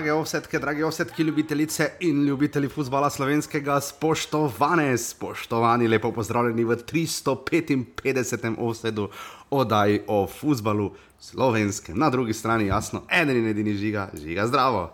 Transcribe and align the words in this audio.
Drage 0.00 0.12
ovsetke, 0.12 0.58
drage 0.58 0.84
ovsetke, 0.84 1.22
ljubitelice 1.22 1.90
in 2.00 2.22
ljubitelji 2.24 2.68
futbola 2.68 3.10
slovenskega, 3.10 3.80
spoštovane, 3.80 4.98
spoštovani, 4.98 5.88
lepo 5.88 6.08
pozdravljeni 6.12 6.64
v 6.64 6.76
355. 6.76 8.54
ovsedu 8.58 9.10
oddaji 9.50 10.00
o 10.06 10.26
futbalu 10.26 10.94
slovenskem. 11.18 11.98
Na 11.98 12.10
drugi 12.10 12.32
strani, 12.32 12.66
jasno, 12.66 13.02
eden 13.12 13.36
in 13.36 13.48
edini 13.52 13.74
žiga, 13.74 14.08
žiga 14.14 14.46
zdravo. 14.46 14.88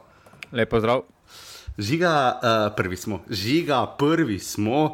Lepo 0.52 0.80
zdrav. 0.80 1.02
Žiga, 1.78 2.40
uh, 2.42 2.74
prvi 2.76 2.96
smo, 2.96 3.22
žiga, 3.30 3.86
prvi 3.98 4.38
smo, 4.38 4.84
uh, 4.84 4.92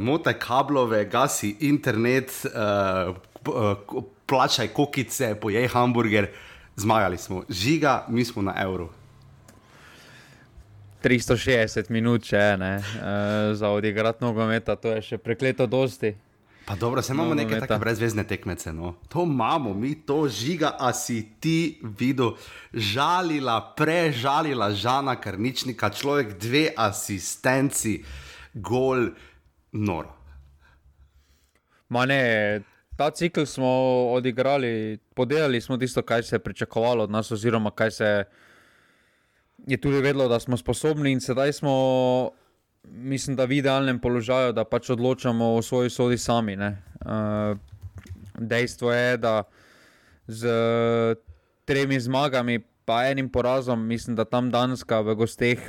motaj 0.00 0.38
kablove, 0.38 1.04
gasi 1.10 1.56
internet, 1.60 2.46
uh, 2.46 3.16
uh, 3.54 4.02
plačaj 4.26 4.68
kokice, 4.68 5.34
pojej 5.34 5.68
hamburger 5.68 6.30
zmagali 6.76 7.18
smo, 7.18 7.42
žiga, 7.48 8.04
mi 8.08 8.24
smo 8.24 8.42
na 8.42 8.54
evru. 8.62 8.88
360 11.04 11.90
minut, 11.92 12.24
če 12.24 12.44
ne, 12.60 12.76
uh, 12.80 13.52
za 13.56 13.68
odigrati 13.70 14.24
nogometa, 14.24 14.76
to 14.80 14.94
je 14.96 15.02
še 15.12 15.18
prekleto 15.20 15.66
dosti. 15.68 16.14
Pa 16.64 16.76
dobro, 16.80 17.02
se 17.02 17.12
imamo 17.12 17.34
neke 17.34 17.58
take 17.60 17.76
brezvezne 17.78 18.24
tekmece. 18.24 18.72
No. 18.72 18.94
To 19.12 19.22
imamo, 19.28 19.74
mi 19.74 19.94
to 20.06 20.28
žiga, 20.28 20.72
a 20.80 20.92
si 20.96 21.20
ti 21.40 21.78
videl, 21.82 22.38
žalila, 22.72 23.58
prežalila 23.76 24.70
žana, 24.72 25.18
kar 25.20 25.36
ničnika, 25.38 25.90
človek, 25.92 26.38
dve 26.40 26.70
asistenci, 26.76 27.98
gol, 28.54 29.10
noro. 29.72 30.14
Ma 31.92 32.06
ne, 32.08 32.64
ta 32.96 33.10
cikl 33.10 33.44
smo 33.44 33.68
odigrali, 34.16 34.98
podelili 35.14 35.60
smo 35.60 35.76
tisto, 35.76 36.02
kar 36.02 36.24
se 36.24 36.36
je 36.36 36.40
pričakovalo 36.40 37.04
od 37.04 37.10
nas, 37.10 37.30
oziroma 37.30 37.70
kaj 37.70 37.90
se 37.90 38.04
je 38.04 38.24
tudi 39.80 40.00
vedelo, 40.00 40.28
da 40.28 40.40
smo 40.40 40.56
sposobni, 40.56 41.12
in 41.12 41.20
sedaj 41.20 41.52
smo, 41.52 41.74
mislim, 42.84 43.36
da 43.36 43.44
v 43.44 43.58
idealnem 43.58 43.98
položaju, 44.00 44.52
da 44.52 44.64
pač 44.64 44.90
odločamo 44.90 45.54
o 45.54 45.62
svoji 45.62 45.90
sodi 45.90 46.18
sami. 46.18 46.56
Uh, 46.56 47.56
dejstvo 48.38 48.92
je, 48.92 49.16
da 49.16 49.42
z 50.26 50.48
tremi 51.64 52.00
zmagami, 52.00 52.60
pa 52.84 53.06
enim 53.08 53.28
porazom, 53.32 53.86
mislim, 53.86 54.16
da 54.16 54.24
tam 54.24 54.50
Danska 54.50 55.00
v 55.00 55.16
gosteh 55.16 55.60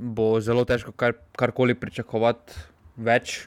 bo 0.00 0.40
zelo 0.40 0.64
težko 0.64 0.94
kar, 0.96 1.18
karkoli 1.36 1.74
pričakovati 1.74 2.56
več. 2.96 3.46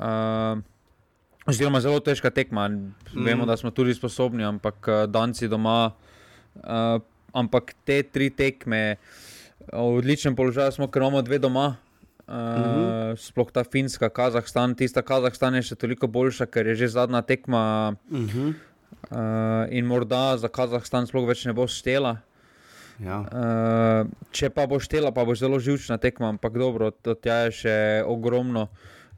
Uh, 0.00 0.58
Oziroma, 1.46 1.80
zelo 1.82 2.00
težka 2.00 2.30
tekma. 2.30 2.68
Mm. 2.70 3.24
Vemo, 3.26 3.46
da 3.46 3.56
smo 3.58 3.70
tudi 3.74 3.94
sposobni, 3.94 4.44
ampak 4.46 4.88
uh, 4.88 5.04
danci 5.10 5.50
doma. 5.50 5.92
Uh, 6.62 7.02
ampak 7.32 7.74
te 7.84 8.02
tri 8.02 8.30
tekme, 8.30 8.96
v 9.72 9.98
odličnem 9.98 10.36
položaju 10.36 10.72
smo, 10.72 10.88
ker 10.88 11.02
imamo 11.02 11.22
dve 11.22 11.38
doma. 11.38 11.76
Uh, 12.26 12.34
mm 12.34 12.64
-hmm. 12.64 13.16
Sploh 13.16 13.50
ta 13.52 13.64
Finska, 13.64 14.08
Kazahstan, 14.08 14.74
tista 14.74 15.02
Kazahstan 15.02 15.54
je 15.54 15.62
še 15.62 15.74
toliko 15.74 16.06
boljša, 16.06 16.46
ker 16.46 16.66
je 16.66 16.74
že 16.74 16.88
zadnja 16.88 17.22
tekma. 17.22 17.94
Mm 18.10 18.26
-hmm. 18.26 18.54
uh, 19.10 19.74
in 19.74 19.86
morda 19.86 20.36
za 20.36 20.48
Kazahstan 20.48 21.06
sploh 21.06 21.28
več 21.28 21.44
ne 21.44 21.52
bo 21.52 21.66
štela. 21.66 22.16
Ja. 23.00 23.18
Uh, 23.20 24.10
če 24.30 24.50
pa 24.50 24.66
bo 24.66 24.80
štela, 24.80 25.12
pa 25.12 25.24
bo 25.24 25.34
zelo 25.34 25.58
živčna 25.58 25.98
tekma, 25.98 26.28
ampak 26.28 26.52
dobro, 26.52 26.90
to 26.90 27.16
je 27.24 27.50
še 27.50 28.02
ogromno. 28.06 28.68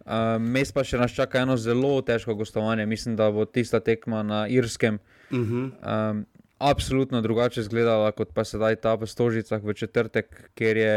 Uh, 0.05 0.37
mes 0.39 0.73
pa 0.73 0.85
še 0.85 0.99
nas 1.01 1.13
čaka 1.17 1.41
eno 1.41 1.57
zelo 1.57 2.03
težko 2.03 2.35
gostovanje. 2.35 2.87
Mislim, 2.87 3.17
da 3.17 3.31
bo 3.33 3.45
tista 3.45 3.81
tekma 3.81 4.23
na 4.23 4.49
Irskem 4.49 4.99
uh 5.31 5.39
-huh. 5.39 6.11
um, 6.11 6.27
absolutno 6.59 7.21
drugače 7.21 7.61
izgledala 7.61 8.13
kot 8.13 8.33
pa 8.35 8.45
sedaj 8.45 8.77
ta 8.77 8.95
v 8.95 9.07
Stožicah 9.07 9.63
v 9.63 9.75
četrtek, 9.75 10.51
ker 10.55 10.77
je 10.77 10.97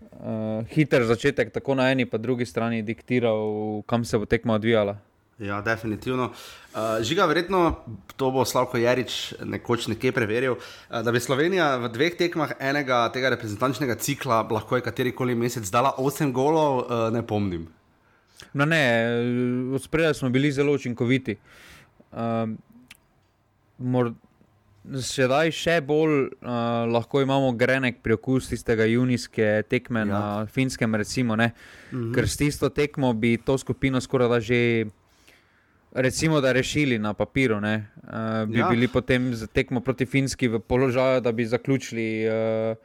uh, 0.00 0.66
hiter 0.70 1.04
začetek 1.04 1.52
tako 1.52 1.74
na 1.74 1.90
eni, 1.92 2.06
pa 2.06 2.18
drugi 2.18 2.46
strani 2.46 2.82
diktiral, 2.82 3.82
kam 3.86 4.04
se 4.04 4.18
bo 4.18 4.26
tekma 4.26 4.54
odvijala. 4.54 4.96
Ja, 5.38 5.58
definitivno. 5.62 6.30
Uh, 6.30 7.02
žiga, 7.02 7.26
verjetno 7.26 7.82
to 8.16 8.30
bo 8.30 8.44
Slavko 8.46 8.78
Jarič 8.78 9.34
nekoč 9.42 9.88
nekje 9.90 10.12
preveril. 10.14 10.54
Uh, 10.54 11.00
da 11.02 11.12
bi 11.12 11.20
Slovenija 11.20 11.74
v 11.82 11.90
dveh 11.90 12.14
tekmah 12.18 12.54
enega 12.62 13.08
tega 13.10 13.32
reprezentančnega 13.34 13.98
cikla 13.98 14.44
lahko 14.50 14.78
je 14.78 14.86
katerikoli 14.86 15.34
mesec 15.34 15.66
dala 15.70 15.90
8 15.98 16.30
golov, 16.32 16.84
uh, 16.86 17.08
ne 17.10 17.24
pomnim. 17.26 17.66
No, 18.54 18.64
ne, 18.64 18.82
od 19.74 19.82
spredaj 19.82 20.14
smo 20.14 20.30
bili 20.30 20.52
zelo 20.52 20.72
učinkoviti. 20.72 21.36
Um, 22.12 22.58
Sedaj 24.84 25.48
še 25.56 25.78
bolj 25.80 26.26
uh, 26.28 26.48
lahko 26.92 27.22
imamo 27.24 27.54
grenek 27.56 28.02
priokus 28.04 28.50
tistega 28.50 28.84
junijske 28.84 29.62
tekme 29.68 30.02
ja. 30.02 30.08
na 30.10 30.22
finskem, 30.46 30.94
recimo, 30.94 31.36
mm 31.36 31.40
-hmm. 31.40 32.14
ker 32.14 32.28
s 32.28 32.36
tisto 32.36 32.68
tekmo 32.68 33.12
bi 33.12 33.36
to 33.36 33.58
skupino 33.58 34.00
skoraj 34.00 34.28
da 34.28 34.40
že. 34.40 34.84
Recimo, 35.94 36.40
da 36.40 36.52
rešili 36.52 36.98
na 36.98 37.14
papiru, 37.14 37.56
uh, 37.56 37.62
bi 38.48 38.58
ja. 38.58 38.68
bili 38.68 38.88
potem 38.88 39.34
za 39.34 39.46
tekmo 39.46 39.80
proti 39.80 40.06
Finski 40.06 40.48
v 40.48 40.58
položaju, 40.58 41.20
da 41.20 41.32
bi 41.32 41.46
zaključili 41.46 42.26
uh, 42.28 42.76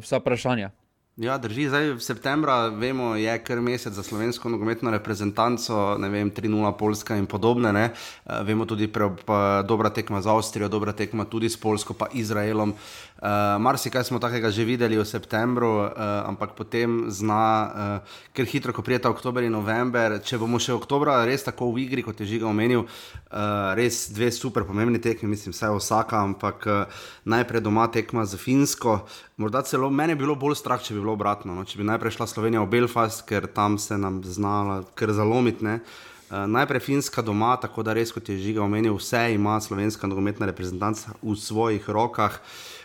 vsa 0.00 0.16
vprašanja. 0.16 0.70
Ja, 1.14 1.36
drži. 1.38 1.68
Zdaj 1.70 1.92
v 1.94 2.02
septembru, 2.02 2.50
vemo, 2.74 3.12
je 3.14 3.30
kar 3.38 3.60
mesec 3.62 3.94
za 3.94 4.02
slovensko 4.02 4.50
nogometno 4.50 4.90
reprezentanco, 4.90 5.94
ne 5.98 6.08
vem, 6.10 6.30
3-0 6.34 6.72
Poljska 6.74 7.14
in 7.14 7.28
podobne. 7.30 7.70
Ne. 7.72 7.84
Uh, 8.26 8.42
vemo 8.42 8.66
tudi, 8.66 8.90
da 8.90 9.06
je 9.06 9.62
dobra 9.62 9.94
tekma 9.94 10.18
z 10.22 10.26
Avstrijo, 10.26 10.68
dobra 10.68 10.92
tekma 10.92 11.24
tudi 11.24 11.46
s 11.48 11.56
Poljsko, 11.56 11.94
pa 11.94 12.10
Izraelom. 12.12 12.74
Uh, 13.14 13.62
Marsikaj 13.62 14.04
smo 14.04 14.18
takega 14.18 14.50
že 14.50 14.66
videli 14.66 14.98
v 14.98 15.06
septembru, 15.06 15.86
uh, 15.86 16.26
ampak 16.26 16.58
potem 16.58 17.06
zna, 17.14 17.46
uh, 17.46 18.26
ker 18.34 18.42
hitro, 18.42 18.74
ko 18.74 18.82
prijeta 18.82 19.06
oktober 19.06 19.46
in 19.46 19.54
november, 19.54 20.18
če 20.18 20.34
bomo 20.34 20.58
še 20.58 20.74
oktobra 20.74 21.22
res 21.22 21.46
tako 21.46 21.70
v 21.70 21.86
igri, 21.86 22.02
kot 22.02 22.18
je 22.18 22.26
že 22.26 22.42
omenil, 22.42 22.82
uh, 22.82 23.70
res 23.78 24.10
dve 24.10 24.34
super 24.34 24.66
pomembni 24.66 24.98
tekmi, 24.98 25.30
mislim, 25.30 25.54
vse 25.54 25.70
vsaka, 25.70 26.26
ampak 26.26 26.66
uh, 26.66 26.90
najprej 27.22 27.62
doma 27.62 27.86
tekma 27.86 28.26
z 28.26 28.34
Finsko. 28.34 29.06
Morda 29.38 29.62
celo 29.62 29.94
meni 29.94 30.18
je 30.18 30.20
bilo 30.20 30.34
bolj 30.34 30.58
strah, 30.58 30.82
če 30.82 30.98
bi 30.98 31.00
bilo 31.00 31.14
obratno. 31.14 31.54
No? 31.54 31.62
Če 31.62 31.78
bi 31.78 31.86
najprej 31.86 32.18
šla 32.18 32.26
Slovenija 32.26 32.66
v 32.66 32.72
Belfast, 32.74 33.22
ker 33.30 33.46
tam 33.46 33.78
se 33.78 33.94
nam 33.94 34.26
znala 34.26 34.82
kar 34.98 35.14
zalomiti. 35.14 35.62
Uh, 35.62 36.44
najprej 36.50 36.82
Finska 36.82 37.22
doma, 37.22 37.54
tako 37.62 37.86
da 37.86 37.94
res, 37.94 38.10
kot 38.10 38.26
je 38.26 38.42
Žiga 38.42 38.66
omenil, 38.66 38.98
vse 38.98 39.38
ima 39.38 39.54
slovenska 39.62 40.10
nogometna 40.10 40.50
reprezentanca 40.50 41.14
v 41.22 41.38
svojih 41.38 41.86
rokah. 41.86 42.42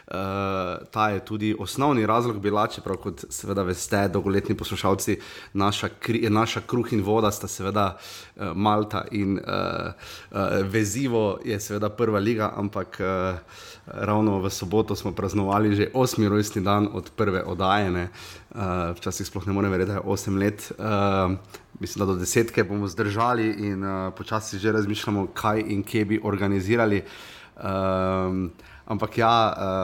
Uh, 0.09 0.87
ta 0.91 1.09
je 1.09 1.19
tudi 1.25 1.55
osnovni 1.59 2.05
razlog 2.05 2.39
bila, 2.41 2.67
čeprav, 2.67 2.97
kot 2.97 3.25
seveda 3.29 3.61
veste, 3.61 4.07
dolgoletni 4.09 4.55
poslušalci, 4.57 5.19
naša, 5.53 5.89
kri, 6.01 6.23
naša 6.29 6.63
kruh 6.65 6.93
in 6.93 7.03
voda 7.05 7.29
sta 7.31 7.47
seveda 7.47 7.91
uh, 7.93 8.49
Malta 8.55 9.03
in 9.11 9.37
uh, 9.37 9.43
uh, 10.31 10.39
vezivo 10.65 11.37
je 11.45 11.59
seveda 11.59 11.91
prva 11.93 12.19
liga, 12.19 12.49
ampak 12.57 12.97
uh, 12.99 13.37
ravno 13.85 14.39
v 14.41 14.49
soboto 14.49 14.95
smo 14.95 15.11
praznovali 15.11 15.75
že 15.75 15.91
osmi 15.93 16.27
rojstni 16.27 16.63
dan 16.65 16.89
od 16.93 17.11
prve 17.15 17.43
oddajene. 17.43 18.09
Uh, 18.49 18.97
včasih 18.97 19.27
sploh 19.27 19.45
ne 19.47 19.53
morem 19.53 19.71
verjeti, 19.71 19.91
da 19.91 19.99
je 20.01 20.09
osem 20.09 20.37
let. 20.37 20.71
Uh, 20.79 21.37
mislim, 21.79 21.99
da 22.01 22.13
do 22.13 22.17
desetke 22.17 22.63
bomo 22.63 22.87
zdržali 22.87 23.45
in 23.61 23.85
uh, 23.85 24.13
počasi 24.13 24.57
že 24.57 24.71
razmišljamo, 24.71 25.27
kaj 25.33 25.63
in 25.67 25.83
kje 25.83 26.05
bi 26.05 26.19
organizirali. 26.23 27.03
Uh, 27.55 28.49
Ampak 28.89 29.19
ja, 29.21 29.33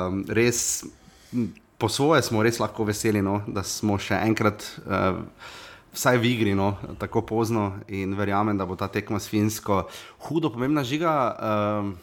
um, 0.10 0.24
res 0.26 0.82
po 1.78 1.90
svoje 1.92 2.24
smo 2.26 2.42
res 2.42 2.58
lahko 2.60 2.88
veseli, 2.88 3.22
no, 3.22 3.42
da 3.48 3.62
smo 3.62 4.00
še 4.02 4.18
enkrat, 4.26 4.66
uh, 4.88 5.22
vsaj 5.96 6.20
v 6.20 6.32
igri, 6.32 6.56
no, 6.58 6.74
tako 7.00 7.22
pozno 7.22 7.76
in 7.88 8.16
verjamem, 8.18 8.58
da 8.58 8.66
bo 8.68 8.76
ta 8.80 8.90
tekma 8.92 9.20
s 9.22 9.30
Finsko 9.32 9.86
hudo 10.28 10.52
pomembna 10.52 10.84
žiga. 10.84 11.14
Um, 11.38 11.96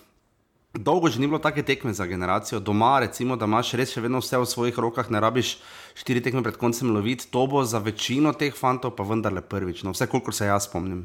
Dolgo 0.72 1.10
že 1.12 1.20
ni 1.20 1.28
bilo 1.28 1.36
take 1.36 1.60
tekme 1.60 1.92
za 1.92 2.06
generacijo, 2.08 2.56
doma, 2.56 2.96
recimo, 3.04 3.36
da 3.36 3.44
imaš 3.44 3.74
res 3.76 3.92
še 3.92 4.00
vedno 4.00 4.22
vse 4.24 4.40
v 4.40 4.48
svojih 4.48 4.78
rokah, 4.80 5.10
ne 5.12 5.20
rabiš 5.20 5.58
štiri 6.00 6.22
tekme 6.24 6.40
pred 6.40 6.56
koncem 6.56 6.88
loviti. 6.96 7.28
To 7.28 7.44
bo 7.44 7.60
za 7.60 7.76
večino 7.76 8.32
teh 8.32 8.56
fantov 8.56 8.96
pa 8.96 9.04
vendarle 9.04 9.44
prvič, 9.44 9.84
no, 9.84 9.92
vse 9.92 10.08
kolikor 10.08 10.32
se 10.32 10.48
jaz 10.48 10.64
spomnim. 10.64 11.04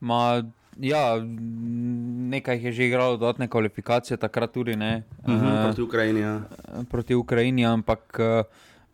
Ma, 0.00 0.40
ja, 0.80 1.20
nekaj 2.30 2.64
je 2.64 2.72
že 2.72 2.86
igralo 2.86 3.16
dodatne 3.16 3.48
kvalifikacije, 3.48 4.16
takrat 4.16 4.52
tudi 4.52 4.76
ne. 4.76 5.02
Uh 5.22 5.34
mhm, 5.34 5.46
-huh, 5.46 5.60
eh, 5.60 5.64
proti 5.64 5.82
Ukrajini. 5.82 6.20
Ja. 6.20 6.40
Proti 6.90 7.14
Ukrajini, 7.14 7.66
ampak 7.66 8.16
eh, 8.18 8.42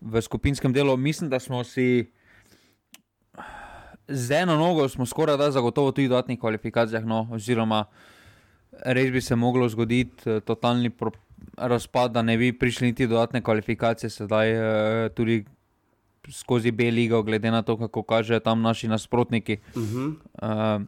v 0.00 0.22
skupinskem 0.22 0.72
delu 0.72 0.96
mislim, 0.96 1.30
da 1.30 1.38
smo 1.38 1.64
si 1.64 2.10
z 4.08 4.30
eno 4.30 4.56
nogo 4.56 4.88
skoraj 5.06 5.36
da 5.36 5.50
zagotovo 5.50 5.92
tudi 5.92 6.06
v 6.06 6.10
dodatnih 6.10 6.40
kvalifikacijah. 6.40 7.04
No, 7.04 7.28
oziroma, 7.32 7.84
res 8.84 9.10
bi 9.10 9.20
se 9.20 9.36
moglo 9.36 9.68
zgoditi 9.68 10.30
eh, 10.30 10.40
totalni 10.40 10.90
razpad, 11.56 12.12
da 12.12 12.22
ne 12.22 12.36
bi 12.36 12.58
prišli 12.58 12.86
niti 12.86 13.06
dodatne 13.06 13.42
kvalifikacije, 13.42 14.10
sedaj 14.10 14.46
tudi. 15.14 15.44
Skozi 16.28 16.70
B-ligo, 16.70 17.22
glede 17.22 17.50
na 17.50 17.62
to, 17.62 17.76
kako 17.78 18.02
kažejo 18.02 18.40
tam 18.40 18.62
naši 18.62 18.88
nasprotniki. 18.88 19.56
Uh 19.74 19.82
-huh. 19.82 20.14
uh, 20.42 20.86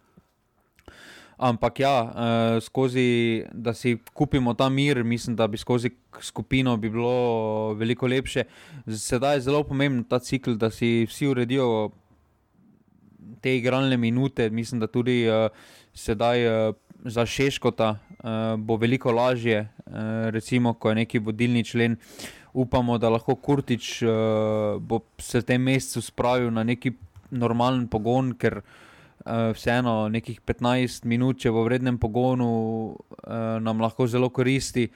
Ampak 1.39 1.81
ja, 1.81 2.03
uh, 2.03 2.63
skozi, 2.63 3.45
da 3.53 3.71
si 3.75 3.95
kupimo 4.13 4.55
ta 4.55 4.69
mir, 4.69 5.05
mislim, 5.05 5.37
da 5.37 5.47
bi 5.47 5.59
skozi 5.59 5.91
skupino 6.21 6.77
bi 6.77 6.91
bilo 6.91 7.75
veliko 7.79 8.07
lepše. 8.07 8.43
Sedaj 8.87 9.37
je 9.37 9.41
zelo 9.47 9.63
pomemben 9.63 10.03
ta 10.05 10.19
cikl, 10.19 10.57
da 10.59 10.71
si 10.71 11.07
vsi 11.07 11.29
uredijo 11.31 11.91
te 13.41 13.55
igralne 13.57 13.97
minute. 13.97 14.51
Mislim, 14.51 14.81
da 14.81 14.87
tudi 14.87 15.29
uh, 15.31 15.47
sedaj 15.95 16.47
uh, 16.47 16.75
za 17.05 17.27
Šeškota 17.27 17.89
uh, 17.95 18.59
bo 18.59 18.77
veliko 18.77 19.13
lažje, 19.13 19.61
uh, 19.87 19.95
recimo, 20.35 20.75
ko 20.75 20.89
je 20.89 20.95
neki 21.05 21.19
vodilni 21.19 21.65
člen. 21.65 21.97
Upamo, 22.53 22.99
da 22.99 23.15
lahko 23.15 23.37
Kurtič 23.37 24.03
uh, 24.03 24.11
bo 24.83 25.05
se 25.23 25.39
v 25.39 25.47
tem 25.53 25.63
mesecu 25.63 26.03
spravil 26.03 26.51
na 26.51 26.67
neki 26.67 26.97
normalen 27.31 27.87
pogon, 27.87 28.35
ker 28.35 28.59
uh, 28.59 28.88
vseeno 29.55 30.09
nekih 30.09 30.41
15 30.41 31.05
minut, 31.05 31.39
če 31.43 31.53
v 31.53 31.65
vrednem 31.67 31.99
pogonu, 32.01 32.51
uh, 32.95 33.59
nam 33.61 33.83
lahko 33.83 34.07
zelo 34.09 34.31
koristi. 34.33 34.89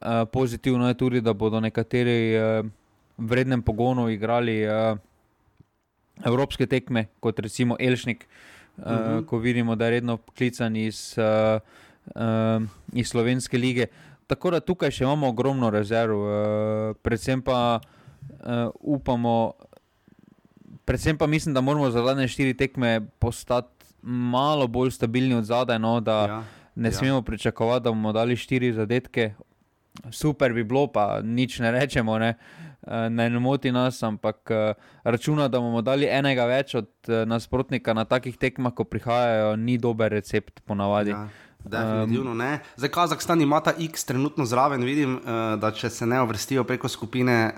Uh, 0.00 0.24
pozitivno 0.30 0.88
je 0.88 0.98
tudi, 0.98 1.20
da 1.20 1.34
bodo 1.34 1.60
nekateri 1.60 2.18
v 2.38 3.26
vrednem 3.30 3.62
pogonu 3.62 4.08
igrali 4.08 4.62
evropske 6.24 6.66
tekme, 6.66 7.08
kot 7.20 7.40
recimo 7.40 7.76
Elšnik, 7.80 8.24
uh, 8.24 8.84
uh 8.84 8.92
-huh. 8.92 9.26
ko 9.26 9.38
vidimo, 9.38 9.76
da 9.76 9.84
je 9.84 9.90
redno 9.90 10.18
klican 10.36 10.76
iz, 10.76 11.18
iz 12.92 13.08
slovenske 13.08 13.58
lige. 13.58 13.86
Tako 14.26 14.50
da 14.50 14.60
tukaj 14.60 14.90
še 14.90 15.04
imamo 15.04 15.28
ogromno 15.28 15.70
rezerv, 15.70 16.16
predvsem 17.02 17.42
pa 17.42 17.80
upamo, 18.80 19.52
predvsem 20.84 21.18
pa 21.18 21.26
mislim, 21.26 21.54
da 21.54 21.60
moramo 21.60 21.90
za 21.90 22.02
zadnje 22.02 22.28
štiri 22.28 22.54
tekme 22.54 23.00
postati 23.18 23.79
malo 24.02 24.66
bolj 24.66 24.90
stabilni 24.90 25.34
od 25.34 25.44
zadaj. 25.44 25.78
No, 25.78 26.00
da 26.00 26.26
ja, 26.26 26.42
ne 26.74 26.88
ja. 26.88 26.92
smemo 26.92 27.22
pričakovati, 27.22 27.84
da 27.84 27.90
bomo 27.90 28.12
dali 28.12 28.36
štiri 28.36 28.72
zadetke. 28.72 29.34
Super 30.10 30.52
bi 30.52 30.64
bilo, 30.64 30.86
pa 30.86 31.20
nič 31.22 31.58
ne 31.58 31.70
rečemo, 31.70 32.18
ne, 32.18 32.34
eh, 32.86 33.10
ne 33.10 33.28
moti 33.38 33.72
nas, 33.72 34.02
ampak 34.02 34.50
eh, 34.50 34.74
računa, 35.04 35.48
da 35.48 35.60
bomo 35.60 35.82
dali 35.82 36.06
enega 36.06 36.46
več 36.46 36.74
od 36.74 36.88
eh, 37.08 37.26
nasprotnika 37.26 37.94
na 37.94 38.04
takih 38.04 38.38
tekmah, 38.38 38.74
ko 38.74 38.84
prihajajo, 38.84 39.56
ni 39.56 39.78
dober 39.78 40.12
recept, 40.12 40.60
ponavadi. 40.64 41.10
Ja. 41.10 41.28
Definitivno 41.60 42.32
ne. 42.34 42.62
Zdaj, 42.76 42.88
Kazahstan 42.88 43.40
ima 43.40 43.58
ta 43.60 43.74
X 43.78 44.06
trenutno 44.08 44.46
zraven. 44.48 44.80
Vidim, 44.80 45.18
da 45.60 45.68
če 45.76 45.90
se 45.92 46.06
ne 46.08 46.22
uvrstijo 46.24 46.64
preko 46.64 46.88
skupine, 46.88 47.52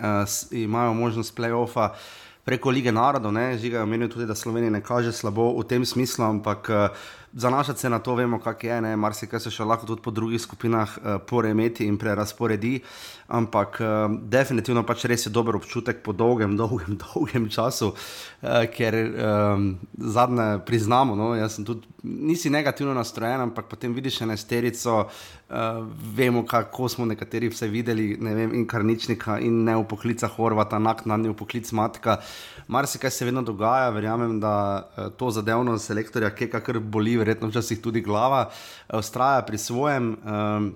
imajo 0.50 0.94
možnost 0.98 1.36
playoffa 1.38 1.92
preko 2.44 2.70
lige 2.70 2.92
narodov, 2.92 3.32
ne, 3.32 3.58
žiga 3.58 3.78
je 3.78 3.82
omenil 3.82 4.08
tudi, 4.10 4.26
da 4.26 4.34
Slovenija 4.34 4.70
ne 4.70 4.82
kaže 4.82 5.12
slabo 5.12 5.52
v 5.60 5.66
tem 5.68 5.86
smislu, 5.86 6.24
ampak 6.24 6.70
uh, 6.70 7.04
zanašati 7.32 7.80
se 7.80 7.90
na 7.90 7.98
to, 7.98 8.14
vemo, 8.14 8.38
kak 8.40 8.64
je, 8.64 8.80
ne, 8.80 8.96
marsikaj 8.96 9.40
se 9.40 9.50
še 9.50 9.64
lahko 9.64 9.86
tudi 9.86 10.02
po 10.04 10.10
drugih 10.10 10.40
skupinah 10.40 10.96
uh, 10.98 11.16
poremeti 11.28 11.86
in 11.88 11.96
prerasporedi, 11.98 12.80
ampak 13.32 13.78
uh, 13.80 14.16
definitivno 14.28 14.84
pač 14.86 15.06
res 15.08 15.26
je 15.26 15.32
dober 15.32 15.56
občutek 15.56 16.02
po 16.04 16.12
dolgem, 16.12 16.56
dolgem, 16.60 16.98
dolgem 17.00 17.48
času, 17.52 17.92
uh, 17.94 18.64
ker 18.72 18.98
um, 18.98 19.68
zadnje 19.96 20.48
priznamo, 20.68 21.16
no, 21.16 21.32
jaz 21.38 21.56
sem 21.56 21.68
tudi, 21.68 21.88
nisi 22.02 22.50
negativno 22.50 22.94
nastrojen, 22.94 23.46
ampak 23.46 23.70
potem 23.70 23.94
vidiš 23.94 24.20
eno 24.26 24.36
sterico, 24.36 24.98
uh, 25.06 25.80
vemo, 26.16 26.44
kako 26.46 26.88
smo 26.88 27.08
nekateri 27.08 27.48
vse 27.52 27.70
videli, 27.72 28.16
ne 28.20 28.34
vem, 28.36 28.54
in 28.58 28.66
karničnika, 28.68 29.38
in 29.40 29.62
ne 29.64 29.78
v 29.80 29.86
poklica 29.88 30.28
Horvata, 30.28 30.82
naknadni 30.82 31.32
v 31.32 31.38
poklic 31.38 31.72
matka, 31.72 32.18
marsikaj 32.68 33.10
se 33.10 33.24
vedno 33.24 33.42
dogaja, 33.42 33.90
verjamem, 33.94 34.36
da 34.42 34.54
uh, 34.82 35.08
to 35.16 35.30
zadevno 35.32 35.78
selektorja, 35.78 36.34
ki 36.36 36.50
je 36.50 36.54
kakor 36.58 36.80
boli, 36.82 37.16
verjetno 37.22 37.48
včasih 37.48 37.80
tudi 37.82 38.02
glava, 38.04 38.48
ustraja 38.92 39.40
eh, 39.40 39.46
pri 39.48 39.58
svojem. 39.58 40.14
Um, 40.22 40.72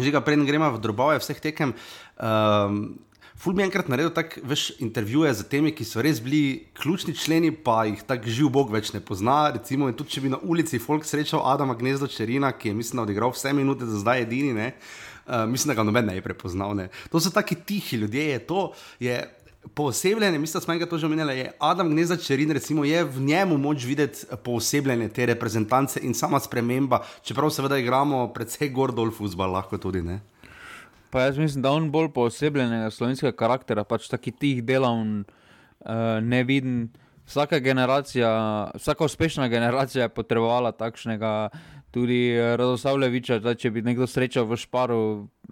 že 0.00 0.14
ga 0.14 0.24
prej 0.24 0.40
gremo 0.46 0.70
v 0.72 0.80
drobove 0.80 1.20
vseh 1.20 1.36
tekem. 1.36 1.74
Um, 2.16 2.96
Ful 3.40 3.56
mi 3.56 3.62
je 3.64 3.70
enkrat 3.70 3.88
naredil 3.88 4.10
tako 4.12 4.42
več 4.44 4.66
intervjuje 4.84 5.30
z 5.32 5.44
temi, 5.48 5.70
ki 5.72 5.84
so 5.88 6.02
res 6.04 6.18
bili 6.20 6.68
ključni 6.76 7.14
členi, 7.16 7.48
pa 7.56 7.86
jih 7.88 8.02
tako 8.04 8.28
živ 8.28 8.50
Bog 8.52 8.72
več 8.74 8.90
ne 8.92 9.00
pozna. 9.00 9.48
Recimo, 9.54 9.88
tudi 9.96 10.12
če 10.12 10.20
bi 10.20 10.32
na 10.34 10.36
ulici 10.44 10.76
Folk 10.76 11.08
srečal 11.08 11.40
Adama 11.48 11.72
Gnezdo 11.72 12.04
Čerina, 12.04 12.52
ki 12.52 12.68
je 12.68 12.76
mislim, 12.76 13.00
odigral 13.00 13.32
vse 13.32 13.54
minute, 13.56 13.88
da 13.88 14.02
zdaj 14.02 14.26
edini, 14.26 14.52
uh, 14.52 15.46
mislim, 15.48 15.72
da 15.72 15.78
ga 15.80 15.86
noben 15.88 16.10
ne 16.12 16.18
je 16.18 16.26
prepoznal. 16.26 16.76
Ne. 16.76 16.90
To 17.08 17.16
so 17.16 17.32
taki 17.32 17.56
tihi 17.56 18.02
ljudje, 18.04 18.26
je 18.28 18.42
to 18.44 18.66
je 19.00 19.16
Poosebljanje, 19.74 20.38
mislim, 20.38 20.58
da 20.60 20.64
smo 20.64 20.74
ga 20.78 20.86
to 20.86 20.98
že 20.98 21.06
omenjali, 21.06 21.38
je 21.38 21.52
Adam 21.58 21.90
Gnezda 21.90 22.16
Čerin, 22.16 22.50
recimo, 22.50 22.84
je 22.84 23.04
v 23.04 23.20
njemu 23.20 23.58
moč 23.58 23.84
videti 23.84 24.26
poosebljanje 24.44 25.08
te 25.08 25.26
reprezentance 25.26 26.00
in 26.02 26.14
sama 26.14 26.40
sprememba, 26.40 27.02
čeprav 27.22 27.50
seveda 27.50 27.78
igramo 27.78 28.32
predvsej 28.32 28.70
gordol 28.72 29.10
futbol, 29.12 29.52
lahko 29.52 29.78
tudi 29.78 30.02
ne. 30.02 30.20
Pa 31.10 31.20
jaz 31.20 31.38
mislim, 31.38 31.62
da 31.62 31.70
on 31.70 31.90
bolj 31.90 32.08
poosebljenega 32.14 32.90
slovenskega 32.90 33.36
karaktera, 33.36 33.84
pač 33.84 34.08
taki 34.08 34.32
tih 34.32 34.64
delavn, 34.64 35.24
uh, 35.24 36.18
neviden. 36.22 36.88
Vsaka 37.30 37.58
generacija, 37.58 38.30
vsaka 38.74 39.04
uspešna 39.04 39.48
generacija 39.48 40.08
je 40.08 40.14
potrebovala 40.14 40.72
takšnega, 40.72 41.50
tudi 41.90 42.30
eh, 42.30 42.56
Radosavljeviča, 42.56 43.38
da 43.38 43.54
če 43.54 43.70
bi 43.74 43.82
nekdo 43.82 44.06
srečal 44.06 44.46
v 44.48 44.58
šparu, 44.60 45.02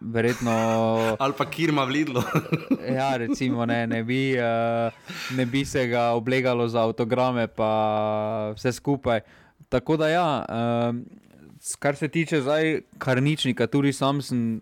verjetno. 0.01 0.55
Ali 1.25 1.37
pa 1.39 1.47
Kirma 1.51 1.85
vlidlo. 1.89 2.23
ja, 2.99 3.17
recimo, 3.17 3.67
ne, 3.67 3.87
ne, 3.87 4.03
bi, 4.07 4.33
uh, 4.39 4.95
ne 5.37 5.47
bi 5.47 5.65
se 5.65 5.87
ga 5.91 6.11
oblegalo 6.19 6.69
za 6.69 6.87
avtograme, 6.87 7.49
pa 7.49 8.53
vse 8.57 8.73
skupaj. 8.73 9.21
Tako 9.69 9.99
da, 10.01 10.09
ja, 10.09 10.29
uh, 10.49 11.77
kar 11.79 11.97
se 11.97 12.09
tiče 12.09 12.41
zdaj 12.41 12.81
karničnika, 12.99 13.67
tudi 13.67 13.93
sam 13.93 14.23
sem 14.23 14.61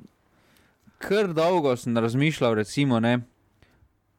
kar 0.98 1.32
dolgo 1.34 1.76
sem 1.76 1.98
razmišljal, 1.98 2.54
recimo, 2.54 3.00
ne. 3.00 3.18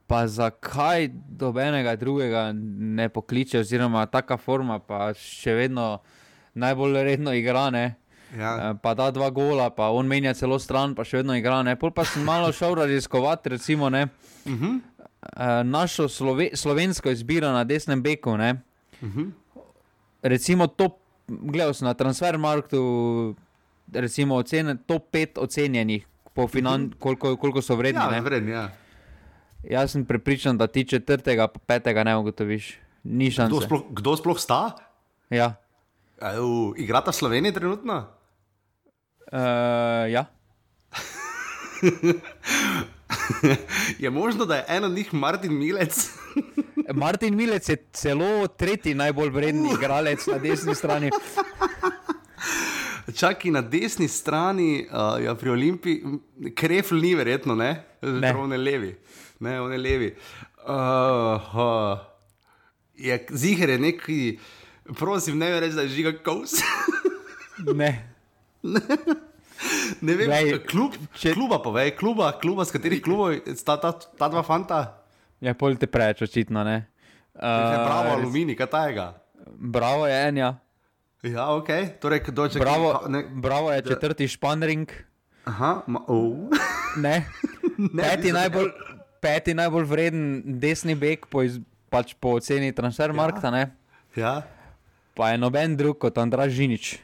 Pa 0.08 0.22
zakaj 0.26 1.10
dobenega 1.12 1.96
drugega 1.96 2.52
ne 2.54 3.08
pokliče, 3.12 3.60
oziroma 3.60 4.06
taka 4.06 4.38
forma, 4.40 4.78
pa 4.78 5.10
še 5.12 5.52
vedno 5.58 5.98
najbolj 6.54 7.02
redno 7.04 7.32
igra. 7.32 7.70
Ja. 8.36 8.70
Eh, 8.70 8.74
pa 8.82 8.94
da 8.94 9.10
dva 9.10 9.30
gola, 9.30 9.70
pa 9.70 9.88
on 9.88 10.06
menja 10.06 10.34
celo 10.34 10.58
stran, 10.58 10.94
pa 10.94 11.04
še 11.04 11.22
vedno 11.22 11.36
igra. 11.36 11.62
Ne? 11.64 11.76
Pol 11.80 11.92
pa 11.96 12.04
sem 12.04 12.24
malo 12.24 12.52
šel 12.52 12.74
raziskovati, 12.74 13.48
recimo, 13.48 13.86
uh 13.86 13.92
mhm. 14.44 14.80
-huh. 15.32 15.62
našo 15.62 16.08
slove, 16.08 16.50
slovensko 16.54 17.10
izbiro 17.10 17.52
na 17.52 17.64
desnem 17.64 18.02
beku. 18.02 18.30
Uh 18.30 18.38
mhm. 18.38 18.54
-huh. 19.00 19.30
Recimo, 20.22 20.66
top, 20.66 20.98
gledal 21.28 21.74
sem 21.74 21.86
na 21.86 21.94
transfermarktu, 21.94 23.34
recimo, 23.92 24.36
ocene, 24.36 24.76
top 24.86 25.10
pet 25.10 25.38
ocenjenih, 25.38 26.06
po 26.34 26.48
finan, 26.48 26.74
uh 26.74 26.86
mhm. 26.86 26.92
-huh. 26.92 26.98
koliko, 26.98 27.36
koliko 27.36 27.62
so 27.62 27.76
vredni. 27.76 28.00
Ja, 28.00 28.20
vredni 28.20 28.50
ja. 28.50 28.70
Jaz 29.62 29.90
sem 29.92 30.04
prepričan, 30.04 30.58
da 30.58 30.66
ti 30.66 30.84
četrtega, 30.84 31.48
pa 31.48 31.58
petega 31.58 32.04
ne 32.04 32.16
ugotoviš. 32.16 32.78
Kdo 33.48 33.60
sploh, 33.60 33.82
kdo 33.90 34.16
sploh 34.16 34.38
sta? 34.38 34.76
Ja. 35.30 35.54
Igrata 36.76 37.12
Slovenija 37.12 37.52
trenutno? 37.52 38.06
Uh, 39.32 40.10
ja. 40.10 40.24
je 43.98 44.10
možno, 44.10 44.44
da 44.44 44.56
je 44.56 44.64
eno 44.68 44.86
od 44.86 44.92
njih 44.92 45.14
Martin 45.14 45.58
Milec? 45.58 46.10
Martin 46.94 47.36
Milec 47.36 47.68
je 47.68 47.76
celo 47.92 48.46
tretji 48.46 48.94
najbolj 48.94 49.30
vredni 49.30 49.70
igralec 49.78 50.26
na 50.26 50.38
desni 50.38 50.74
strani. 50.74 51.10
Čakaj 53.18 53.50
na 53.50 53.60
desni 53.60 54.08
strani, 54.08 54.88
uh, 54.90 55.24
ja, 55.24 55.34
pri 55.34 55.50
Olimpiji, 55.50 56.04
krefl 56.54 56.94
ni 56.94 57.14
verjetno, 57.14 57.54
ne, 57.54 57.84
zelo 58.02 58.46
ne 58.46 58.56
levi. 58.56 58.96
Ne, 59.40 59.60
on 59.60 59.72
je 59.72 59.78
levi. 59.78 60.16
Uh, 60.68 61.54
uh. 61.54 61.98
Je, 62.94 63.26
ziger 63.30 63.68
je 63.68 63.78
neki, 63.78 64.38
prosim, 64.96 65.38
ne 65.38 65.50
reči, 65.60 65.76
da 65.76 65.84
je 65.86 65.94
žiga 65.96 66.12
kous. 66.24 66.60
ne. 67.74 67.90
ne 70.06 70.14
vem, 70.14 70.28
Glej, 70.28 70.52
klub, 70.68 70.94
če... 71.18 71.34
kluba, 71.36 71.60
povej, 71.62 71.92
kluba, 71.98 72.32
kluba, 72.40 72.66
s 72.66 72.74
katerih 72.74 73.02
klubov 73.04 73.34
sta 73.58 73.78
ta, 73.80 73.92
ta 73.92 74.30
dva 74.30 74.44
fanta. 74.46 74.80
Ja, 75.42 75.54
pol 75.58 75.78
te 75.78 75.86
preveč 75.90 76.22
očitno, 76.26 76.64
ne. 76.66 76.82
Uh, 77.38 77.42
bravo, 77.42 78.14
res... 78.14 78.22
alumini, 78.22 78.56
kaj 78.58 78.70
tajega. 78.72 79.06
Bravo 79.58 80.06
je 80.10 80.16
en, 80.28 80.40
ja. 80.42 80.50
Ja, 81.26 81.48
ok, 81.54 81.98
torej 82.02 82.22
kdo 82.30 82.46
če 82.50 82.62
bravo, 82.62 82.92
ne... 83.10 83.24
bravo 83.26 83.72
je 83.74 83.82
četrti 83.90 84.28
španring. 84.30 84.90
Aha, 85.50 85.82
ma, 85.86 86.02
oh. 86.06 86.50
ne. 87.04 87.24
ne. 87.96 88.02
Peti, 88.02 88.34
najbolj, 88.34 88.70
peti 89.22 89.54
najbolj 89.58 89.88
vreden 89.90 90.22
desni 90.62 90.94
beg 90.98 91.26
po, 91.30 91.42
iz, 91.46 91.58
pač 91.90 92.14
po 92.18 92.36
oceni 92.38 92.70
transfermarkta, 92.74 93.50
ja. 93.50 93.54
ne. 93.54 93.64
Ja. 94.18 94.34
Pa 95.18 95.34
je 95.34 95.38
noben 95.42 95.74
drug 95.74 95.98
kot 95.98 96.14
Andraž 96.14 96.54
Žinič. 96.54 97.02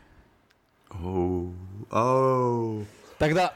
Oh, 1.03 1.51
oh. 1.91 2.87
Tako 3.19 3.35
da, 3.35 3.51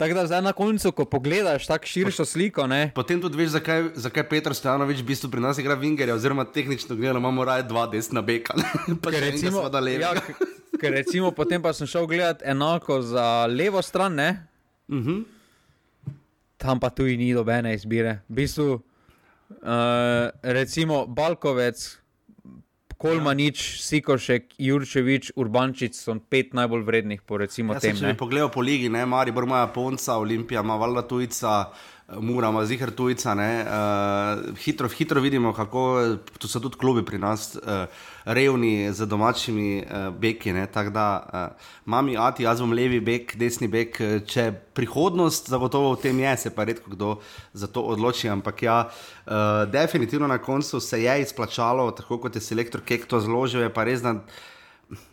tak 0.00 0.14
da 0.16 0.24
zdaj 0.24 0.40
na 0.42 0.52
koncu, 0.56 0.92
ko 0.96 1.04
pogledaš 1.04 1.68
tako 1.68 1.84
širšo 1.84 2.24
sliko. 2.24 2.64
Ne? 2.64 2.88
Potem 2.96 3.20
tudi 3.20 3.36
veš, 3.36 3.60
zakaj, 3.60 3.90
zakaj 4.00 4.24
Petr 4.32 4.56
Stanovič 4.56 5.04
v 5.04 5.12
bistvu 5.12 5.28
pri 5.28 5.44
nas 5.44 5.60
igra 5.60 5.76
Vingerja, 5.76 6.16
oziroma 6.16 6.48
tehnično 6.48 6.96
gledano 6.96 7.20
imamo 7.20 7.44
raje 7.44 7.68
dva 7.68 7.84
desna 7.86 8.24
beka. 8.24 8.56
recimo, 9.28 9.68
da 9.68 9.76
levi. 9.76 10.00
Ja, 10.00 10.16
Ker 10.80 10.94
recimo 10.96 11.28
potem 11.34 11.60
pa 11.60 11.74
sem 11.76 11.84
šel 11.84 12.08
gledat 12.08 12.40
enako 12.40 13.02
za 13.04 13.44
levo 13.44 13.82
stran, 13.82 14.14
ne? 14.14 14.46
Uh 14.88 14.96
-huh. 14.96 15.24
tam 16.56 16.80
pa 16.80 16.88
tudi 16.90 17.16
ni 17.16 17.34
dobene 17.34 17.74
izbire. 17.74 18.24
V 18.28 18.34
bistvu, 18.34 18.72
uh, 18.72 18.80
recimo 20.42 21.06
Balkovec, 21.06 21.97
Kolmanič, 22.98 23.78
Sikošek, 23.78 24.56
Jurčevič, 24.58 25.30
Urbančič 25.36 25.94
so 25.94 26.16
pet 26.18 26.50
najbolj 26.52 26.82
vrednih 26.82 27.22
po 27.22 27.38
recimo 27.38 27.72
Ja, 27.72 27.78
tem. 27.78 27.94
sem, 27.94 28.00
če 28.00 28.06
ne. 28.06 28.12
bi 28.12 28.18
pogledal 28.18 28.50
po 28.50 28.60
ligi, 28.60 28.88
ne, 28.88 29.06
Maribor 29.06 29.44
ima 29.44 29.66
Ponca, 29.68 30.16
Olimpija 30.16 30.60
ima 30.60 30.74
valjda 30.74 31.02
tujca, 31.02 31.52
Mura 32.16 32.48
ima 32.48 32.62
zihar 32.64 32.88
tujca, 32.90 33.34
uh, 33.34 34.56
hitro, 34.56 34.88
hitro 34.88 35.20
vidimo, 35.20 35.52
kako 35.52 36.16
so 36.40 36.60
tudi 36.60 36.78
klubi 36.80 37.02
pri 37.04 37.18
nas 37.18 37.56
uh, 37.56 37.84
revni 38.24 38.92
z 38.92 39.06
domačimi 39.06 39.82
uh, 39.84 40.14
beki, 40.14 40.54
tako 40.72 40.90
da 40.90 41.28
uh, 41.32 41.66
mami 41.84 42.16
Ati, 42.16 42.42
jaz 42.42 42.62
bom 42.64 42.72
levi 42.72 43.00
bek, 43.00 43.34
desni 43.36 43.68
bek, 43.68 44.00
če 44.24 44.52
prihodnost 44.72 45.50
zagotovo 45.52 45.90
v 45.92 46.00
tem 46.00 46.20
je, 46.20 46.36
se 46.36 46.50
pa 46.54 46.64
redko 46.64 46.90
kdo 46.90 47.18
za 47.52 47.68
to 47.68 47.82
odloči, 47.84 48.30
ampak 48.32 48.62
ja, 48.62 48.78
uh, 48.88 49.68
definitivno 49.68 50.26
na 50.26 50.38
koncu 50.38 50.80
se 50.80 51.02
je 51.02 51.20
izplačalo, 51.22 51.90
tako 51.90 52.18
kot 52.24 52.34
je 52.34 52.40
selektor 52.40 52.80
Kek 52.80 53.04
to 53.04 53.20
zložil, 53.20 53.66
je 53.66 53.74
pa 53.74 53.84
res, 53.84 54.00
da 54.00 54.16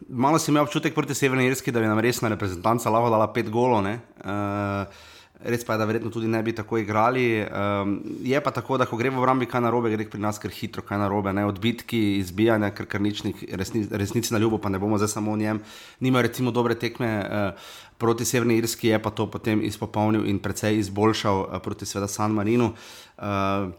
Malo 0.07 0.39
sem 0.39 0.53
imel 0.53 0.63
občutek 0.63 0.93
proti 0.95 1.11
Severni 1.11 1.49
Irski, 1.49 1.71
da 1.71 1.81
bi 1.83 1.87
nam 1.91 1.99
resna 1.99 2.29
reprezentanca 2.31 2.87
lahko 2.89 3.09
dala 3.11 3.27
pet 3.35 3.49
golov. 3.51 3.83
Uh, 3.83 5.11
res 5.43 5.65
pa 5.65 5.73
je, 5.73 5.79
da 5.81 5.85
verjetno 5.85 6.11
tudi 6.11 6.27
ne 6.27 6.41
bi 6.43 6.53
tako 6.55 6.77
igrali. 6.77 7.43
Um, 7.43 7.97
je 8.23 8.41
pa 8.41 8.51
tako, 8.51 8.77
da 8.77 8.85
ko 8.85 8.97
gre 8.97 9.09
v 9.09 9.19
obrambi 9.19 9.47
kaj 9.49 9.63
narobe, 9.65 9.91
gre 9.93 10.07
pri 10.09 10.21
nas 10.21 10.39
kar 10.41 10.51
hitro 10.51 10.83
kaj 10.85 10.99
narobe. 11.01 11.33
Ne? 11.33 11.45
Odbitki, 11.45 12.17
izbijanja, 12.19 12.71
ker 12.75 12.89
kar 12.89 13.03
nič 13.03 13.23
resni, 13.53 13.85
resnici 13.91 14.33
na 14.33 14.41
ljubo, 14.41 14.57
pa 14.61 14.69
ne 14.69 14.79
bomo 14.79 14.99
zdaj 15.01 15.15
samo 15.17 15.33
o 15.33 15.39
njem. 15.39 15.61
Nima 15.99 16.21
recimo 16.25 16.51
dobre 16.51 16.75
tekme. 16.79 17.11
Uh, 17.25 17.73
Proti 17.95 18.25
Severni 18.27 18.57
Irski 18.59 18.89
je 18.89 18.97
pa 18.99 19.07
to 19.09 19.23
potem 19.31 19.61
izpopolnil 19.63 20.25
in 20.27 20.41
precej 20.43 20.81
izboljšal 20.81 21.37
uh, 21.39 21.59
proti 21.63 21.85
San 21.85 22.33
Marinu. 22.35 22.73
Uh, 23.15 23.71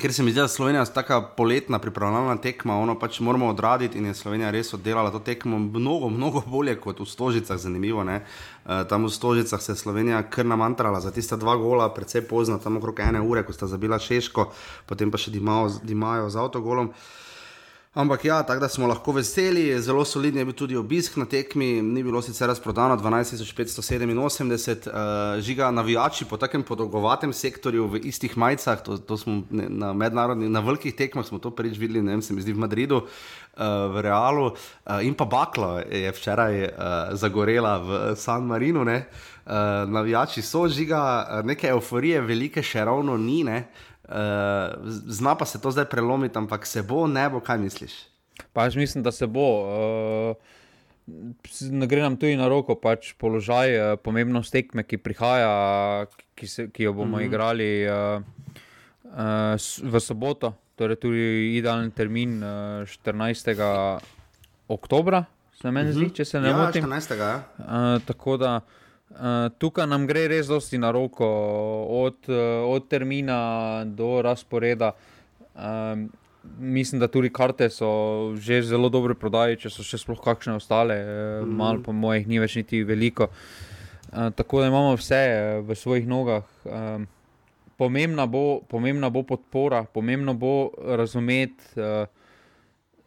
Ker 0.00 0.12
se 0.12 0.22
mi 0.22 0.30
zdi, 0.30 0.38
da 0.38 0.42
je 0.42 0.48
Slovenija 0.48 0.84
tako 0.84 1.28
poletna 1.36 1.78
pripravljalna 1.78 2.36
tekma, 2.40 2.78
ono 2.80 2.94
pač 2.98 3.18
moramo 3.20 3.48
odraditi 3.48 3.98
in 3.98 4.06
je 4.06 4.14
Slovenija 4.14 4.50
res 4.50 4.72
oddelala 4.74 5.10
to 5.12 5.18
tekmo 5.20 5.58
mnogo, 5.58 6.08
mnogo 6.08 6.40
bolje 6.46 6.78
kot 6.80 7.00
v 7.00 7.06
Stožicah, 7.06 7.58
zanimivo. 7.60 8.04
Ne? 8.04 8.22
Uh, 8.64 8.80
tam 8.88 9.04
v 9.04 9.10
Stožicah 9.12 9.60
se 9.60 9.72
je 9.72 9.76
Slovenija 9.76 10.22
kar 10.22 10.46
namantrala 10.46 11.00
za 11.00 11.10
tista 11.12 11.36
dva 11.36 11.56
gola, 11.56 11.90
predvsej 11.94 12.24
pozno, 12.28 12.56
tam 12.58 12.80
okrog 12.80 13.00
ene 13.00 13.20
ure, 13.20 13.44
ko 13.44 13.52
sta 13.52 13.68
zabila 13.68 13.98
Češko, 13.98 14.48
potem 14.88 15.12
pa 15.12 15.20
še 15.20 15.34
Dimajo, 15.36 15.68
Dimajo 15.84 16.30
z 16.30 16.40
avtogolom. 16.46 16.94
Ampak 17.90 18.24
ja, 18.24 18.42
tako 18.42 18.60
da 18.60 18.68
smo 18.68 18.86
lahko 18.86 19.12
veseli, 19.12 19.82
zelo 19.82 20.04
solidni 20.04 20.40
je 20.40 20.44
bil 20.44 20.54
tudi 20.54 20.76
obisk 20.78 21.16
na 21.18 21.24
tekmi, 21.26 21.82
ni 21.82 22.04
bilo 22.06 22.22
sicer 22.22 22.46
razprodano 22.48 22.94
12.587, 22.96 24.86
uh, 24.86 25.40
žiga 25.42 25.70
navijači 25.70 26.24
po 26.24 26.36
takem 26.36 26.62
podolgovatem 26.62 27.32
sektorju 27.32 27.86
v 27.86 28.00
istih 28.06 28.38
majicah, 28.38 28.82
to, 28.82 28.98
to 28.98 29.16
smo 29.16 29.42
ne, 29.50 29.66
na 29.68 29.92
mednarodnih, 29.92 30.50
na 30.50 30.60
velikih 30.60 30.94
tekmah 30.94 31.26
smo 31.26 31.38
to 31.42 31.50
prvič 31.50 31.78
videli, 31.82 32.02
ne 32.02 32.14
vem, 32.14 32.22
se 32.22 32.34
mi 32.34 32.42
zdi 32.46 32.52
v 32.54 32.62
Madridu, 32.62 33.02
uh, 33.02 33.06
v 33.90 34.06
Realu 34.06 34.46
uh, 34.46 34.54
in 35.02 35.18
pa 35.18 35.26
Bakla 35.26 35.82
je 35.90 36.14
včeraj 36.14 36.62
uh, 36.62 36.70
zagorela 37.18 37.78
v 37.82 38.14
San 38.14 38.46
Marinu, 38.46 38.86
ne. 38.86 39.02
Uh, 39.50 39.52
navijači 39.90 40.42
so 40.46 40.68
žiga, 40.68 41.42
neke 41.42 41.66
euforije 41.74 42.20
velike 42.22 42.62
še 42.62 42.84
ravno 42.86 43.18
ni, 43.18 43.42
ne. 43.42 43.64
Uh, 43.66 43.89
zna 44.84 45.34
pa 45.34 45.46
se 45.46 45.60
to 45.60 45.70
zdaj 45.70 45.84
prelomiti, 45.84 46.38
ampak 46.38 46.66
se 46.66 46.82
bo, 46.82 47.06
ne 47.06 47.28
bo, 47.30 47.40
kaj 47.40 47.58
misliš? 47.58 47.92
Pa 48.52 48.64
jaz 48.64 48.76
mislim, 48.76 49.04
da 49.04 49.12
se 49.12 49.26
bo. 49.26 49.46
Uh, 50.30 50.36
ne 51.70 51.86
gre 51.86 52.02
nam 52.02 52.16
tudi 52.16 52.36
na 52.36 52.48
roko, 52.48 52.74
pač 52.74 53.12
položaj, 53.18 53.76
uh, 53.78 53.94
pomembnost 54.02 54.52
tekme, 54.52 54.84
ki 54.86 54.98
prihaja, 55.02 56.06
ki, 56.38 56.46
se, 56.46 56.68
ki 56.70 56.88
jo 56.88 56.92
bomo 56.92 57.16
mm 57.16 57.20
-hmm. 57.20 57.26
igrali 57.26 57.70
uh, 57.86 58.22
uh, 59.04 59.92
v 59.92 60.00
soboto, 60.00 60.54
torej 60.76 60.96
tudi 60.96 61.56
idealen 61.56 61.90
termin 61.90 62.42
uh, 62.42 62.86
14. 63.04 64.00
oktobra, 64.68 65.24
se 65.62 65.70
meni 65.70 65.90
mm 65.90 65.92
-hmm. 65.92 66.06
zdi, 66.06 66.14
če 66.14 66.24
se 66.24 66.40
ne 66.40 66.48
ja, 66.48 66.56
motim. 66.56 66.84
14. 66.84 67.18
Ja. 67.18 67.42
Uh, 67.58 68.02
tako 68.06 68.36
da 68.36 68.56
uh, 68.56 68.62
tukaj 69.58 69.86
nam 69.90 70.06
gre 70.06 70.28
res 70.30 70.46
dosti 70.46 70.78
na 70.78 70.90
roko, 70.94 71.26
od, 72.06 72.28
uh, 72.28 72.66
od 72.70 72.88
termina 72.88 73.84
do 73.84 74.22
razporeda. 74.22 74.92
Um, 75.54 76.10
mislim, 76.58 77.00
da 77.00 77.08
tudi 77.08 77.30
karte 77.30 77.70
so 77.70 78.34
že 78.36 78.62
zelo 78.62 78.88
dobro 78.88 79.14
prodaji, 79.14 79.58
če 79.64 79.70
so 79.70 79.84
še 79.84 79.98
sploh 79.98 80.20
kakšne 80.24 80.56
ostale, 80.56 80.96
mm. 81.42 81.56
malo 81.56 81.82
po 81.84 81.92
mojih 81.92 82.28
ni 82.28 82.38
več 82.40 82.56
niti 82.56 82.84
veliko. 82.84 83.28
Uh, 84.10 84.30
tako 84.34 84.60
da 84.60 84.70
imamo 84.70 84.94
vse 84.96 85.20
eh, 85.26 85.60
v 85.62 85.76
svojih 85.76 86.06
nogah. 86.08 86.46
Um, 86.64 87.06
pomembna, 87.76 88.26
bo, 88.26 88.60
pomembna 88.68 89.10
bo 89.10 89.22
podpora, 89.22 89.84
pomembno 89.84 90.34
bo 90.34 90.70
razumeti, 90.96 91.80
uh, 91.80 92.06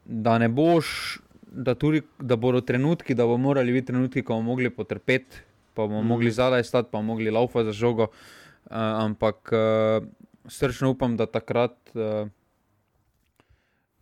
da 0.03 0.37
ne 0.37 0.49
boš 0.49 1.19
da, 1.53 1.75
tudi, 1.75 2.01
da 2.19 2.35
bodo 2.35 2.61
trenutki, 2.61 3.15
da 3.15 3.25
bomo 3.25 3.37
morali 3.37 3.71
biti 3.71 3.87
trenutki, 3.87 4.23
ko 4.23 4.33
bomo 4.33 4.53
mogli 4.53 4.69
potrpeti, 4.69 5.37
pa 5.73 5.87
bomo 5.87 6.01
mm. 6.01 6.07
mogli 6.07 6.31
zadaj 6.31 6.63
stati, 6.63 6.89
pa 6.91 6.97
bomo 6.97 7.13
mogli 7.13 7.31
laufa 7.31 7.63
za 7.63 7.71
žogo. 7.71 8.03
Uh, 8.03 8.77
ampak 8.77 9.51
uh, 9.51 10.07
srčno 10.47 10.89
upam, 10.89 11.17
da 11.17 11.25
takrat 11.25 11.75
uh, 11.93 12.27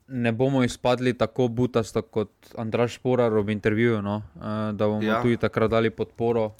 ne 0.08 0.32
bomo 0.32 0.64
izpadli 0.64 1.14
tako 1.18 1.48
butasto 1.48 2.02
kot 2.02 2.32
Andraš 2.58 2.98
Porar 2.98 3.34
v 3.34 3.50
intervjuju, 3.50 4.02
no? 4.02 4.22
uh, 4.36 4.76
da 4.76 4.88
bomo 4.88 5.04
Ja. 5.04 5.22
tudi 5.22 5.38
takrat 5.38 5.72
dali 5.72 5.90
podporo. 5.90 6.46
Uh, 6.46 6.52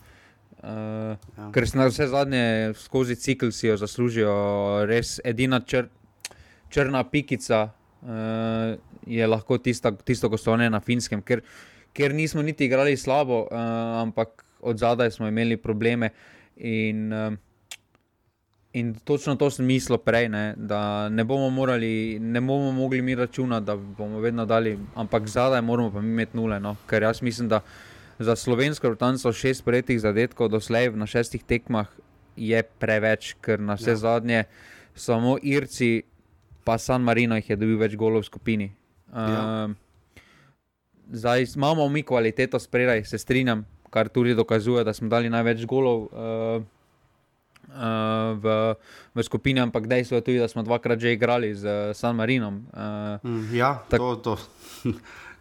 Ja. 0.64 1.18
Ker 1.54 1.70
se 1.70 1.78
na 1.78 1.88
vse 1.90 2.08
zadnje 2.08 2.74
skozi 2.78 3.16
cikl 3.16 3.50
si 3.50 3.68
jo 3.68 3.78
zaslužijo, 3.78 4.34
res 4.86 5.20
edina 5.26 5.60
čr, 5.60 5.88
črna 6.70 7.04
pikica 7.04 7.72
uh, 8.02 8.78
je 9.08 9.28
lahko 9.28 9.58
tista, 9.58 9.92
tisto 9.92 10.30
gostovanje 10.30 10.70
na 10.70 10.80
finskem, 10.80 11.22
ker, 11.22 11.42
ker 11.94 12.14
nismo 12.14 12.42
niti 12.42 12.66
igrali 12.66 12.98
slabo, 12.98 13.42
uh, 13.42 13.58
ampak 14.02 14.46
od 14.62 14.78
zadaj 14.78 15.12
smo 15.12 15.28
imeli 15.28 15.58
probleme. 15.58 16.10
In, 16.58 17.14
uh, 17.14 17.34
in 18.74 18.94
točno 19.04 19.36
to 19.36 19.50
sem 19.50 19.66
mislil 19.66 19.98
prej, 19.98 20.30
ne, 20.30 20.54
da 20.58 21.10
ne 21.10 21.24
bomo, 21.24 21.50
morali, 21.50 22.20
ne 22.20 22.42
bomo 22.42 22.72
mogli 22.72 23.02
mi 23.02 23.16
računati, 23.16 23.66
da 23.66 23.76
bomo 23.76 24.20
vedno 24.20 24.46
dali, 24.46 24.78
ampak 24.96 25.28
zadaj 25.28 25.62
moramo 25.62 25.92
pa 25.92 26.02
mi 26.02 26.10
imeti 26.10 26.38
nule. 26.38 26.60
No, 26.60 26.76
ker 26.88 27.04
jaz 27.04 27.22
mislim, 27.22 27.50
da 27.50 27.62
za 28.20 28.36
slovensko 28.36 28.90
rotanco 28.90 29.34
šest 29.34 29.66
prejetih 29.66 30.00
zadetkov 30.00 30.50
doslej 30.50 30.92
na 30.96 31.06
šestih 31.06 31.44
tekmah 31.44 31.88
je 32.36 32.64
preveč, 32.64 33.36
ker 33.42 33.60
na 33.60 33.74
vse 33.74 33.92
Ja. 33.92 33.96
zadnje 33.96 34.44
samo 34.96 35.38
Irci, 35.42 36.04
pa 36.64 36.78
San 36.78 37.02
Marino 37.02 37.36
jih 37.36 37.50
je 37.50 37.56
dobil 37.56 37.78
več 37.78 37.96
golov 37.96 38.22
v 38.22 38.26
skupini. 38.26 38.72
Ja. 39.14 39.68
Zdaj 41.12 41.46
imamo 41.56 41.90
mi 41.90 42.04
kvaliteto 42.04 42.56
spredaj, 42.58 43.04
se 43.04 43.18
strinjam, 43.18 43.62
kar 43.90 44.08
tudi 44.08 44.32
dokazuje, 44.34 44.84
da 44.84 44.94
smo 44.94 45.08
dali 45.08 45.30
največ 45.30 45.66
golov. 45.66 46.08
Uh, 46.08 46.64
Uh, 47.64 47.78
v, 48.36 48.76
v 49.14 49.24
skupini, 49.24 49.56
ampak 49.58 49.88
dejstvo 49.88 50.18
je 50.18 50.24
tudi, 50.24 50.40
da 50.40 50.48
smo 50.48 50.60
dvakrat 50.60 51.00
že 51.00 51.14
igrali 51.14 51.56
z 51.56 51.64
uh, 51.64 51.96
San 51.96 52.16
Marinom. 52.18 52.68
Uh, 52.68 53.16
ja, 53.50 53.80
Tak- 53.88 53.96
to, 53.96 54.16
to, 54.18 54.34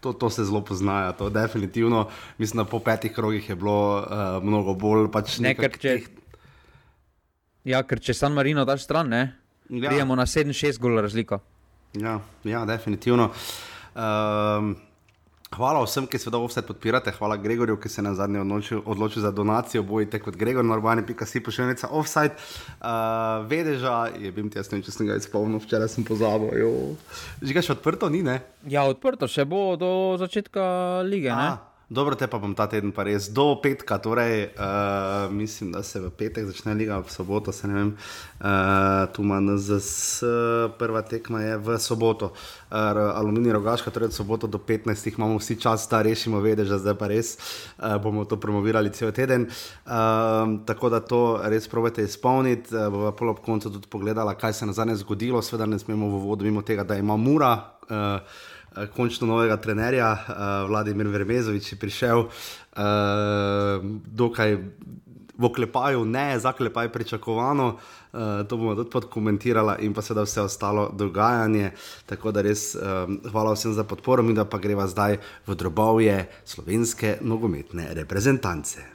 to, 0.00 0.08
to 0.12 0.30
se 0.30 0.44
zelo 0.44 0.60
pozna. 0.60 1.10
To 1.12 1.26
definitivno. 1.26 2.06
Mislim, 2.38 2.62
da 2.62 2.70
po 2.70 2.78
petih 2.78 3.10
krogih 3.10 3.42
je 3.42 3.56
bilo 3.56 3.98
uh, 3.98 4.04
mnogo 4.38 4.74
bolj. 4.74 5.10
Pač 5.10 5.40
ne, 5.40 5.54
ker 5.54 5.74
če, 5.74 5.88
teh- 5.90 6.06
ja, 7.64 7.82
ker 7.82 7.98
če 7.98 8.14
San 8.14 8.30
Marino 8.30 8.62
daš 8.62 8.84
stran, 8.84 9.08
ne, 9.08 9.34
Ja. 9.68 9.88
prijemo 9.88 10.14
na 10.14 10.22
7-6 10.22 10.78
gol 10.78 11.00
razliko. 11.00 11.40
Ja, 11.94 12.20
ja 12.44 12.62
definitivno. 12.62 13.32
Um, 13.92 14.76
hvala 15.56 15.82
vsem, 15.84 16.06
ki 16.06 16.18
seveda 16.18 16.40
vse 16.44 16.62
podpirate. 16.66 17.12
Hvala 17.18 17.36
Gregorju, 17.36 17.76
ki 17.80 17.88
se 17.88 18.00
je 18.00 18.04
na 18.06 18.14
zadnje 18.14 18.40
odločil, 18.40 18.82
odločil 18.86 19.22
za 19.22 19.30
donacijo. 19.30 19.82
Bojite 19.82 20.20
kot 20.22 20.36
Gregor, 20.36 20.64
normani.si 20.64 21.42
pošiljnica 21.42 21.88
offside. 21.90 22.34
Uh, 22.80 23.46
vedeža, 23.50 24.10
je 24.18 24.32
bil 24.32 24.50
ti 24.50 24.58
jaz, 24.58 24.70
ne 24.70 24.78
vem, 24.78 24.84
če 24.86 24.94
sem 24.94 25.10
ga 25.10 25.18
izpolnil, 25.18 25.60
včeraj 25.60 25.88
sem 25.88 26.04
pozabil. 26.04 26.54
jo. 26.58 26.70
Že 27.42 27.56
ga 27.56 27.64
še 27.66 27.76
odprto 27.78 28.08
ni, 28.08 28.22
ne? 28.22 28.40
Ja, 28.68 28.86
odprto 28.86 29.28
še 29.28 29.44
bo 29.44 29.76
do 29.80 30.16
začetka 30.20 31.02
lige. 31.06 31.34
Dobro, 31.90 32.14
te 32.14 32.28
pa 32.30 32.38
bom 32.38 32.52
ta 32.54 32.68
teden 32.70 32.92
pa 32.94 33.02
res 33.02 33.24
do 33.34 33.48
petka, 33.58 33.96
torej 33.98 34.52
uh, 34.54 35.26
mislim, 35.34 35.72
da 35.74 35.80
se 35.82 35.98
v 35.98 36.12
petek 36.14 36.44
začne 36.46 36.76
liga, 36.78 37.00
v 37.02 37.10
soboto 37.10 37.50
se 37.50 37.66
ne 37.66 37.74
vem, 37.74 37.88
uh, 38.38 39.10
tu 39.10 39.24
ima 39.26 39.40
NZS, 39.42 40.22
prva 40.78 41.02
tekma 41.02 41.40
je 41.42 41.56
v 41.58 41.78
soboto, 41.82 42.28
uh, 42.30 43.00
aluminij 43.18 43.56
rogaška, 43.58 43.90
torej 43.90 44.12
od 44.12 44.14
soboto 44.14 44.46
do 44.46 44.60
15 44.62 45.10
imamo 45.18 45.40
vsi 45.42 45.56
čas, 45.58 45.88
da 45.90 45.98
rešimo, 46.06 46.38
vedež, 46.38 46.70
da 46.70 46.78
zdaj 46.78 46.94
pa 46.94 47.10
res 47.10 47.34
uh, 47.34 47.98
bomo 47.98 48.22
to 48.22 48.38
promovirali 48.38 48.94
cel 48.94 49.10
teden. 49.10 49.48
Uh, 49.82 50.62
tako 50.70 50.94
da 50.94 51.02
to 51.02 51.42
res 51.42 51.66
probajte 51.66 52.06
izpolniti, 52.06 52.70
uh, 52.70 52.86
bova 52.86 53.10
pol 53.18 53.34
ob 53.34 53.42
koncu 53.42 53.66
tudi 53.66 53.90
pogledala, 53.90 54.38
kaj 54.38 54.54
se 54.54 54.62
je 54.62 54.70
na 54.70 54.78
zadnje 54.78 55.00
zgodilo, 55.02 55.42
seveda 55.42 55.66
ne 55.66 55.82
smemo 55.82 56.06
v 56.06 56.22
vodu 56.22 56.46
mimo 56.46 56.62
tega, 56.62 56.86
da 56.86 57.02
ima 57.02 57.18
mura. 57.18 57.56
Uh, 57.90 58.22
končno 58.96 59.26
novega 59.26 59.56
trenerja, 59.56 60.12
uh, 60.12 60.68
Vladimir 60.70 61.08
Vermezovič 61.08 61.72
je 61.72 61.78
prišel, 61.78 62.18
uh, 62.26 62.30
dokaj 64.06 64.58
v 65.40 65.44
oklepaju, 65.44 66.04
ne 66.04 66.38
zaklepaj 66.38 66.92
pričakovano. 66.92 67.78
Uh, 68.12 68.46
to 68.48 68.56
bomo 68.56 68.74
tudi 68.74 68.90
podkomentirali, 68.90 69.80
in 69.86 69.94
pa 69.94 70.02
seveda 70.02 70.26
vse 70.26 70.42
ostalo 70.42 70.90
dogajanje. 70.92 71.70
Tako 72.06 72.32
da 72.34 72.42
res 72.42 72.74
um, 72.74 73.20
hvala 73.30 73.54
vsem 73.54 73.72
za 73.72 73.84
podporo, 73.84 74.22
mi 74.22 74.34
pa 74.34 74.58
greva 74.58 74.86
zdaj 74.86 75.18
v 75.46 75.54
drobovje 75.54 76.26
slovenske 76.44 77.18
nogometne 77.22 77.94
reprezentance. 77.94 78.89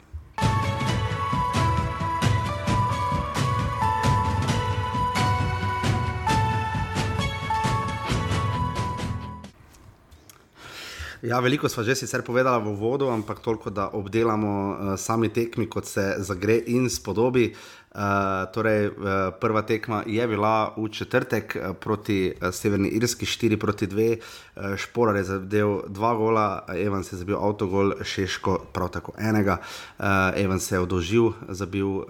Ja, 11.26 11.40
veliko 11.42 11.70
smo 11.70 11.82
že 11.84 11.96
sicer 11.98 12.22
povedali 12.22 12.62
v 12.62 12.78
uvodu, 12.78 13.10
ampak 13.10 13.40
toliko, 13.42 13.74
da 13.74 13.90
obdelamo 13.90 14.52
uh, 14.54 14.94
sami 14.94 15.30
tekmi, 15.34 15.66
kot 15.66 15.90
se 15.90 16.22
zagre 16.22 16.60
in 16.70 16.86
spodobi. 16.90 17.50
Uh, 17.96 18.52
torej, 18.52 18.88
uh, 18.88 18.94
prva 19.40 19.62
tekma 19.62 20.04
je 20.04 20.28
bila 20.28 20.74
v 20.78 20.90
četrtek 20.92 21.56
uh, 21.56 21.76
proti 21.80 22.28
uh, 22.28 22.52
Severni 22.52 22.90
Irski, 22.90 23.26
4 23.26 23.56
proti 23.56 23.88
2, 23.88 24.18
uh, 24.20 24.76
Šporar 24.76 25.16
je 25.16 25.24
zadev 25.24 25.80
dva 25.88 26.12
gola, 26.16 26.66
Evans 26.76 27.14
je 27.14 27.18
zabil 27.18 27.38
avtogol, 27.40 27.94
Šeško 28.04 28.58
prav 28.76 28.90
tako 28.92 29.14
enega, 29.16 29.58
uh, 29.64 30.06
Evans 30.36 30.68
je 30.72 30.80
odolžil, 30.80 31.32
zabil 31.48 31.88
uh, 31.88 32.04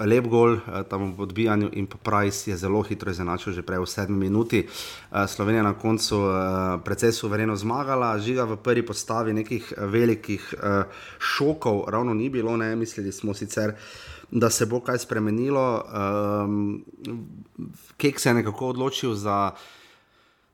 lep 0.00 0.24
gol 0.24 0.56
uh, 0.56 0.80
tam 0.88 1.12
v 1.12 1.28
odbijanju 1.28 1.68
in 1.72 1.84
pa 1.86 2.00
Price 2.00 2.50
je 2.50 2.56
zelo 2.56 2.80
hitro 2.82 3.12
izenačil 3.12 3.52
že 3.52 3.62
prej 3.62 3.84
v 3.84 3.92
sedmi 3.92 4.16
minuti. 4.16 4.64
Uh, 4.64 5.28
Slovenija 5.28 5.62
na 5.62 5.76
koncu 5.76 6.16
uh, 6.16 6.32
precej 6.80 7.12
suvereno 7.12 7.56
zmagala, 7.56 8.16
žiga 8.24 8.48
v 8.48 8.56
prvi 8.56 8.86
postavi 8.86 9.36
nekih 9.36 9.68
velikih 9.84 10.54
uh, 10.56 10.88
šokov, 11.20 11.92
ravno 11.92 12.14
ni 12.14 12.32
bilo, 12.32 12.56
ne. 12.56 12.72
Mislili 12.76 13.12
smo 13.12 13.34
sicer 13.34 13.76
da 14.30 14.50
se 14.50 14.66
bo 14.66 14.80
kaj 14.80 14.98
spremenilo. 14.98 15.82
Um, 16.44 16.84
Kek 17.96 18.20
se 18.20 18.28
je 18.28 18.34
nekako 18.34 18.68
odločil 18.68 19.14
za. 19.14 19.50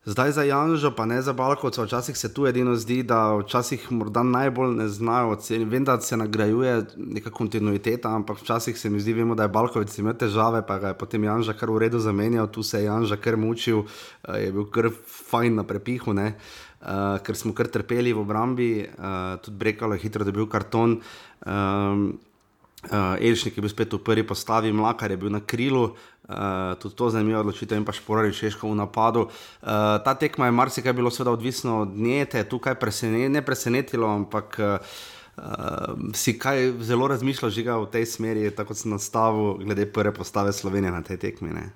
Zdaj 0.04 0.32
za 0.32 0.42
Janžo, 0.42 0.90
pa 0.90 1.06
ne 1.06 1.22
za 1.22 1.32
Balkovca, 1.32 1.84
včasih 1.84 2.16
se 2.18 2.34
tu 2.34 2.46
edino 2.46 2.74
zdi, 2.74 3.02
da 3.06 3.36
včasih 3.36 3.92
morda 3.92 4.22
najbolj 4.22 4.74
ne 4.74 4.88
znajo 4.88 5.28
oceniti. 5.30 5.70
Vem, 5.70 5.84
da 5.84 6.00
se 6.00 6.16
nagrajuje 6.16 6.86
neka 6.96 7.30
kontinuiteta, 7.30 8.10
ampak 8.10 8.42
včasih 8.42 8.78
se 8.78 8.90
mi 8.90 9.00
zdi, 9.00 9.12
vemo, 9.12 9.34
da 9.34 9.46
je 9.46 9.48
Balkovec 9.54 9.98
imel 9.98 10.16
težave, 10.18 10.64
pa 10.66 10.78
ga 10.78 10.88
je 10.88 10.98
potem 10.98 11.24
Janža 11.24 11.54
kar 11.54 11.70
v 11.70 11.78
redu 11.78 12.00
zamenjal, 12.02 12.50
tu 12.50 12.62
se 12.62 12.80
je 12.80 12.84
Janža 12.84 13.16
kar 13.16 13.36
mučil, 13.36 13.84
eh, 14.24 14.40
je 14.46 14.52
bil 14.52 14.66
kar 14.74 14.90
fajn 15.30 15.54
na 15.54 15.62
prepihu, 15.62 16.10
uh, 16.10 17.18
ker 17.22 17.36
smo 17.36 17.54
kar 17.54 17.70
trpeli 17.70 18.12
v 18.12 18.18
obrambi, 18.18 18.82
uh, 18.82 19.38
tudi 19.38 19.56
Brekalo 19.56 19.94
je 19.94 20.02
hitro 20.02 20.24
dobil 20.24 20.46
karton. 20.46 20.98
Um, 21.46 22.18
Uh, 22.82 23.14
Elšnik 23.22 23.56
je 23.56 23.62
bil 23.62 23.70
spet 23.70 23.92
v 23.94 24.02
prvi 24.02 24.24
postavi, 24.26 24.72
Mlakar 24.74 25.10
je 25.10 25.16
bil 25.16 25.30
na 25.30 25.38
krilu, 25.38 25.94
uh, 25.94 26.74
tudi 26.82 26.96
to 26.98 27.10
zanimivo 27.14 27.38
odločitev 27.38 27.78
in 27.78 27.86
pa 27.86 27.94
šporari 27.94 28.34
Češko 28.34 28.66
v 28.66 28.74
napadu. 28.74 29.30
Uh, 29.30 30.02
ta 30.02 30.18
tekma 30.18 30.50
je 30.50 30.56
marsikaj 30.58 30.92
bilo 30.92 31.10
seveda 31.10 31.30
odvisno 31.30 31.86
od 31.86 31.94
nje, 31.94 32.24
te 32.26 32.42
je 32.42 32.48
tukaj 32.48 32.74
presene, 32.74 33.28
ne 33.30 33.42
presenetilo, 33.42 34.10
ampak 34.10 34.58
uh, 34.58 34.82
si 36.14 36.34
kaj 36.38 36.82
zelo 36.82 37.06
razmišljal 37.06 37.54
žiga 37.54 37.78
v 37.78 37.86
tej 37.86 38.06
smeri, 38.06 38.50
tako 38.50 38.74
sem 38.74 38.90
nastavil 38.90 39.62
glede 39.62 39.86
prve 39.86 40.10
postave 40.14 40.52
Slovenije 40.52 40.90
na 40.90 41.06
tej 41.06 41.22
tekmi. 41.22 41.54
Ne? 41.54 41.70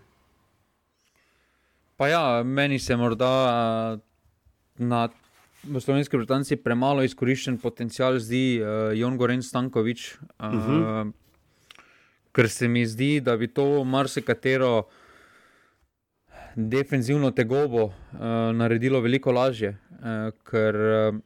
Pa 1.96 2.10
ja, 2.10 2.42
meni 2.42 2.82
se 2.82 2.96
morda 2.96 3.30
uh, 3.46 4.00
na 4.82 5.08
v 5.68 5.80
slovenski 5.80 6.16
Britanci 6.16 6.56
premalo 6.56 7.02
izkoriščen 7.06 7.58
potencial, 7.58 8.18
zdi 8.22 8.58
uh, 8.60 8.92
Jon 8.96 9.16
Goren 9.18 9.42
Stankovič. 9.42 10.16
Uh, 10.38 10.46
uh 10.46 10.68
-huh. 10.68 11.12
Ker 12.32 12.48
se 12.48 12.68
mi 12.68 12.86
zdi, 12.86 13.20
da 13.20 13.36
bi 13.36 13.48
to 13.48 13.84
marsikatero 13.84 14.86
defenzivno 16.56 17.30
tegobo 17.30 17.84
uh, 17.84 17.92
naredilo 18.54 19.00
veliko 19.00 19.32
lažje. 19.32 19.76
Uh, 19.90 20.32
ker 20.50 20.74
uh, 20.74 21.18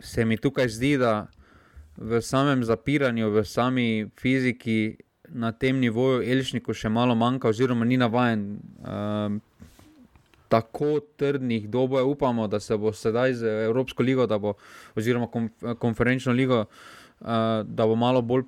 se 0.00 0.24
mi 0.24 0.36
tukaj 0.36 0.68
zdi, 0.68 0.96
da 0.98 1.26
v 1.96 2.20
samem 2.20 2.64
zapiranju, 2.64 3.30
v 3.30 3.44
sami 3.44 4.10
fiziki 4.20 4.96
na 5.28 5.52
tem 5.52 5.80
nivoju 5.80 6.22
Elžniku 6.22 6.74
še 6.74 6.88
malo 6.88 7.14
manjka, 7.14 7.48
oziroma 7.48 7.84
ni 7.84 7.96
navaden. 7.96 8.60
Uh, 8.78 9.40
tako 10.48 11.00
trdnih 11.16 11.68
dobojev, 11.68 12.08
upamo, 12.08 12.46
da 12.48 12.60
se 12.60 12.76
bo 12.76 12.92
sedaj 12.92 13.34
z 13.34 13.46
Evropsko 13.66 14.02
ligo, 14.02 14.26
bo, 14.38 14.54
oziroma 14.96 15.28
konferenčno 15.78 16.32
ligo, 16.32 16.64
uh, 17.20 17.28
da 17.64 17.86
bo 17.86 17.96
malo 17.96 18.22
bolj. 18.22 18.44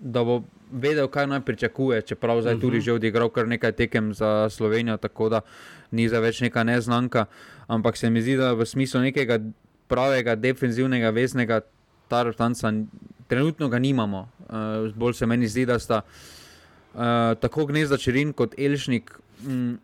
Da 0.00 0.24
bo 0.24 0.42
vedel, 0.72 1.08
kaj 1.08 1.26
naj 1.26 1.40
pričakuje, 1.40 2.02
čeprav 2.02 2.40
zdaj 2.42 2.58
tudi 2.60 2.76
mhm. 2.76 2.84
že 2.84 2.92
odigral 2.92 3.30
kar 3.30 3.48
nekaj 3.48 3.72
tekem 3.72 4.14
za 4.14 4.48
Slovenijo, 4.50 4.96
tako 4.96 5.28
da 5.28 5.40
ni 5.90 6.08
za 6.08 6.20
več 6.20 6.40
neka 6.40 6.64
neznanka. 6.64 7.26
Ampak 7.66 7.96
se 7.96 8.10
mi 8.10 8.22
zdi, 8.22 8.36
da 8.36 8.52
v 8.52 8.66
smislu 8.66 9.00
nekega 9.00 9.38
pravega, 9.88 10.34
defensivnega, 10.34 11.10
vesnega 11.10 11.60
tartanca 12.08 12.72
trenutno 13.28 13.68
ga 13.68 13.78
nimamo. 13.78 14.28
Uh, 14.48 14.94
bolj 14.96 15.14
se 15.14 15.26
meni 15.26 15.48
zdi, 15.48 15.66
da 15.66 15.78
sta 15.78 16.02
uh, 16.02 17.00
tako 17.40 17.66
gnezda 17.66 17.96
Čerin 17.96 18.32
kot 18.32 18.58
Elšnik 18.58 19.14
m, 19.46 19.78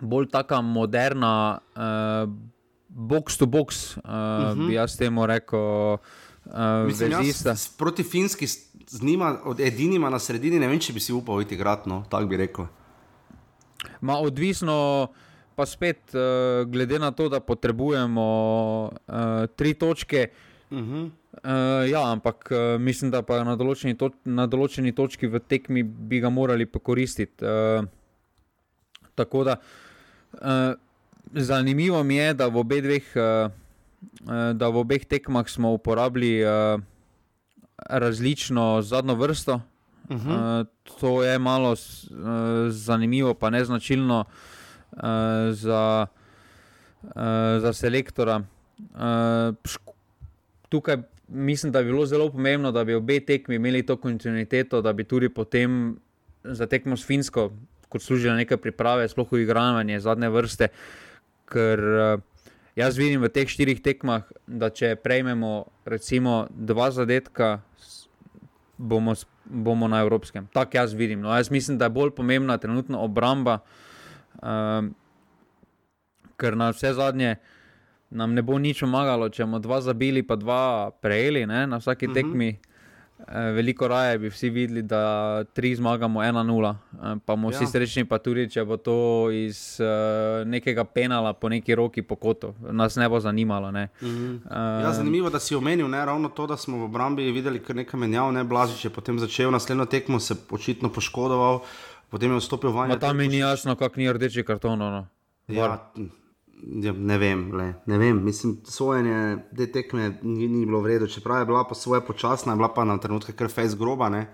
bolj 0.00 0.28
taka 0.32 0.60
moderna, 0.60 1.58
uh, 1.76 2.30
box 2.88 3.36
to 3.36 3.46
box, 3.46 3.96
uh, 3.96 4.02
uh 4.02 4.10
-huh. 4.10 4.66
bi 4.66 4.74
jaz 4.74 4.96
temu 4.96 5.26
rekel. 5.26 5.60
Uh, 6.44 6.86
Mislim, 6.86 7.10
jaz, 7.10 7.68
proti 7.78 8.02
Finski, 8.02 8.46
z 8.86 9.02
njima, 9.02 9.38
od 9.44 9.60
edinima 9.60 10.10
na 10.10 10.18
sredini, 10.18 10.58
ne 10.58 10.68
vem, 10.68 10.78
če 10.78 10.92
bi 10.92 11.00
si 11.00 11.12
upal 11.12 11.42
iti 11.42 11.56
gradno, 11.56 12.04
tako 12.10 12.26
bi 12.26 12.36
rekel. 12.36 12.66
Ma 14.00 14.18
odvisno. 14.18 15.08
Pa 15.54 15.66
spet, 15.66 15.98
uh, 16.14 16.70
glede 16.70 16.98
na 16.98 17.10
to, 17.10 17.28
da 17.28 17.40
potrebujemo 17.40 18.24
uh, 19.06 19.46
tri 19.56 19.74
točke, 19.74 20.28
uh 20.70 20.78
-huh. 20.78 21.04
uh, 21.04 21.90
ja, 21.90 22.12
ampak 22.12 22.50
uh, 22.50 22.80
mislim, 22.80 23.10
da 23.10 23.22
pa 23.22 23.44
na 23.44 23.56
določeni, 23.56 23.96
to, 23.96 24.10
na 24.24 24.46
določeni 24.46 24.92
točki 24.92 25.26
v 25.26 25.38
tekmi 25.38 25.82
bi 25.82 26.20
ga 26.20 26.28
morali 26.28 26.66
pokoristiti. 26.66 27.44
Uh, 27.44 27.84
Tako 29.14 29.44
da 29.44 29.56
uh, 30.32 30.40
zanimivo 31.32 32.02
mi 32.04 32.16
je, 32.16 32.34
da 32.34 32.46
v, 32.46 32.58
obe 32.58 32.80
dveh, 32.80 33.12
uh, 33.16 33.50
da 34.54 34.68
v 34.68 34.82
obeh 34.82 35.06
tekmah 35.06 35.48
smo 35.48 35.72
uporabili 35.72 36.42
uh, 36.44 36.80
različno 37.88 38.82
zadnjo 38.82 39.14
vrsto. 39.14 39.60
Uh 40.08 40.16
-huh. 40.16 40.60
uh, 40.60 40.66
to 41.00 41.22
je 41.22 41.38
malo 41.38 41.72
uh, 41.72 41.78
zanimivo, 42.68 43.34
pa 43.34 43.50
ne 43.50 43.64
značilno 43.64 44.24
uh, 44.92 45.00
za, 45.50 46.06
uh, 47.02 47.10
za 47.60 47.72
selektora. 47.72 48.42
Uh, 48.78 49.54
tukaj 50.68 50.96
mislim, 51.28 51.72
da 51.72 51.82
bi 51.82 51.90
bilo 51.90 52.06
zelo 52.06 52.30
pomembno, 52.30 52.72
da 52.72 52.84
bi 52.84 52.94
obe 52.94 53.20
tekmi 53.20 53.54
imeli 53.54 53.86
to 53.86 53.96
kontinuiteto, 53.96 54.82
da 54.82 54.92
bi 54.92 55.04
tudi 55.04 55.28
potem 55.28 55.96
za 56.44 56.66
tekmo 56.66 56.96
s 56.96 57.06
Finsko 57.06 57.50
kot 57.94 58.02
služijo 58.02 58.34
neke 58.34 58.58
priprave, 58.58 59.06
sploh 59.08 59.30
v 59.30 59.44
igranju 59.46 60.00
zadnje 60.02 60.30
vrste. 60.34 60.68
Ker 61.46 61.78
uh, 61.78 62.22
jaz 62.74 62.98
vidim 62.98 63.22
v 63.22 63.30
teh 63.30 63.46
štirih 63.46 63.78
tekmah, 63.84 64.26
da 64.50 64.72
če 64.74 64.96
prejmemo 64.98 65.70
recimo 65.86 66.48
dva 66.50 66.90
zadetka, 66.90 67.60
bomo, 68.78 69.14
bomo 69.46 69.86
na 69.88 70.02
evropskem. 70.02 70.50
Tako 70.50 70.82
jaz 70.82 70.98
vidim. 70.98 71.22
No, 71.22 71.30
jaz 71.30 71.52
mislim, 71.54 71.78
da 71.78 71.86
je 71.86 71.94
bolj 71.94 72.14
pomembna 72.18 72.58
trenutno 72.58 73.04
obramba, 73.06 73.60
um, 74.42 74.90
ker 76.34 76.58
na 76.58 76.72
vse 76.74 76.96
zadnje. 76.98 77.36
Nam 78.14 78.34
ne 78.34 78.42
bo 78.46 78.58
nič 78.58 78.82
pomagalo, 78.82 79.30
če 79.30 79.46
bomo 79.46 79.58
dva 79.62 79.80
zabili, 79.82 80.22
pa 80.26 80.36
dva 80.38 80.90
prejeli 81.02 81.46
ne, 81.50 81.66
na 81.70 81.78
vsaki 81.78 82.10
mhm. 82.10 82.14
tekmi. 82.14 82.48
Uh 82.50 82.54
-huh. 82.54 82.70
Eh, 82.70 82.73
veliko 83.32 83.88
raje 83.88 84.18
bi 84.18 84.28
vsi 84.28 84.50
videli, 84.50 84.82
da 84.82 85.44
tri 85.44 85.74
zmagamo 85.76 86.20
1-0, 86.20 86.74
eh, 86.74 87.16
pa 87.24 87.36
bomo 87.36 87.50
ja. 87.50 87.58
vsi 87.58 87.66
srečni, 87.66 88.04
pa 88.04 88.18
tudi 88.18 88.48
če 88.50 88.64
bo 88.64 88.76
to 88.76 89.30
iz 89.32 89.80
uh, 89.80 90.44
nekega 90.48 90.84
penala 90.84 91.32
po 91.32 91.48
neki 91.48 91.74
roki 91.74 92.02
po 92.02 92.16
kotu, 92.16 92.54
nas 92.70 92.96
ne 92.96 93.08
bo 93.08 93.20
zanimalo. 93.20 93.70
Ne. 93.70 93.88
Mm 94.02 94.08
-hmm. 94.08 94.34
uh, 94.44 94.84
ja, 94.84 94.92
zanimivo, 94.92 95.30
da 95.30 95.38
si 95.38 95.54
omenil 95.54 95.88
ne, 95.88 96.04
ravno 96.04 96.28
to, 96.28 96.46
da 96.46 96.56
smo 96.56 96.78
v 96.78 96.82
obrambi 96.82 97.30
videli 97.32 97.62
kar 97.62 97.76
nekaj 97.76 98.00
menjav, 98.00 98.32
ne 98.32 98.44
Blažič 98.44 98.84
je 98.84 98.90
potem 98.90 99.18
začel 99.18 99.50
naslednjo 99.50 99.84
tekmo, 99.84 100.20
se 100.20 100.34
očitno 100.50 100.88
poškodoval, 100.88 101.60
potem 102.10 102.32
je 102.32 102.38
vstopil 102.38 102.70
v 102.70 102.74
vanje. 102.74 102.98
Tam 102.98 103.16
mi 103.16 103.28
ni 103.28 103.38
jasno, 103.38 103.76
kak 103.76 103.96
ni 103.96 104.12
rdeči 104.12 104.42
karton. 104.42 104.78
No. 104.78 105.06
Ja, 105.48 105.90
Ja, 106.62 106.92
ne 106.92 107.18
vem, 107.18 107.52
le, 107.52 107.74
ne 107.86 107.98
vem. 107.98 108.24
Mislim, 108.24 108.56
sojenje 108.64 109.36
te 109.56 109.66
tekme 109.72 110.18
ni, 110.22 110.48
ni 110.48 110.66
bilo 110.66 110.80
vredno, 110.80 111.06
čeprav 111.06 111.42
je 111.42 111.46
bila 111.46 111.64
pa 111.68 111.74
svoje 111.74 112.00
počasna, 112.06 112.52
je 112.52 112.56
bila 112.56 112.68
pa 112.74 112.84
na 112.84 112.98
trenutke 112.98 113.32
kar 113.32 113.50
fejs 113.52 113.76
groba. 113.76 114.08
Ne. 114.08 114.26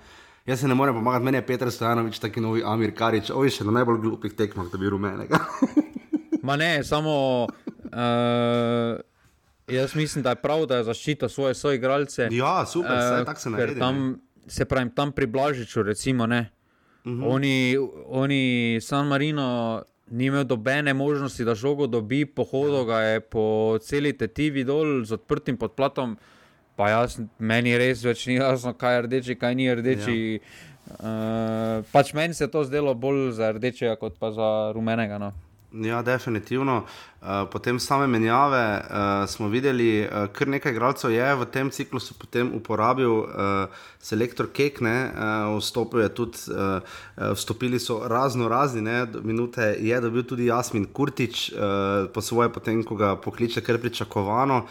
Jaz 0.46 0.60
se 0.60 0.68
ne 0.68 0.74
morem 0.74 0.94
pomagati, 0.94 1.24
meni 1.24 1.38
je 1.38 1.46
Petr 1.46 1.70
Stojanovič, 1.70 2.18
taki 2.18 2.40
novi 2.40 2.62
Amir 2.64 2.94
Karič, 2.94 3.30
oj 3.34 3.50
še 3.50 3.64
na 3.68 3.74
najbolj 3.80 4.00
glupih 4.00 4.32
tekmah, 4.34 4.70
da 4.72 4.78
bi 4.78 4.88
rumenega. 4.90 5.40
Ma 6.46 6.56
ne, 6.56 6.84
samo. 6.84 7.46
Uh, 7.90 9.00
jaz 9.68 9.94
mislim, 9.94 10.24
da 10.24 10.34
je 10.34 10.40
prav, 10.42 10.64
da 10.66 10.80
zaščita 10.84 11.28
svoje 11.28 11.54
soigralce. 11.54 12.28
Ja, 12.32 12.64
super, 12.66 12.96
uh, 12.96 13.26
tako 13.26 13.40
se 13.40 13.50
naredi. 13.50 13.80
Tam, 13.80 14.16
se 14.46 14.64
pravi, 14.64 14.90
tam 14.96 15.12
pri 15.12 15.26
Blažiču, 15.26 15.82
recimo, 15.82 16.26
ne. 16.26 16.50
Uh 17.04 17.12
mhm. 17.12 17.22
-huh. 17.22 17.34
oni, 17.34 17.78
oni, 18.06 18.78
San 18.80 19.06
Marino, 19.06 19.82
ni 20.10 20.26
imel 20.26 20.44
dobene 20.44 20.94
možnosti, 20.94 21.44
da 21.44 21.54
žogo 21.54 21.86
dobi, 21.86 22.24
pohodo 22.26 22.84
ga 22.84 23.00
je 23.00 23.20
po 23.20 23.78
celi 23.82 24.12
tetivi 24.12 24.64
dol 24.64 25.04
z 25.04 25.18
odprtim 25.18 25.56
podplatom. 25.56 26.16
Pa 26.76 26.88
jaz, 26.90 27.18
meni 27.38 27.76
res 27.78 28.04
več 28.04 28.24
ni 28.26 28.38
jasno, 28.38 28.72
kaj 28.72 28.94
je 28.94 29.02
rdeči, 29.06 29.36
kaj 29.36 29.54
ni 29.54 29.68
rdeči. 29.74 30.16
Ja. 30.40 30.68
Uh, 30.90 31.86
pač 31.92 32.14
meni 32.16 32.34
se 32.34 32.44
je 32.44 32.50
to 32.50 32.64
zdelo 32.64 32.94
bolj 32.94 33.30
za 33.36 33.52
rdečega, 33.52 33.94
kot 34.00 34.16
pa 34.18 34.32
za 34.34 34.72
rumenega. 34.74 35.18
No. 35.20 35.32
Ja, 35.72 36.02
definitivno. 36.02 36.84
Uh, 37.20 37.26
potem 37.52 37.78
same 37.78 38.06
menjave 38.06 38.80
uh, 38.80 39.28
smo 39.30 39.48
videli, 39.48 40.02
uh, 40.02 40.26
kar 40.32 40.48
nekaj 40.48 40.72
igralcev 40.72 41.12
je 41.14 41.34
v 41.36 41.46
tem 41.46 41.70
ciklusu 41.70 42.14
potem 42.18 42.50
uporabil 42.56 43.22
selektor 44.00 44.48
Kekne, 44.52 45.12
vstopil 45.58 46.00
je 46.00 46.08
tudi, 46.14 46.38
vstopili 47.34 47.78
so 47.78 48.00
razno 48.08 48.48
razni, 48.48 48.80
ne, 48.82 49.06
minute 49.22 49.76
je 49.78 50.00
dobil 50.00 50.22
tudi 50.22 50.46
Jasmin 50.46 50.86
Kurtič, 50.92 51.52
po 52.14 52.20
svoje, 52.20 52.48
potem 52.52 52.82
ko 52.84 52.96
ga 52.96 53.16
pokliče, 53.16 53.60
kar 53.60 53.78
pričakovano. 53.78 54.64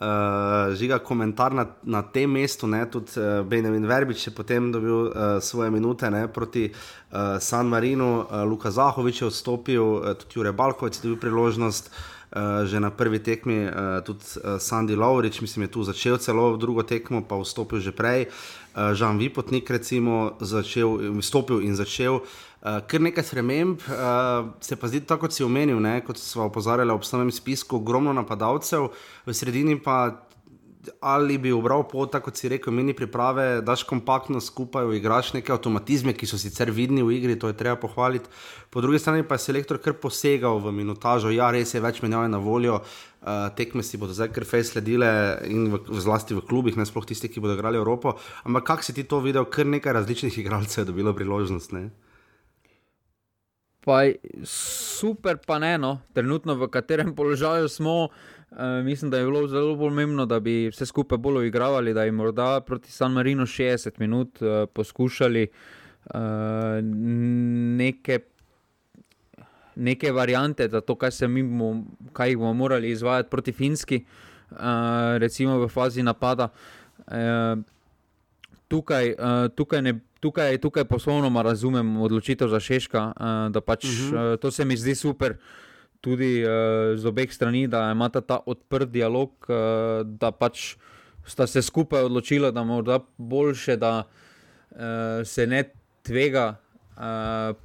Uh, 0.00 0.72
žiga 0.74 0.96
komentar 0.98 1.52
na, 1.52 1.66
na 1.84 2.00
tem 2.02 2.30
mestu, 2.30 2.64
ne, 2.66 2.86
tudi 2.88 3.20
uh, 3.20 3.44
Benjamin 3.44 3.84
Verbič 3.84 4.26
je 4.26 4.32
potem 4.32 4.72
dobil 4.72 5.12
uh, 5.12 5.12
svoje 5.44 5.68
minute 5.70 6.08
ne, 6.10 6.24
proti 6.24 6.70
uh, 6.72 7.36
San 7.36 7.68
Marinu, 7.68 8.24
uh, 8.24 8.48
Luka 8.48 8.70
Zahovič 8.70 9.20
je 9.20 9.26
odstopil, 9.28 9.84
uh, 9.84 10.16
tudi 10.16 10.40
Jure 10.40 10.52
Balkovec 10.56 10.96
je 10.96 11.04
dobil 11.04 11.20
priložnost. 11.20 11.92
Uh, 12.30 12.62
že 12.62 12.78
na 12.78 12.94
prvi 12.94 13.18
tekmi, 13.18 13.66
uh, 13.66 13.98
tudi 14.06 14.22
uh, 14.38 14.62
Sandy 14.62 14.94
Lovrič, 14.94 15.40
mislim, 15.42 15.66
je 15.66 15.74
tu 15.74 15.82
začel 15.82 16.14
celo 16.18 16.54
drugo 16.56 16.86
tekmo, 16.86 17.26
pa 17.26 17.34
vstopil 17.34 17.82
že 17.82 17.90
prej. 17.90 18.30
Uh, 18.70 18.94
Žan 18.94 19.18
Vipotnik, 19.18 19.66
recimo, 19.66 20.38
začel, 20.38 21.10
vstopil 21.18 21.58
in 21.66 21.74
začel. 21.74 22.22
Uh, 22.22 22.49
Uh, 22.60 22.82
Ker 22.84 23.00
nekaj 23.00 23.24
sprememb, 23.24 23.80
uh, 23.88 24.50
se 24.60 24.76
pa 24.76 24.88
zdi 24.92 25.00
tako, 25.00 25.24
kot 25.24 25.32
si 25.32 25.44
omenil, 25.44 25.78
ne, 25.80 25.94
kot 26.04 26.18
smo 26.20 26.44
opozarjali 26.50 26.92
ob 26.92 27.06
samem 27.08 27.30
spisku, 27.32 27.78
ogromno 27.80 28.12
napadalcev, 28.12 28.90
v 29.24 29.36
sredini 29.36 29.78
pa 29.80 30.26
ali 31.00 31.38
bi 31.38 31.52
obral 31.52 31.84
pot, 31.88 32.14
kot 32.24 32.36
si 32.36 32.48
rekel, 32.48 32.72
mini 32.72 32.94
priprave, 32.96 33.60
daš 33.64 33.82
kompaktno 33.88 34.40
skupaj, 34.40 34.88
igraš 34.96 35.32
neke 35.36 35.52
avtomatizme, 35.52 36.14
ki 36.16 36.28
so 36.28 36.38
sicer 36.40 36.72
vidni 36.72 37.04
v 37.04 37.18
igri, 37.18 37.36
to 37.38 37.50
je 37.50 37.56
treba 37.56 37.76
pohvaliti. 37.80 38.30
Po 38.70 38.80
drugi 38.80 38.98
strani 38.98 39.26
pa 39.26 39.36
je 39.36 39.44
selektor 39.44 39.80
kar 39.82 39.96
posegal 40.00 40.60
v 40.60 40.72
minutažo, 40.72 41.32
ja, 41.34 41.50
res 41.52 41.74
je 41.74 41.84
več 41.84 42.00
menjave 42.04 42.32
na 42.32 42.40
voljo. 42.40 42.80
Uh, 43.20 43.50
tekme 43.52 43.84
si 43.84 44.00
bodo 44.00 44.16
zdaj 44.16 44.32
kar 44.32 44.48
fej 44.48 44.64
sledile, 44.70 45.10
in 45.52 45.68
v, 45.74 45.82
zlasti 46.00 46.32
v 46.36 46.44
klubih, 46.48 46.76
ne 46.80 46.88
sploh 46.88 47.04
tisti, 47.04 47.28
ki 47.28 47.42
bodo 47.44 47.58
igrali 47.58 47.76
Evropo. 47.76 48.16
Ampak 48.48 48.70
kako 48.72 48.88
si 48.88 48.96
ti 48.96 49.04
to 49.04 49.20
videl, 49.20 49.44
kar 49.44 49.68
nekaj 49.68 50.00
različnih 50.00 50.40
igralcev 50.40 50.86
je 50.86 50.92
dobilo 50.92 51.12
priložnost? 51.12 51.76
Ne? 51.76 51.90
Pa 53.80 54.04
super, 54.44 55.38
pa 55.46 55.58
ne, 55.58 55.78
no. 55.78 56.00
trenutno 56.12 56.54
v 56.54 56.68
katerem 56.68 57.14
položaju 57.14 57.68
smo. 57.68 58.08
Uh, 58.50 58.84
mislim, 58.84 59.10
da 59.10 59.18
je 59.18 59.24
bilo 59.24 59.46
zelo 59.48 59.76
pomembno, 59.78 60.26
da 60.26 60.40
bi 60.40 60.68
vse 60.68 60.86
skupaj 60.86 61.18
bolj 61.18 61.36
uigravali, 61.36 61.94
da 61.94 62.04
bi 62.04 62.10
morda 62.10 62.60
proti 62.60 62.92
San 62.92 63.12
Marinu 63.12 63.46
60 63.46 63.90
minut 63.98 64.42
uh, 64.42 64.68
poskušali 64.72 65.46
uh, 66.04 66.20
neke, 67.78 68.18
neke 69.76 70.12
variante 70.12 70.68
za 70.68 70.80
to, 70.80 70.94
kaj, 70.94 71.10
bomo, 71.28 71.84
kaj 72.12 72.36
bomo 72.36 72.52
morali 72.54 72.90
izvajati 72.90 73.30
proti 73.30 73.52
Finski, 73.52 74.04
uh, 74.50 74.58
recimo 75.18 75.58
v 75.58 75.68
fazi 75.68 76.02
napada. 76.02 76.48
Uh, 77.06 77.62
tukaj, 78.68 79.14
uh, 79.18 79.48
tukaj 79.54 79.82
ne 79.82 80.00
tukaj, 80.20 80.58
tukaj 80.58 80.84
poslovno 80.84 81.42
razumem 81.42 81.96
odločitev 81.96 82.48
za 82.48 82.60
Šeška, 82.60 83.12
uh, 83.16 83.52
da 83.52 83.60
pač 83.60 83.84
uh 83.84 83.90
-huh. 83.90 84.32
uh, 84.32 84.38
to 84.40 84.50
se 84.50 84.64
mi 84.64 84.76
zdi 84.76 84.94
super. 84.94 85.36
Tudi 86.00 86.44
uh, 86.44 86.50
z 86.96 87.06
obeh 87.06 87.32
strani, 87.32 87.68
da 87.68 87.90
imata 87.92 88.20
ta 88.20 88.40
odprt 88.46 88.88
dialog, 88.88 89.30
uh, 89.48 90.06
da 90.06 90.30
pač 90.30 90.76
sta 91.24 91.46
se 91.46 91.62
skupaj 91.62 92.02
odločila, 92.02 92.50
da 92.50 92.64
morda 92.64 93.00
boljše, 93.18 93.76
da 93.76 94.02
uh, 94.70 94.78
se 95.24 95.46
ne 95.46 95.64
tvega, 96.02 96.56
uh, 96.96 97.02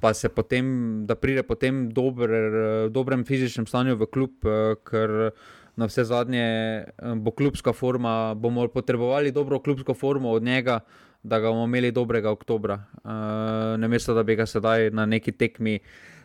pa 0.00 0.14
se 0.14 0.28
potem, 0.28 0.66
da 1.06 1.14
pride 1.14 1.42
potem 1.42 1.88
dober, 1.88 2.30
uh, 2.30 2.92
dobrem 2.92 3.24
fizičnem 3.24 3.66
stanju 3.66 3.96
v 3.96 4.06
klub, 4.06 4.30
uh, 4.44 4.76
ker 4.84 5.30
na 5.76 5.86
vse 5.86 6.04
zadnje 6.04 6.84
uh, 7.02 7.14
bo 7.14 7.30
klubska 7.30 7.72
forma, 7.72 8.34
bomo 8.34 8.68
potrebovali 8.68 9.32
dobro 9.32 9.60
klubsko 9.60 9.94
formo 9.94 10.30
od 10.30 10.42
njega. 10.42 10.74
Uh, 10.74 11.05
da 11.26 11.40
ga 11.40 11.50
bomo 11.50 11.64
imeli 11.64 11.90
dobrega 11.92 12.30
oktobra, 12.30 12.74
uh, 12.74 13.10
eh, 13.10 13.76
ne 13.78 13.88
mesto, 13.88 14.14
da 14.14 14.22
bi 14.22 14.36
ga 14.36 14.46
sedaj 14.46 14.90
na 14.94 15.06
neki 15.06 15.32
tekmi 15.32 15.78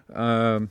uh, 0.10 0.62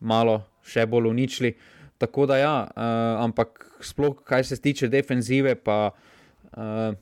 malo 0.00 0.38
še 0.62 0.86
bolj 0.86 1.08
uničili. 1.10 1.54
Tako 1.98 2.26
da, 2.30 2.38
ja, 2.38 2.54
uh, 2.68 3.24
ampak 3.24 3.64
sploh, 3.80 4.20
kar 4.24 4.44
se 4.46 4.60
tiče 4.60 4.90
defenzive, 4.92 5.54
pa 5.54 5.90
uh, 5.90 6.92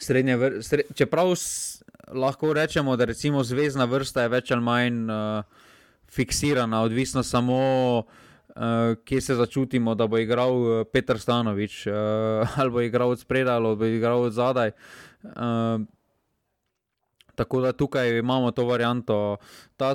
srednje 0.00 0.36
vrste. 0.36 0.86
Čeprav 0.94 1.34
s, 1.36 1.82
lahko 2.12 2.52
rečemo, 2.56 2.96
da 2.96 3.06
recimo 3.10 3.44
zvezdna 3.44 3.84
vrsta 3.84 4.24
je 4.24 4.32
več 4.32 4.54
ali 4.56 4.64
manj 4.64 5.04
uh, 5.12 5.60
fiksirana, 6.08 6.82
odvisno 6.88 7.22
samo. 7.22 7.60
Uh, 7.98 8.27
kje 9.04 9.20
se 9.20 9.34
začutimo, 9.34 9.94
da 9.94 10.06
bo 10.06 10.18
igral 10.18 10.84
Petr 10.92 11.18
Stanovič, 11.18 11.86
uh, 11.86 11.94
ali 12.60 12.70
bo 12.70 12.80
igral 12.80 13.10
od 13.10 13.20
spredaj, 13.20 13.54
ali 13.54 13.76
bo 13.76 13.84
igral 13.84 14.22
od 14.22 14.32
zadaj. 14.32 14.68
Uh, 14.68 15.08
Uh, 15.22 15.86
tako 17.34 17.60
da 17.60 17.72
tukaj 17.72 18.18
imamo 18.18 18.50
to 18.50 18.64
varianto. 18.64 19.36
Ta 19.76 19.94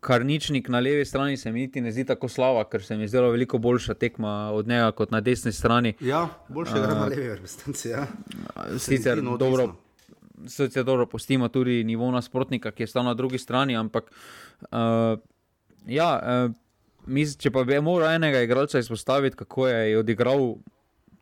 karničnik 0.00 0.68
na 0.68 0.80
levi 0.80 1.04
strani 1.04 1.36
se 1.36 1.52
mi 1.52 1.60
niti 1.60 1.80
ne 1.80 1.92
zdi 1.92 2.04
tako 2.04 2.28
slaba, 2.28 2.64
ker 2.64 2.82
se 2.82 2.96
mi 2.96 3.08
zdelo 3.08 3.30
veliko 3.30 3.58
boljša 3.58 3.94
tekma 3.94 4.50
od 4.52 4.68
njega 4.68 4.92
kot 4.92 5.10
na 5.10 5.20
desni 5.20 5.52
strani. 5.52 5.94
Ja, 6.00 6.28
boljše 6.48 6.80
uh, 6.80 6.88
na 6.88 7.06
levi 7.06 7.28
vrsti. 7.28 7.88
Ja. 7.88 8.06
Sicer 8.78 9.22
dobro. 9.38 9.74
Sicer 10.46 10.84
dobro, 10.84 11.06
postimo 11.06 11.48
tudi 11.48 11.84
nivo 11.84 12.10
nasprotnika, 12.10 12.70
ki 12.70 12.82
je 12.82 12.86
stal 12.86 13.04
na 13.04 13.14
drugi 13.14 13.38
strani, 13.38 13.76
ampak 13.76 14.10
uh, 14.60 15.18
ja, 15.86 16.20
uh, 16.46 16.54
mis, 17.06 17.36
če 17.40 17.52
pa 17.54 17.64
bi 17.68 17.78
moral 17.82 18.14
enega 18.14 18.42
igralca 18.44 18.80
izpostaviti, 18.80 19.36
kako 19.36 19.68
je 19.68 19.98
odigral 19.98 20.54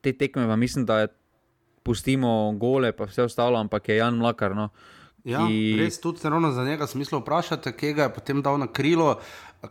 te 0.02 0.12
tekme, 0.12 0.46
pa 0.46 0.56
mislim, 0.56 0.86
da 0.86 1.02
je 1.02 1.12
pustimo 1.82 2.52
gole, 2.58 2.92
pa 2.92 3.06
vse 3.10 3.26
ostalo, 3.26 3.58
ampak 3.58 3.88
je 3.88 3.96
Jan 3.96 4.18
Mlakar. 4.18 4.54
No, 4.56 4.68
ja, 5.24 5.46
ki... 5.46 5.76
Res 5.80 6.00
tudi 6.02 6.22
ravno 6.28 6.52
za 6.52 6.64
njega 6.64 6.86
smisel 6.86 7.20
vprašati, 7.22 7.72
kje 7.72 7.92
ga 7.98 8.08
je 8.08 8.14
potem 8.14 8.42
dal 8.42 8.58
na 8.58 8.66
krilo. 8.66 9.16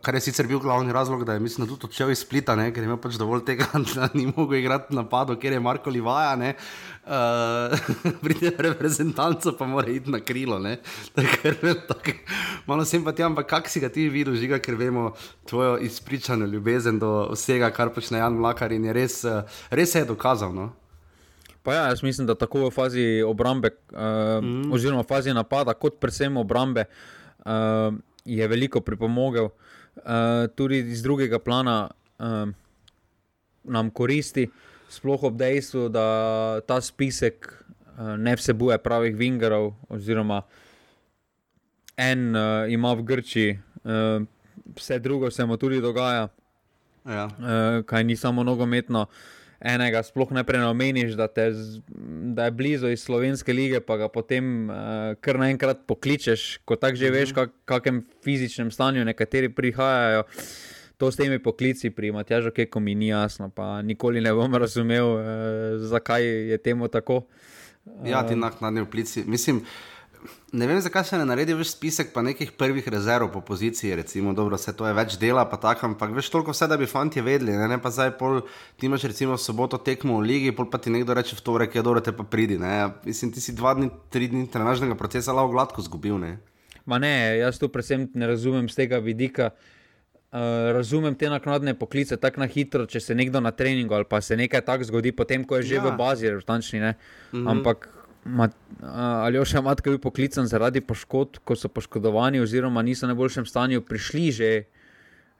Kar 0.00 0.16
je 0.16 0.22
sicer 0.24 0.46
bil 0.48 0.56
glavni 0.58 0.92
razlog, 0.92 1.24
da 1.24 1.34
je 1.36 1.40
mislim, 1.40 1.66
da 1.66 1.74
tudi 1.74 1.84
odšel 1.84 2.10
iz 2.10 2.22
Splita, 2.24 2.54
ne? 2.56 2.70
ker 2.72 2.80
je 2.80 2.88
imel 2.88 2.96
pač 2.96 3.18
dovolj 3.20 3.42
tega, 3.44 3.66
da 3.94 4.08
ni 4.14 4.24
mogel 4.36 4.62
igrati 4.62 4.94
napadu, 4.96 5.36
ker 5.36 5.52
je 5.52 5.60
Marko 5.60 5.90
Livaja. 5.92 6.32
Uh, 6.32 7.76
Pride 8.24 8.54
reprezentanco, 8.56 9.52
pa 9.58 9.66
mora 9.68 9.92
iti 9.92 10.10
na 10.10 10.20
krilo. 10.24 10.56
Tak, 11.92 12.08
malo 12.66 12.84
sem 12.88 13.04
pa 13.04 13.12
ti, 13.12 13.22
ampak 13.22 13.46
kak 13.50 13.68
si 13.68 13.80
ga 13.84 13.90
ti 13.92 14.08
videl, 14.08 14.34
žiga, 14.40 14.58
ker 14.64 14.78
vemo 14.80 15.12
tvojo 15.44 15.76
izpričano 15.84 16.46
ljubezen 16.46 16.98
do 16.98 17.28
vsega, 17.34 17.68
kar 17.70 17.92
počne 17.92 18.22
Jan 18.22 18.38
Mlakar 18.40 18.72
in 18.72 18.88
je 18.88 18.92
res, 18.96 19.18
res 19.70 19.94
je 19.94 20.06
dokazal. 20.08 20.54
No? 20.56 20.70
Pa 21.62 21.74
ja, 21.74 21.82
jaz 21.92 22.02
mislim, 22.02 22.26
da 22.26 22.34
tako 22.34 22.64
v 22.64 22.70
fazi 22.72 23.04
obrambe, 23.26 23.74
uh, 23.92 24.40
mm. 24.40 24.72
oziroma 24.72 25.04
v 25.04 25.10
fazi 25.10 25.36
napada, 25.36 25.76
kot 25.76 26.00
predvsem 26.00 26.40
obrambe, 26.40 26.88
uh, 27.44 27.92
je 28.24 28.48
veliko 28.48 28.80
pripomogel. 28.80 29.52
Uh, 29.96 30.48
tudi 30.56 30.78
iz 30.78 31.02
drugega 31.02 31.38
plana 31.38 31.90
uh, 32.18 32.48
nam 33.64 33.90
koristi, 33.90 34.46
sploh 34.90 35.24
ob 35.28 35.36
dejstvu, 35.36 35.88
da 35.92 36.06
ta 36.66 36.80
spisek 36.80 37.48
uh, 37.48 38.16
ne 38.16 38.34
vsebuje 38.36 38.78
pravih 38.82 39.16
vingerov, 39.16 39.72
oziroma 39.92 40.42
en 41.96 42.32
uh, 42.32 42.72
ima 42.72 42.94
v 42.96 43.04
Grči, 43.04 43.46
uh, 43.84 44.24
vse 44.76 44.98
drugo 44.98 45.30
se 45.30 45.44
mu 45.44 45.56
tudi 45.56 45.80
dogaja, 45.80 46.28
ja. 47.04 47.28
uh, 47.28 47.84
kaj 47.86 48.04
ni 48.04 48.16
samo 48.16 48.42
nogometno. 48.42 49.06
Uh, 49.06 49.41
enega 49.62 50.02
sploh 50.02 50.30
ne 50.34 50.42
prenomeniš, 50.44 51.14
da, 51.18 51.28
da 52.34 52.44
je 52.44 52.50
blizu 52.50 52.90
iz 52.90 53.04
slovenske 53.04 53.54
lige, 53.54 53.80
pa 53.80 53.96
ga 53.96 54.08
potem 54.12 54.68
uh, 54.70 55.14
kar 55.22 55.38
naenkrat 55.38 55.86
pokličeš, 55.86 56.64
ko 56.66 56.76
tako 56.76 56.98
že 56.98 57.10
veš, 57.14 57.32
v 57.32 57.46
mhm. 57.46 57.56
kakšnem 57.70 58.02
fizičnem 58.24 58.70
stanju 58.74 59.06
nekateri 59.06 59.52
prihajajo. 59.54 60.26
To 61.00 61.10
s 61.10 61.18
temi 61.18 61.40
poklici 61.42 61.90
pri 61.90 62.12
Matjažu, 62.14 62.52
ki 62.54 62.68
mi 62.78 62.94
ni 62.94 63.08
jasno, 63.10 63.48
pa 63.50 63.82
nikoli 63.82 64.20
ne 64.20 64.30
bom 64.32 64.54
razumel, 64.54 65.18
eh, 65.18 65.78
zakaj 65.78 66.22
je 66.22 66.58
temu 66.58 66.88
tako. 66.88 67.24
Ja, 68.06 68.22
ti 68.22 68.36
naknadni 68.36 68.84
poklici. 68.84 69.24
Mislim, 69.26 69.64
ne 70.52 70.66
vem, 70.66 70.80
zakaj 70.80 71.04
se 71.08 71.18
ne 71.18 71.24
naredi 71.24 71.54
več 71.56 71.70
spisek, 71.72 72.12
pa 72.12 72.22
nekih 72.24 72.52
prvih 72.60 72.88
rezerv 72.92 73.30
po 73.32 73.40
poziciji, 73.40 73.94
recimo, 73.96 74.34
dobro, 74.36 74.58
vse 74.60 74.74
to 74.76 74.86
je 74.86 74.92
več 74.96 75.16
dela, 75.20 75.46
pa 75.48 75.56
tako, 75.60 75.88
ampak 75.88 76.12
veš 76.12 76.28
toliko 76.32 76.52
vse, 76.52 76.68
da 76.68 76.76
bi 76.76 76.88
fanti 76.90 77.24
vedeli, 77.24 77.56
ne, 77.56 77.68
ne 77.72 77.78
pa 77.80 77.92
zdaj 77.94 78.12
pol, 78.20 78.42
ti 78.76 78.90
imaš 78.90 79.08
recimo 79.08 79.38
soboto 79.40 79.80
tekmo 79.80 80.20
v 80.20 80.28
ligi, 80.28 80.54
pol 80.56 80.68
pa 80.68 80.80
ti 80.82 80.92
nekdo 80.92 81.16
reče 81.16 81.38
v 81.40 81.44
torek, 81.46 81.76
je 81.76 81.84
dobro, 81.84 82.04
te 82.04 82.12
pa 82.12 82.28
pridi, 82.28 82.60
ne, 82.60 82.92
mislim, 83.08 83.32
ti 83.32 83.40
si 83.40 83.56
dva 83.56 83.72
dni, 83.78 83.88
tri 84.12 84.28
dni 84.28 84.44
trenažnega 84.52 84.98
procesa 85.00 85.32
lao 85.36 85.48
gladko 85.48 85.84
zgubil, 85.88 86.20
ne. 86.20 86.36
Ma 86.84 86.98
ne, 87.00 87.38
jaz 87.40 87.60
to 87.62 87.70
predvsem 87.72 88.10
ne 88.18 88.26
razumem 88.26 88.68
z 88.68 88.84
tega 88.84 88.98
vidika. 88.98 89.52
Uh, 90.32 90.72
razumem 90.72 91.12
te 91.14 91.28
naknadne 91.28 91.74
poklice 91.76 92.16
tako 92.16 92.40
na 92.40 92.46
hitro, 92.48 92.86
če 92.88 93.02
se 93.04 93.14
nekdo 93.14 93.42
na 93.44 93.50
treningu 93.52 93.92
ali 93.92 94.06
pa 94.08 94.22
se 94.24 94.32
nekaj 94.40 94.62
takega 94.64 94.88
zgodi, 94.88 95.12
potem 95.12 95.44
ko 95.44 95.58
je 95.60 95.66
že 95.68 95.74
ja. 95.76 95.82
v 95.84 95.92
bazi, 95.92 96.30
režtančni. 96.32 96.80
Mm 96.80 96.94
-hmm. 97.32 97.50
Ampak 97.50 97.88
mat, 98.24 98.54
uh, 98.80 98.88
ali 99.26 99.38
je 99.38 99.44
še 99.54 99.62
matka 99.64 99.90
bil 99.90 99.98
poklican 100.02 100.46
zaradi 100.46 100.80
poškodb, 100.80 101.42
ko 101.44 101.56
so 101.58 101.68
poškodovani, 101.68 102.40
oziroma 102.42 102.82
niso 102.82 103.06
v 103.06 103.12
najboljšem 103.12 103.46
stanju 103.46 103.82
prišli 103.82 104.32
že 104.32 104.50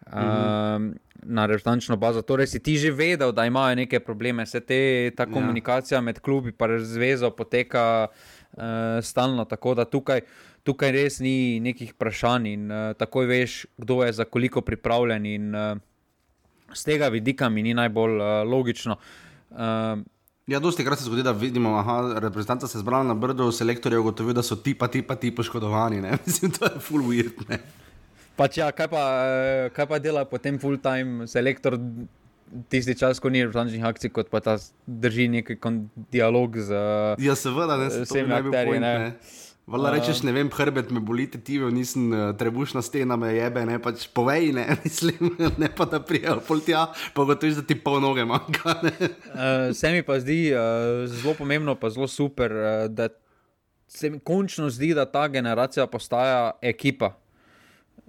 uh, 0.06 0.12
mm 0.12 0.18
-hmm. 0.18 0.94
na 1.22 1.46
režtančno 1.46 1.96
bazo. 1.96 2.22
Torej 2.22 2.46
si 2.46 2.58
ti 2.60 2.76
že 2.78 2.90
vedel, 2.90 3.32
da 3.32 3.46
imajo 3.46 3.74
neke 3.74 4.00
probleme, 4.00 4.46
se 4.46 4.60
te, 4.60 5.10
ta 5.16 5.22
ja. 5.22 5.32
komunikacija 5.32 6.00
med 6.00 6.20
klubi 6.20 6.52
in 6.60 6.78
zvezo 6.84 7.30
poteka 7.30 8.08
uh, 8.08 8.62
stalno, 9.02 9.44
tako 9.44 9.74
da 9.74 9.84
tukaj 9.84 10.20
tukaj 10.62 10.92
res 10.94 11.20
ni 11.20 11.60
nekih 11.60 11.92
vprašanj 11.94 12.46
in 12.46 12.70
uh, 12.70 12.92
takoj 12.98 13.26
veš, 13.26 13.66
kdo 13.78 14.02
je 14.04 14.12
za 14.12 14.24
koliko 14.24 14.60
pripravljen. 14.60 15.26
In 15.26 15.54
uh, 15.54 15.78
z 16.74 16.84
tega 16.84 17.08
vidika 17.08 17.48
mi 17.48 17.62
ni 17.62 17.74
najbolj 17.74 18.16
uh, 18.20 18.26
logično. 18.46 18.96
Uh, 19.50 20.02
Ja, 20.50 20.58
dosti 20.58 20.82
krat 20.84 20.98
se 20.98 21.04
zgodi, 21.04 21.22
da 21.22 21.32
vidimo, 21.32 21.70
da 22.14 22.18
reprezentanta 22.18 22.66
se 22.68 22.78
zbrala 22.78 23.04
na 23.04 23.14
brdo, 23.14 23.52
selektor 23.52 23.92
je 23.92 23.98
ugotovil, 23.98 24.34
da 24.34 24.42
so 24.42 24.56
ti 24.56 24.74
pa 24.74 24.88
ti 24.88 25.02
pa 25.02 25.14
ti 25.14 25.30
poškodovani. 25.34 26.00
Ne? 26.00 26.16
Mislim, 26.26 26.50
to 26.50 26.66
je 26.66 26.80
full 26.80 27.06
weird. 27.06 27.58
Pač 28.36 28.58
ja, 28.58 28.72
kaj, 28.72 28.88
pa, 28.90 29.04
kaj 29.76 29.86
pa 29.86 30.00
dela 30.02 30.24
potem 30.26 30.58
full 30.58 30.80
time 30.82 31.28
selektor 31.30 31.78
tisti 32.72 32.96
čas, 32.98 33.20
ko 33.22 33.30
ni 33.30 33.44
reprezentantnih 33.44 33.86
akcij, 33.86 34.10
kot 34.10 34.32
pa 34.32 34.40
ta 34.42 34.56
drži 34.86 35.28
neki 35.28 35.56
dialog 36.10 36.58
z 36.58 36.82
ja, 37.22 37.36
seveda, 37.38 37.78
ne, 37.78 37.90
se 37.90 38.02
vsemi 38.08 38.34
akterji. 38.34 38.82
Vala 39.66 39.92
rečeš, 39.94 40.24
ne 40.26 40.32
vem, 40.34 40.48
hrbet 40.50 40.90
me 40.90 40.98
boli, 41.00 41.28
ti 41.30 41.54
vi, 41.58 41.68
nisem 41.70 42.10
uh, 42.10 42.20
trebušna 42.34 42.82
stena, 42.82 43.14
me 43.16 43.30
jebe, 43.30 43.62
ne 43.66 43.78
pač 43.78 44.08
povej, 44.10 44.50
ne, 44.56 44.64
mislim, 44.84 45.36
ne 45.58 45.68
pa 45.70 45.86
da 45.86 46.00
prijel 46.02 46.40
poltja, 46.42 46.88
pa 47.14 47.24
gotoviš, 47.28 47.60
da 47.60 47.66
ti 47.66 47.76
pol 47.78 48.00
noge 48.02 48.24
manjka. 48.26 48.74
uh, 48.82 49.70
se 49.70 49.92
mi 49.94 50.02
pa 50.02 50.18
zdi 50.20 50.50
uh, 50.50 51.06
zelo 51.06 51.36
pomembno, 51.38 51.76
pa 51.78 51.92
zelo 51.94 52.08
super, 52.10 52.50
uh, 52.50 52.86
da 52.90 53.06
se 53.86 54.10
mi 54.10 54.18
končno 54.18 54.66
zdi, 54.70 54.90
da 54.98 55.06
ta 55.06 55.28
generacija 55.28 55.86
postaja 55.86 56.50
ekipa. 56.62 57.12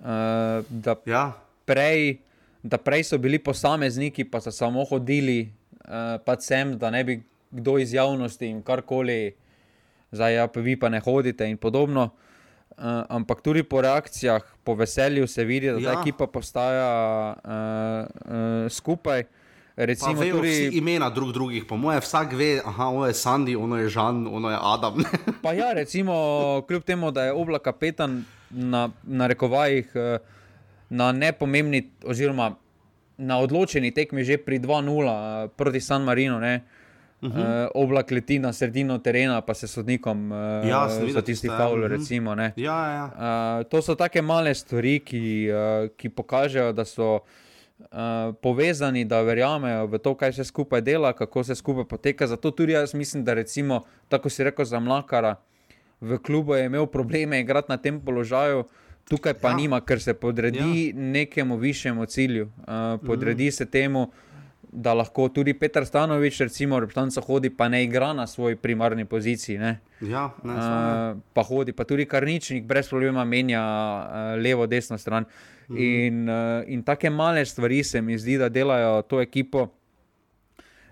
Uh, 0.01 0.65
da, 0.69 0.97
ja. 1.05 1.27
prej, 1.69 2.17
da 2.63 2.81
prej 2.81 3.05
so 3.13 3.21
bili 3.21 3.37
posamezniki, 3.37 4.25
pa 4.25 4.41
so 4.41 4.51
samo 4.51 4.87
hodili, 4.89 5.53
uh, 5.85 6.17
pa 6.25 6.39
sem, 6.41 6.73
da 6.81 6.89
ne 6.89 7.03
bi 7.03 7.21
kdo 7.53 7.77
iz 7.77 7.93
javnosti 7.93 8.49
in 8.49 8.65
karkoli 8.65 9.35
zdaj 10.13 10.35
ja, 10.37 10.47
vi 10.55 10.77
pa 10.79 10.89
ne 10.93 11.01
hodite 11.01 11.49
in 11.49 11.57
podobno. 11.57 12.13
Uh, 12.73 13.05
ampak 13.09 13.43
tudi 13.45 13.61
po 13.63 13.81
reakcijah, 13.81 14.41
po 14.63 14.73
veselju 14.73 15.27
se 15.27 15.43
vidi, 15.45 15.69
da 15.69 15.77
ja. 15.77 15.93
ta 15.93 16.01
ekipa 16.01 16.27
postaja 16.27 16.89
uh, 17.33 17.51
uh, 17.53 18.69
skupaj. 18.69 19.23
Recimo, 19.75 20.21
vejo 20.21 20.37
tudi 20.37 20.77
imena 20.77 21.09
drug 21.09 21.31
drugih, 21.33 21.65
po 21.65 21.77
mojem, 21.77 22.01
vsak 22.01 22.33
ve, 22.37 22.61
da 22.61 23.07
je 23.07 23.13
Sandy, 23.13 23.55
ono 23.57 23.77
je 23.77 23.89
Žan, 23.89 24.27
ono 24.27 24.49
je 24.49 24.57
Adam. 24.61 25.01
pa 25.43 25.53
ja, 25.53 25.73
recimo, 25.73 26.13
kljub 26.67 26.83
temu, 26.83 27.11
da 27.11 27.25
je 27.25 27.33
oblak 27.33 27.61
kapetan 27.61 28.23
na, 28.49 28.89
na 29.03 29.27
rekovajih 29.27 29.93
na 30.93 31.11
nepomembni, 31.11 31.89
oziroma 32.05 32.53
na 33.17 33.39
odločeni 33.41 33.89
tekmi 33.93 34.21
že 34.21 34.37
pri 34.37 34.61
2-0 34.61 35.57
proti 35.57 35.81
San 35.81 36.05
Marinu. 36.05 36.37
Ne, 36.39 36.61
uh, 37.23 37.29
Uh 37.29 37.35
-huh. 37.35 37.63
uh, 37.65 37.71
oblak 37.73 38.11
leti 38.11 38.39
na 38.39 38.53
sredino 38.53 38.97
terena, 38.97 39.41
pa 39.41 39.53
se 39.53 39.67
sodnikom 39.67 40.31
uh, 40.31 40.37
ja, 40.67 40.89
za 41.13 41.21
tisti 41.21 41.47
faul. 41.47 41.83
Uh 41.83 41.91
mhm. 41.91 42.01
-huh. 42.01 42.51
ja, 42.55 42.91
ja. 42.91 43.59
uh, 43.59 43.69
to 43.69 43.81
so 43.81 43.95
take 43.95 44.21
male 44.21 44.53
stvari, 44.55 44.99
ki, 44.99 45.49
uh, 45.51 45.89
ki 45.97 46.09
pokažejo, 46.09 46.73
da 46.73 46.85
so 46.85 47.19
uh, 47.79 48.35
povezani, 48.41 49.05
da 49.05 49.21
verjamejo 49.21 49.85
v 49.87 49.97
to, 49.97 50.15
kaj 50.15 50.33
se 50.33 50.43
skupaj 50.43 50.81
dela, 50.81 51.13
kako 51.13 51.43
se 51.43 51.55
skupaj 51.55 51.85
poteka. 51.85 52.27
Zato 52.27 52.51
tudi 52.51 52.73
jaz 52.73 52.93
mislim, 52.93 53.23
da 53.23 53.33
recimo, 53.33 53.83
tako 54.09 54.29
si 54.29 54.43
rekel 54.43 54.65
za 54.65 54.79
Mlakara, 54.79 55.35
v 56.01 56.17
klubu 56.17 56.55
je 56.55 56.65
imel 56.65 56.85
probleme 56.85 57.39
igrati 57.39 57.69
na 57.69 57.77
tem 57.77 58.01
položaju. 58.01 58.63
Tukaj 59.09 59.33
pa 59.33 59.49
ja. 59.49 59.55
nima, 59.55 59.81
ker 59.81 60.01
se 60.01 60.13
podredi 60.13 60.87
ja. 60.87 60.93
nekemu 60.95 61.57
višjemu 61.57 62.05
cilju, 62.05 62.45
uh, 62.45 63.05
podredi 63.05 63.43
uh 63.43 63.47
-huh. 63.47 63.57
se 63.57 63.65
temu, 63.65 64.11
da 64.73 64.93
lahko 64.93 65.27
tudi 65.29 65.53
Petr 65.53 65.85
Stanovič, 65.85 66.39
recimo, 66.41 66.79
reprezentanca 66.81 67.21
hodi, 67.21 67.49
pa 67.53 67.69
ne 67.69 67.83
igra 67.83 68.13
na 68.13 68.25
svoji 68.27 68.55
primarni 68.55 69.05
poziciji. 69.05 69.57
Ne? 69.57 69.79
Ja, 70.01 70.31
ne, 70.43 70.53
uh, 70.53 71.21
pa 71.33 71.43
hodi, 71.45 71.75
pa 71.77 71.85
tudi 71.85 72.07
karničnik, 72.09 72.65
brez 72.65 72.89
problema 72.89 73.25
menja 73.25 73.61
uh, 73.61 74.41
levo, 74.41 74.65
desno 74.67 74.97
stran. 74.97 75.29
Mhm. 75.69 75.77
In, 75.77 76.29
uh, 76.29 76.63
in 76.67 76.83
take 76.83 77.09
male 77.09 77.45
stvari 77.45 77.83
se 77.83 78.01
mi 78.01 78.17
zdi, 78.17 78.37
da 78.37 78.49
delajo 78.49 79.01
to 79.01 79.21
ekipo 79.21 79.67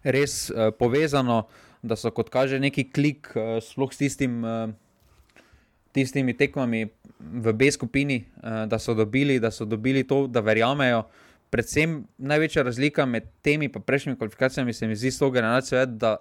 res 0.03 0.49
uh, 0.49 0.69
povezano, 0.77 1.47
da 1.81 1.97
so 1.97 2.11
kot 2.13 2.29
kaže 2.29 2.59
neki 2.59 2.91
klik, 2.93 3.33
uh, 3.35 3.57
sploh 3.63 3.93
s 3.93 3.97
tistim. 3.97 4.43
Uh, 4.45 4.69
Tistimi 5.91 6.31
tekmami 6.31 6.85
v 7.19 7.51
B 7.51 7.67
skupini, 7.67 8.23
da 8.39 8.77
so 8.79 8.93
dobili, 8.95 9.41
da 9.43 9.49
so 9.51 9.65
dobili 9.67 10.05
to, 10.07 10.21
da 10.31 10.39
verjamejo, 10.39 11.01
predvsem 11.51 12.05
največja 12.17 12.63
razlika 12.63 13.05
med 13.05 13.27
temi 13.43 13.67
in 13.67 13.83
prejšnjimi 13.83 14.17
kvalifikacijami, 14.17 14.73
se 14.73 14.87
mi 14.87 14.95
zdi, 14.95 15.11
s 15.11 15.19
to 15.19 15.29
generacijo, 15.31 15.79
je, 15.79 15.85
da 15.85 16.15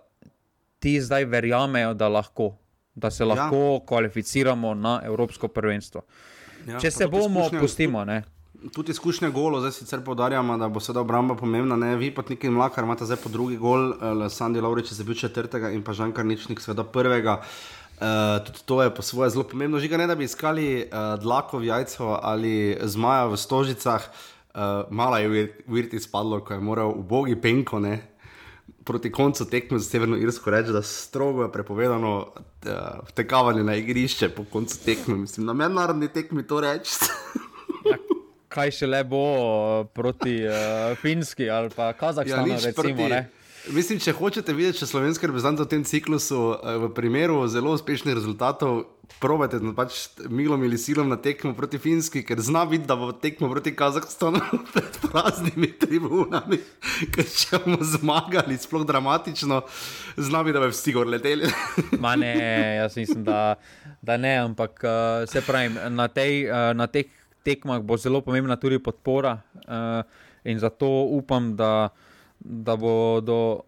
ti 0.79 1.01
zdaj 1.01 1.25
verjamejo, 1.25 1.95
da, 1.95 2.09
lahko, 2.09 2.57
da 2.95 3.11
se 3.11 3.23
ja. 3.23 3.29
lahko 3.29 3.57
ja. 3.57 3.87
kvalificiramo 3.87 4.75
na 4.75 5.01
Evropsko 5.05 5.49
prvenstvo. 5.49 6.03
Ja, 6.67 6.81
Če 6.81 6.91
se 6.91 7.07
bomo, 7.09 7.47
pustimo. 7.61 8.05
Ne? 8.05 8.23
Tudi 8.75 8.93
izkušnja 8.93 9.31
golo, 9.31 9.61
zdaj 9.61 9.73
sicer 9.79 10.03
podarjamo, 10.05 10.59
da 10.61 10.69
bo 10.69 10.83
sedaj 10.83 11.07
obramba 11.07 11.37
pomembna. 11.39 11.79
Ne? 11.81 11.95
Vi 11.97 12.11
pa 12.15 12.25
neki 12.29 12.51
mlaka, 12.51 12.83
imate 12.83 13.07
zdaj 13.09 13.23
po 13.23 13.33
drugi 13.33 13.57
gol, 13.57 13.95
uh, 13.95 14.27
Sandy 14.33 14.61
Laurič 14.61 14.93
je 14.93 15.07
bil 15.07 15.17
četrtega 15.17 15.71
in 15.71 15.85
pa 15.87 15.95
Žan 15.97 16.13
Karničnik, 16.13 16.61
seveda 16.61 16.85
prvega. 16.85 17.39
Uh, 18.01 18.41
tudi 18.45 18.65
to 18.65 18.83
je 18.83 18.91
po 18.95 19.03
svoje 19.05 19.31
zelo 19.31 19.45
pomembno. 19.45 19.79
Žiga 19.79 20.01
ne, 20.01 20.11
da 20.11 20.19
bi 20.19 20.27
iskali 20.27 20.69
uh, 20.83 21.15
dlako 21.23 21.63
v 21.63 21.71
jajcu 21.71 22.13
ali 22.19 22.55
zmaja 22.83 23.31
v 23.31 23.41
stožicah. 23.41 24.11
Uh, 24.11 24.40
uh, 24.55 24.91
malo 24.91 25.17
je 25.19 25.57
uvirti 25.67 26.01
spadlo, 26.01 26.41
ko 26.45 26.55
je 26.55 26.61
moral 26.61 26.95
v 26.99 27.03
bogi 27.03 27.37
penko 27.41 27.79
ne, 27.79 27.99
proti 28.85 29.13
koncu 29.13 29.45
tekme 29.51 29.79
za 29.79 29.91
Severno 29.91 30.17
Irsko 30.17 30.51
reči, 30.51 30.73
da 30.73 30.83
strogo 30.83 31.43
je 31.43 31.53
prepovedano 31.53 32.17
uh, 32.19 32.71
vtekavanje 33.09 33.65
na 33.65 33.75
igrišče 33.75 34.29
po 34.29 34.45
koncu 34.45 34.85
tekme. 34.85 35.15
Mislim, 35.15 35.47
na 35.47 35.53
mednarodni 35.53 36.09
tekmi 36.09 36.47
to 36.47 36.61
reči. 36.61 36.91
ja, 37.91 37.99
kaj 38.49 38.71
še 38.71 38.87
le 38.87 39.05
bo 39.05 39.25
proti 39.95 40.41
uh, 40.47 40.97
Finski 41.01 41.51
ali 41.51 41.71
pa 41.77 41.93
Kazahstanu, 41.93 42.49
ja, 42.49 42.63
recimo. 42.65 42.83
Proti... 42.83 43.40
Mislim, 43.69 43.99
če 44.01 44.15
hočete 44.17 44.55
videti, 44.57 44.79
če 44.81 44.87
slovenski 44.89 45.29
reprezentant 45.29 45.67
v 45.67 45.71
tem 45.75 45.83
ciklusu, 45.85 46.39
eh, 46.57 46.79
v 46.81 46.89
primeru 46.97 47.43
zelo 47.49 47.75
uspešnih 47.77 48.17
rezultatov, 48.17 48.87
probajte 49.21 49.61
pač 49.77 50.09
milom 50.33 50.63
ali 50.65 50.79
silom 50.81 51.11
na 51.13 51.19
tekmo 51.21 51.53
proti 51.55 51.77
Finski, 51.79 52.23
ker 52.25 52.41
zna 52.41 52.65
biti, 52.65 52.87
da 52.89 52.97
bo 52.97 53.13
tekmo 53.13 53.51
proti 53.53 53.75
Kazahstanu 53.77 54.41
pred 54.73 54.97
praznimi 55.05 55.75
tribunami, 55.77 56.61
ker 57.13 57.29
če 57.29 57.61
bomo 57.67 57.85
zmagali, 57.85 58.57
sploh 58.57 58.87
dramatično, 58.89 59.61
zna 60.17 60.43
biti, 60.47 60.57
da 60.57 60.65
bo 60.65 60.73
vsi 60.73 60.97
gor 60.97 61.11
leteli. 61.13 61.53
Ma 62.05 62.17
ne, 62.17 62.35
jaz 62.81 62.97
mislim, 62.97 63.27
da, 63.29 63.59
da 64.01 64.17
ne, 64.17 64.39
ampak 64.47 64.81
uh, 64.87 65.29
se 65.29 65.45
pravi, 65.45 65.75
na, 65.93 66.09
tej, 66.09 66.47
uh, 66.49 66.73
na 66.73 66.89
teh 66.89 67.13
tekmah 67.45 67.85
bo 67.85 68.01
zelo 68.01 68.25
pomembna 68.25 68.57
tudi 68.57 68.81
podpora 68.81 69.37
uh, 69.69 70.01
in 70.49 70.57
zato 70.59 70.89
upam, 71.13 71.53
da 71.61 71.91
da 72.41 72.77
bodo. 72.77 73.61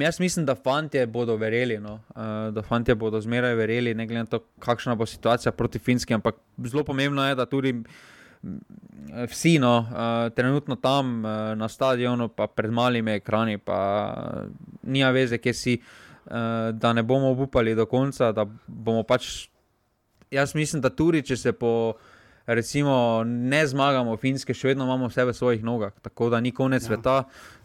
Jaz 0.00 0.20
mislim, 0.20 0.46
da 0.46 0.54
fanti 0.54 1.06
bodo 1.06 1.36
verjeli, 1.36 1.78
no? 1.78 1.94
uh, 1.94 2.54
da 2.54 2.62
fanti 2.62 2.94
bodo 2.94 3.20
zmeraj 3.20 3.54
verjeli, 3.54 3.94
ne 3.94 4.06
glede 4.06 4.18
na 4.18 4.30
to, 4.30 4.38
kakšna 4.58 4.94
bo 4.94 5.06
situacija 5.06 5.52
proti 5.52 5.78
Finski. 5.78 6.14
Ampak 6.14 6.36
zelo 6.64 6.84
pomembno 6.84 7.26
je, 7.26 7.34
da 7.34 7.46
tudi 7.46 7.74
vsi, 9.30 9.58
no, 9.58 9.78
uh, 9.78 10.34
trenutno 10.34 10.76
tam 10.76 11.20
na 11.56 11.68
stadionu, 11.68 12.28
pa 12.28 12.46
pred 12.46 12.70
malimi 12.70 13.18
ekrani, 13.18 13.58
pa 13.58 14.14
nija 14.82 15.10
veze, 15.10 15.38
kje 15.38 15.54
si, 15.54 15.78
da 16.72 16.92
ne 16.92 17.02
bomo 17.02 17.30
upali 17.30 17.74
do 17.74 17.86
konca. 17.86 18.32
Pač, 19.08 19.48
jaz 20.30 20.54
mislim, 20.54 20.82
da 20.82 20.90
tudi 20.90 21.22
če 21.22 21.36
se 21.36 21.52
po 21.52 21.94
recimo, 22.46 23.22
ne 23.24 23.66
zmagamo 23.66 24.16
finske, 24.16 24.54
še 24.54 24.68
vedno 24.68 24.84
imamo 24.84 25.08
vse 25.08 25.24
v 25.24 25.32
svojih 25.32 25.64
nogah, 25.64 25.92
tako 26.02 26.30
da 26.30 26.40
ni 26.40 26.52
konec 26.52 26.82
ja. 26.82 26.86
sveta. 26.86 27.24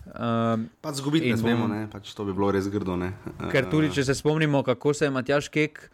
Um, 0.10 0.70
pač 0.82 0.96
zgubiti 0.96 1.30
ne 1.30 1.38
smemo, 1.38 1.68
pač 1.92 2.14
to 2.14 2.26
bi 2.26 2.34
bilo 2.34 2.52
res 2.52 2.68
grdo. 2.68 2.96
Ne? 2.96 3.14
Ker 3.52 3.70
tudi, 3.70 3.92
če 3.92 4.04
se 4.04 4.16
spomnimo, 4.16 4.64
kako 4.64 4.94
se 4.94 5.06
je 5.06 5.12
Matjaš 5.12 5.50
Kek 5.50 5.90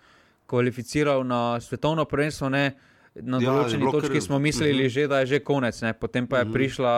kvalificiral 0.46 1.24
na 1.24 1.60
svetovno 1.60 2.06
prvenstvo. 2.06 2.50
Ne, 2.50 2.76
Na 3.16 3.40
Ja, 3.40 3.48
določeni 3.48 3.88
točki 3.88 4.20
kar- 4.20 4.22
smo 4.22 4.40
mislili, 4.40 4.74
Mhm. 4.74 4.80
uh 4.82 4.86
-huh. 4.86 4.94
že, 4.94 5.08
da 5.08 5.20
je 5.20 5.26
že 5.26 5.40
konec, 5.40 5.82
ne. 5.82 5.94
potem 5.94 6.28
pa 6.28 6.38
je 6.38 6.44
uh 6.44 6.50
-huh. 6.50 6.54
prišla 6.54 6.94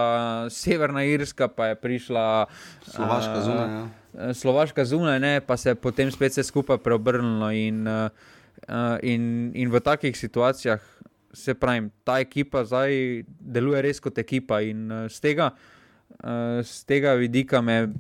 Severna 0.50 1.04
Irska, 1.04 1.48
pa 1.48 1.66
je 1.68 1.76
prišla 1.76 2.46
Slovaška 2.82 3.38
eh, 3.38 3.42
zunaj. 3.42 3.68
Ja. 3.70 3.88
eh, 4.14 4.34
Slovaška 4.34 4.86
zunaj, 4.86 5.20
ne, 5.20 5.42
pa 5.42 5.58
se 5.58 5.70
je 5.70 5.76
potem 5.76 6.12
spet 6.12 6.32
vse 6.32 6.44
skupaj 6.44 6.78
preobrnilo. 6.78 7.52
In, 7.52 7.88
uh, 7.88 8.10
in, 9.04 9.52
in 9.54 9.70
v 9.70 9.80
takih 9.80 10.18
situacijah, 10.18 10.82
se 11.38 11.54
pravi, 11.54 11.88
ta 12.04 12.18
ekipa 12.20 12.66
zdaj 12.66 12.92
deluje 13.40 13.82
res 13.86 14.02
kot 14.02 14.18
ekipa. 14.18 14.60
In 14.66 14.88
uh, 14.92 15.06
z, 15.08 15.22
tega, 15.22 15.52
uh, 16.24 16.60
z 16.66 16.86
tega 16.90 17.14
vidika 17.16 17.62
me 17.62 17.94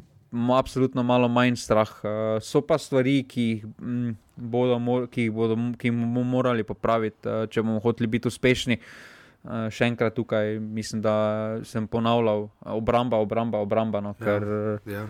absolutno 0.57 1.03
malo 1.05 1.29
manj 1.29 1.55
strah. 1.61 1.91
Uh, 2.01 2.39
so 2.41 2.61
pa 2.61 2.77
stvari, 2.77 3.21
ki 3.23 3.45
jih. 3.51 3.67
Mm, 3.81 4.15
Bodo, 4.37 4.75
mor- 4.77 5.07
ki 5.09 5.23
jih 5.23 5.31
bodo 5.33 5.55
ki 5.81 5.89
jih 5.89 5.95
bomo 5.97 6.21
morali 6.21 6.61
popraviti, 6.61 7.25
uh, 7.25 7.47
če 7.49 7.63
bomo 7.65 7.79
hoteli 7.81 8.05
biti 8.07 8.29
uspešni. 8.29 8.75
Uh, 9.47 9.65
še 9.73 9.87
enkrat 9.87 10.13
tukaj 10.13 10.59
mislim, 10.61 11.01
da 11.01 11.13
sem 11.65 11.87
ponavljal, 11.89 12.45
obramba, 12.75 13.17
obramba, 13.17 13.61
obramba. 13.65 14.01
No, 14.01 14.13
ker, 14.13 14.45
Ja. 14.85 15.07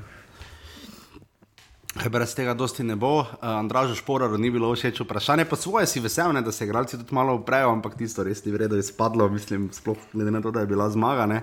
Brez 2.05 2.35
tega 2.35 2.53
dosti 2.53 2.83
ne 2.83 2.95
bo. 2.95 3.19
Uh, 3.19 3.25
Andražu 3.41 3.95
Šporaru 3.95 4.37
ni 4.37 4.51
bilo 4.53 4.69
všeč 4.75 5.01
vprašanje, 5.01 5.45
pa 5.49 5.55
svoje 5.55 5.87
si 5.89 5.99
vesel, 5.99 6.31
ne, 6.33 6.41
da 6.41 6.51
se 6.51 6.65
igralci 6.65 6.97
tudi 6.97 7.15
malo 7.15 7.35
uprejo, 7.35 7.71
ampak 7.73 7.97
tisto 7.97 8.23
res 8.23 8.45
ni 8.45 8.51
vredno 8.53 8.77
izpadlo, 8.77 9.29
mislim, 9.29 9.69
sploh 9.73 9.97
glede 10.13 10.31
na 10.31 10.41
to, 10.41 10.51
da 10.51 10.63
je 10.63 10.69
bila 10.69 10.89
zmaga. 10.89 11.25
Ne. 11.25 11.41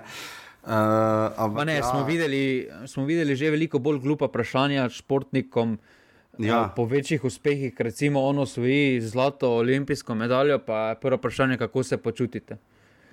Uh, 0.65 0.71
ampak, 1.37 1.57
Pa 1.57 1.65
ne, 1.65 1.75
ja. 1.77 1.83
smo, 1.83 2.05
videli, 2.05 2.69
smo 2.87 3.05
videli 3.05 3.37
že 3.37 3.51
veliko 3.51 3.79
bolj 3.79 3.99
glupa 4.01 4.31
vprašanja 4.31 4.89
športnikom. 4.89 5.79
Ja. 6.39 6.65
eh, 6.65 6.73
Po 6.77 6.85
večjih 6.85 7.25
uspehih, 7.25 7.75
recimo, 7.79 8.23
ono 8.23 8.43
osvoji 8.43 9.01
zlato 9.01 9.51
olimpijsko 9.57 10.15
medaljo, 10.15 10.59
pa 10.59 10.79
je 10.89 10.95
prvo 11.01 11.17
vprašanje, 11.17 11.59
kako 11.59 11.83
se 11.83 11.97
počutite. 11.97 12.57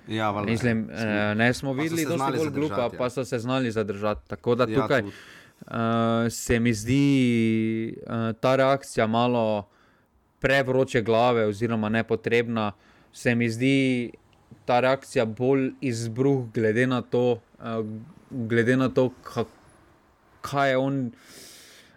Ja, 0.08 0.30
valjda, 0.30 0.50
Mislim, 0.50 0.90
eh, 0.90 1.34
ne 1.34 1.54
smo 1.54 1.72
videli, 1.72 2.04
da 2.04 2.10
so 2.10 2.18
zadržati, 2.18 2.50
glupa, 2.50 2.82
ja. 2.82 2.90
pa 2.98 3.10
so 3.10 3.24
se 3.24 3.38
znali 3.38 3.70
zadržati. 3.70 4.28
Tako 4.28 4.54
da 4.54 4.66
Ja, 4.68 4.82
tukaj. 4.82 5.02
Uh, 5.72 6.30
se 6.30 6.60
mi 6.60 6.74
zdi 6.74 7.94
uh, 8.06 8.32
ta 8.40 8.56
reakcija 8.56 9.06
malo 9.06 9.68
prevroče 10.40 11.02
glave, 11.02 11.46
oziroma 11.46 11.88
nepotrebna. 11.88 12.72
Se 13.12 13.34
mi 13.34 13.50
zdi 13.50 14.10
ta 14.64 14.80
reakcija 14.80 15.24
bolj 15.24 15.70
izbruh, 15.80 16.52
glede 16.54 16.86
na 16.86 17.02
to, 17.02 17.40
uh, 17.58 17.86
glede 18.30 18.76
na 18.76 18.88
to 18.88 19.10
ka, 19.22 19.44
kaj 20.40 20.70
je 20.70 20.76
on. 20.76 21.10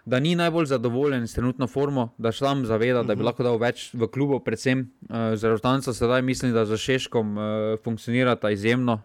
Da 0.06 0.20
ni 0.20 0.36
najbolj 0.38 0.66
zadovoljen 0.70 1.26
s 1.26 1.34
trenutno 1.34 1.66
formo, 1.66 2.12
da 2.18 2.32
se 2.32 2.44
tam 2.44 2.64
zaveda, 2.66 3.02
da 3.02 3.14
bi 3.14 3.26
lahko 3.26 3.42
dal 3.42 3.58
več 3.58 3.88
v 3.94 4.06
klubu, 4.06 4.38
predvsem 4.40 4.86
uh, 4.86 5.34
za 5.34 5.50
Rotanca. 5.50 5.92
Sedaj 5.92 6.22
mislim, 6.22 6.52
da 6.54 6.64
za 6.64 6.76
Šeškom 6.76 7.38
uh, 7.38 7.44
funkcionirata 7.84 8.50
izjemno, 8.50 9.00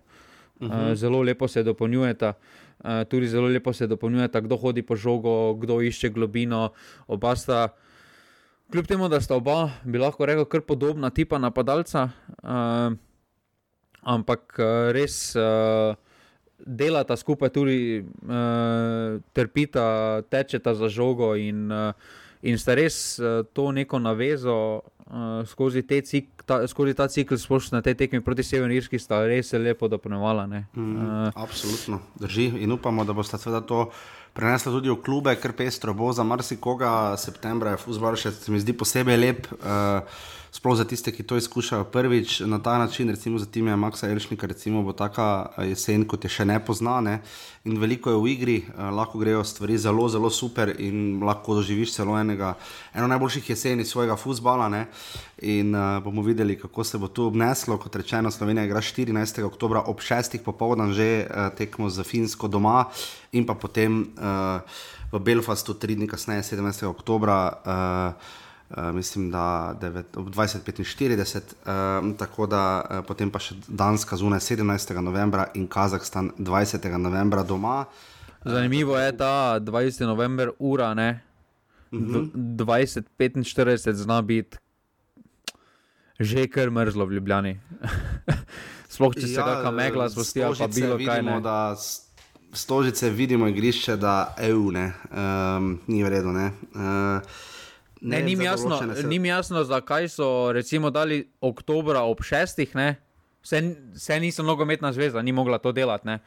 uh, 0.59 0.93
zelo 0.93 1.21
lepo 1.21 1.47
se 1.47 1.63
dopolnjujeta. 1.63 2.35
Uh, 2.37 2.60
tudi 3.09 3.27
zelo 3.29 3.47
lepo 3.47 3.73
se 3.73 3.87
dopolnjujeta, 3.87 4.41
kdo 4.41 4.57
hodi 4.57 4.81
po 4.81 4.95
žogo, 4.95 5.53
kdo 5.61 5.81
išče 5.85 6.09
globino. 6.09 6.71
Oba 7.07 7.35
sta, 7.35 7.67
kljub 8.71 8.87
temu, 8.87 9.09
da 9.09 9.21
sta 9.21 9.35
oba, 9.37 9.69
bi 9.83 10.01
lahko 10.01 10.25
rekel, 10.25 10.45
kar 10.45 10.65
podobna 10.65 11.09
tipa 11.09 11.37
napadalca, 11.37 12.09
uh, 12.41 12.93
ampak 14.01 14.57
uh, 14.57 14.89
res. 14.95 15.35
Uh, 15.35 15.97
delata 16.65 17.17
skupaj, 17.17 17.49
tudi 17.49 18.01
uh, 18.01 19.21
trpita, 19.33 20.21
tečeta 20.29 20.73
za 20.75 20.89
žogo 20.89 21.35
in, 21.35 21.71
uh, 21.71 21.93
in 22.41 22.57
sta 22.57 22.75
res 22.77 23.19
uh, 23.19 23.41
to 23.53 23.71
neko 23.71 23.99
navezo 23.99 24.81
uh, 24.81 25.41
skozi, 25.47 25.83
te 25.87 26.01
cik, 26.01 26.40
ta, 26.51 26.67
skozi 26.67 26.93
ta 26.97 27.07
cikl, 27.07 27.39
splošno 27.39 27.79
na 27.79 27.85
tej 27.85 27.95
tekmi 28.03 28.19
proti 28.25 28.43
Severni 28.43 28.75
Irski, 28.75 28.99
sta 28.99 29.23
res 29.23 29.53
lepo 29.55 29.87
dopolnjevala. 29.87 30.47
Mm, 30.47 30.89
Uh, 30.91 31.31
absolutno, 31.35 32.01
drži. 32.19 32.51
In 32.63 32.75
upamo, 32.75 33.05
da 33.07 33.15
boste 33.15 33.39
seveda 33.39 33.61
to 33.63 33.85
prenesli 34.35 34.71
tudi 34.71 34.91
v 34.91 34.99
klube, 35.03 35.35
ker 35.39 35.55
pestro 35.55 35.95
bo 35.95 36.11
za 36.11 36.23
marsikoga. 36.27 37.15
Septembra 37.19 37.75
je 37.75 37.81
fuzbol 37.85 38.19
še, 38.19 38.33
se 38.35 38.51
mi 38.51 38.59
zdi 38.59 38.75
posebej 38.75 39.19
lep. 39.19 39.47
Uh, 39.59 40.03
Sploh 40.51 40.75
za 40.75 40.83
tiste, 40.83 41.11
ki 41.15 41.23
to 41.23 41.37
izkušajo 41.37 41.83
prvič 41.83 42.39
na 42.39 42.59
ta 42.59 42.77
način, 42.77 43.09
recimo 43.09 43.39
za 43.39 43.45
time 43.45 43.75
Maxa 43.75 44.09
Elšnika, 44.09 44.47
recimo 44.47 44.83
bo 44.83 44.91
taka 44.93 45.49
eh, 45.57 45.69
jesen, 45.69 46.03
kot 46.03 46.25
je 46.27 46.29
še 46.29 46.45
ne 46.45 46.57
poznane. 46.59 47.21
In 47.63 47.77
veliko 47.79 48.11
je 48.11 48.17
v 48.19 48.27
igri, 48.33 48.55
uh, 48.59 48.89
lahko 48.91 49.19
grejo 49.21 49.43
stvari 49.47 49.77
zelo, 49.77 50.09
zelo 50.09 50.29
super 50.29 50.73
in 50.79 51.23
lahko 51.23 51.55
doživiš 51.55 51.93
celo 51.93 52.17
enega, 52.19 52.55
eno 52.93 53.07
najboljših 53.07 53.49
jeseni 53.49 53.85
svojega 53.85 54.17
futbola. 54.17 54.67
In 55.41 55.71
uh, 55.75 56.03
bomo 56.03 56.21
videli, 56.21 56.59
kako 56.59 56.83
se 56.83 56.97
bo 56.97 57.07
tu 57.07 57.29
obneslo. 57.29 57.77
Kot 57.77 57.95
rečeno, 57.95 58.31
Slovenija 58.31 58.65
igra 58.65 58.81
14. 58.81 59.43
oktober 59.43 59.85
ob 59.85 60.01
6. 60.01 60.41
popoldan 60.43 60.91
že 60.93 61.27
uh, 61.29 61.47
tekmo 61.55 61.89
za 61.89 62.03
Finsko 62.03 62.47
doma 62.47 62.89
in 63.31 63.45
pa 63.45 63.53
potem 63.53 64.01
uh, 64.19 64.59
v 65.11 65.19
Belfastu, 65.19 65.73
tri 65.73 65.95
dni 65.95 66.07
kasneje, 66.07 66.43
17. 66.43 66.85
oktober. 66.91 67.29
Uh, 67.29 68.40
Uh, 68.77 68.91
mislim, 68.95 69.31
da 69.31 69.75
devet, 69.81 70.17
ob 70.17 70.29
20:45, 70.29 71.41
uh, 72.07 72.17
tako 72.17 72.45
da 72.47 72.81
uh, 72.81 73.05
potem 73.07 73.31
pa 73.31 73.39
še 73.39 73.55
Danska 73.67 74.15
zunaj 74.15 74.39
17. 74.39 74.95
novembra 75.01 75.49
in 75.53 75.67
Kazahstan 75.67 76.31
20. 76.37 76.97
novembra 76.97 77.43
doma. 77.43 77.85
zanimivo 78.45 78.97
je 78.97 79.17
ta 79.17 79.59
20. 79.59 80.05
november, 80.05 80.51
ura, 80.59 80.93
ne. 80.93 81.21
Mhm. 81.91 82.31
20-45 82.57 83.91
zna 83.93 84.21
biti 84.21 84.57
že 86.21 86.47
kar 86.47 86.69
mrzlo 86.69 87.05
v 87.05 87.17
Ljubljani. 87.17 87.59
Sploh 88.93 89.13
če 89.15 89.27
se 89.27 89.39
Ja, 89.39 89.45
kakšna 89.45 89.71
megla 89.71 90.09
spusti 90.09 90.43
ali 90.43 90.57
pa 90.57 90.67
bilo 90.67 90.97
kaj. 90.97 91.19
vidimo, 91.19 91.35
Ne. 91.35 91.41
Da 91.41 91.75
stožice 92.53 93.09
vidimo 93.09 93.47
igrišče, 93.47 93.95
da 93.97 94.35
EU 94.37 94.71
ne, 94.71 94.93
um, 95.11 95.79
ni 95.87 96.03
v 96.03 96.09
redu. 96.09 96.31
Ne. 98.01 98.17
Ne, 98.17 98.23
ni, 98.23 98.35
mi 98.35 98.45
jasno, 98.45 98.79
ni 99.05 99.19
mi 99.19 99.27
jasno, 99.27 99.63
zakaj 99.63 100.09
so 100.09 100.51
recimo 100.51 100.89
dali 100.89 101.27
oktober 101.41 101.95
ob 102.01 102.23
šestih. 102.25 102.75
Ne? 102.75 102.95
Vse, 103.43 103.75
vse 103.93 104.19
niso 104.19 104.43
nogometna 104.43 104.93
zveza, 104.93 105.21
ni 105.21 105.31
mogla 105.31 105.57
to 105.57 105.71
delati. 105.71 106.07
ne. 106.07 106.19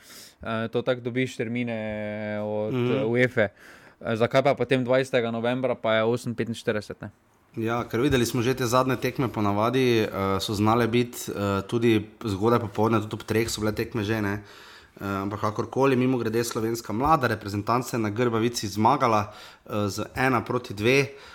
Eh, 0.42 0.68
to 0.68 0.82
tako 0.82 1.00
dobiš 1.00 1.36
termine 1.36 2.40
od 2.40 2.74
mm. 2.74 2.84
Mhm. 2.84 3.04
UEFA. 3.06 3.40
Eh, 3.40 4.16
Zakaj 4.16 4.42
pa 4.42 4.54
potem 4.54 4.84
20. 4.86 5.30
novembra, 5.30 5.74
pa 5.74 5.94
je 5.94 6.04
8:45? 6.04 6.94
ne? 7.00 7.10
Ja, 7.56 7.84
ker 7.88 8.00
videli 8.00 8.26
smo 8.26 8.42
že 8.42 8.54
te 8.54 8.66
zadnje 8.66 8.96
tekme, 8.96 9.28
ponavadi 9.28 10.06
uh, 10.06 10.42
so 10.42 10.54
znale 10.54 10.88
biti 10.88 11.30
uh, 11.30 11.62
tudi 11.66 12.06
zgodaj 12.24 12.58
popoldne, 12.58 13.00
tudi 13.00 13.14
ob 13.14 13.22
treh 13.22 13.50
so 13.50 13.62
bile 13.62 13.72
tekme 13.72 14.02
že. 14.04 14.22
Ne? 14.22 14.42
Uh, 15.00 15.06
ampak 15.06 15.40
kakorkoli, 15.40 15.96
mimo 15.96 16.18
grede, 16.18 16.44
slovenska 16.44 16.92
mlada 16.92 17.26
reprezentanca 17.26 17.96
je 17.96 18.02
na 18.02 18.10
Grbavici 18.10 18.66
zmagala 18.68 19.30
uh, 19.30 19.86
z 19.86 20.06
ena 20.14 20.42
proti 20.44 20.74
dve, 20.74 21.00
uh, 21.02 21.33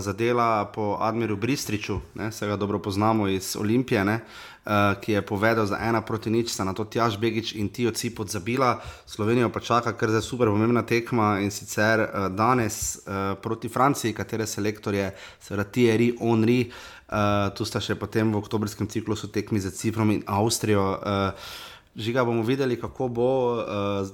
zadela 0.00 0.64
po 0.74 0.96
Admiru 1.00 1.36
Bristriču, 1.36 2.00
ne, 2.14 2.32
se 2.32 2.46
ga 2.46 2.56
dobro 2.56 2.78
poznamo 2.78 3.28
iz 3.28 3.56
Olimpije, 3.56 4.04
ne, 4.04 4.20
uh, 4.64 4.72
ki 5.00 5.12
je 5.12 5.22
povedal 5.22 5.66
za 5.66 5.78
ena 5.80 6.02
proti 6.02 6.30
nič, 6.30 6.50
sta 6.52 6.64
na 6.64 6.74
to 6.74 6.84
Tjaž 6.84 7.16
Begič 7.16 7.54
in 7.54 7.68
Tijo 7.68 7.90
Cipot 7.90 8.28
zabila. 8.28 8.80
Slovenijo 9.06 9.48
pa 9.48 9.60
čaka 9.60 9.92
kar 9.92 10.10
zdaj 10.10 10.22
super 10.22 10.48
pomembna 10.48 10.82
tekma 10.82 11.40
in 11.40 11.50
sicer 11.50 12.00
uh, 12.00 12.28
danes 12.28 12.98
uh, 13.06 13.38
proti 13.42 13.68
Franciji, 13.68 14.12
katere 14.12 14.46
selektor 14.46 14.94
je 14.94 15.12
seveda 15.40 15.64
Thierry 15.64 16.12
Henry. 16.20 16.70
Uh, 17.06 17.54
tu 17.54 17.64
sta 17.64 17.80
še 17.80 17.94
potem 17.94 18.32
v 18.32 18.40
oktobrskem 18.42 18.90
ciklusu 18.90 19.30
tekmi 19.30 19.60
za 19.62 19.70
Ciprom 19.70 20.10
in 20.10 20.24
Avstrijo. 20.26 20.98
Uh, 20.98 21.65
Žiga 21.96 22.24
bomo 22.24 22.42
videli, 22.42 22.76
kako 22.80 23.08
bo 23.08 23.28
uh, 23.56 23.64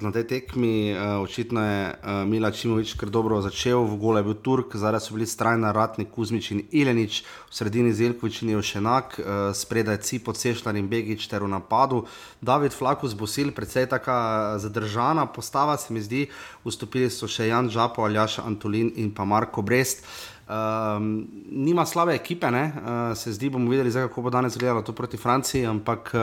na 0.01 0.11
tej 0.11 0.23
tekmi. 0.23 0.95
Uh, 0.95 1.19
očitno 1.23 1.59
je 1.65 1.79
uh, 1.91 2.23
Mila 2.27 2.51
Čimovič 2.51 2.93
kar 2.95 3.09
dobro 3.11 3.41
začel, 3.43 3.83
v 3.83 3.97
gole 3.99 4.21
je 4.21 4.23
bil 4.23 4.37
Turk, 4.39 4.71
zdaj 4.71 5.01
so 5.03 5.11
bili 5.11 5.27
strajna 5.27 5.75
Ratnik, 5.75 6.07
Kuzmič 6.07 6.51
in 6.55 6.61
Ilenič, 6.71 7.25
v 7.27 7.51
sredini 7.51 7.91
Zelkovič 7.91 8.39
in 8.47 8.55
Jevšenak, 8.55 9.19
uh, 9.19 9.25
spredaj 9.51 9.99
Cipo, 9.99 10.31
Cešljar 10.31 10.79
in 10.79 10.87
Begič 10.87 11.27
ter 11.27 11.43
v 11.43 11.51
napadu. 11.51 12.05
David 12.39 12.71
Flakus 12.71 13.11
bo 13.11 13.27
sil, 13.27 13.51
predvsej 13.51 13.91
taka 13.91 14.55
zadržana 14.63 15.27
postava, 15.27 15.75
se 15.75 15.91
mi 15.91 15.99
zdi. 15.99 16.31
Vstopili 16.63 17.11
so 17.11 17.27
še 17.27 17.51
Jan 17.51 17.67
Žapo, 17.67 18.07
Aljaša 18.07 18.47
Antolin 18.47 18.95
in 18.95 19.11
pa 19.11 19.27
Marko 19.27 19.59
Brest. 19.59 20.07
Um, 20.53 21.27
nima 21.49 21.85
slabe 21.85 22.13
ekipe, 22.13 22.51
ne? 22.51 22.63
uh, 22.75 23.17
se 23.17 23.31
zdi, 23.33 23.49
bomo 23.49 23.71
videli, 23.71 23.91
zdaj, 23.91 24.07
kako 24.07 24.21
bo 24.21 24.29
danes 24.29 24.57
gledalo 24.57 24.81
to 24.81 24.93
proti 24.93 25.17
Franciji, 25.17 25.65
ampak 25.65 26.11
uh, 26.13 26.21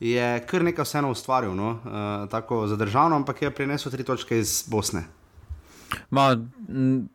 je 0.00 0.40
kar 0.46 0.64
nekaj 0.66 0.84
vseeno 0.84 1.12
ustvaril, 1.14 1.54
no? 1.56 1.70
uh, 1.70 2.28
tako 2.28 2.66
zadržano, 2.66 3.16
ampak 3.16 3.42
je 3.42 3.50
prinesel 3.54 3.92
tri 3.92 4.04
točke 4.04 4.38
iz 4.38 4.66
Bosne. 4.68 5.06
Ma, 6.10 6.34
m, 6.68 7.06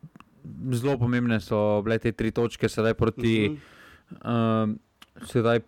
zelo 0.72 0.96
pomembne 0.98 1.38
so 1.44 1.82
bile 1.86 2.00
te 2.02 2.12
tri 2.12 2.32
točke, 2.34 2.68
sedaj 2.68 2.94
proti, 2.94 3.34
uh 3.52 3.58
-huh. 4.24 4.64
um, 4.64 4.78
sedaj 5.26 5.60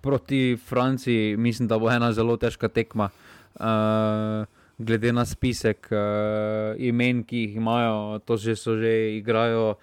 proti 0.00 0.56
Franciji. 0.66 1.36
Mislim, 1.36 1.68
da 1.68 1.78
bo 1.78 1.90
ena 1.90 2.12
zelo 2.12 2.36
težka 2.36 2.68
tekma. 2.68 3.10
Uh, 3.54 4.46
glede 4.78 5.12
na 5.12 5.24
spisek 5.24 5.88
uh, 5.92 6.80
imen, 6.82 7.22
ki 7.24 7.36
jih 7.36 7.56
imajo, 7.56 8.18
to 8.18 8.36
že 8.36 8.56
so 8.56 8.76
že 8.76 9.16
igrajo 9.16 9.74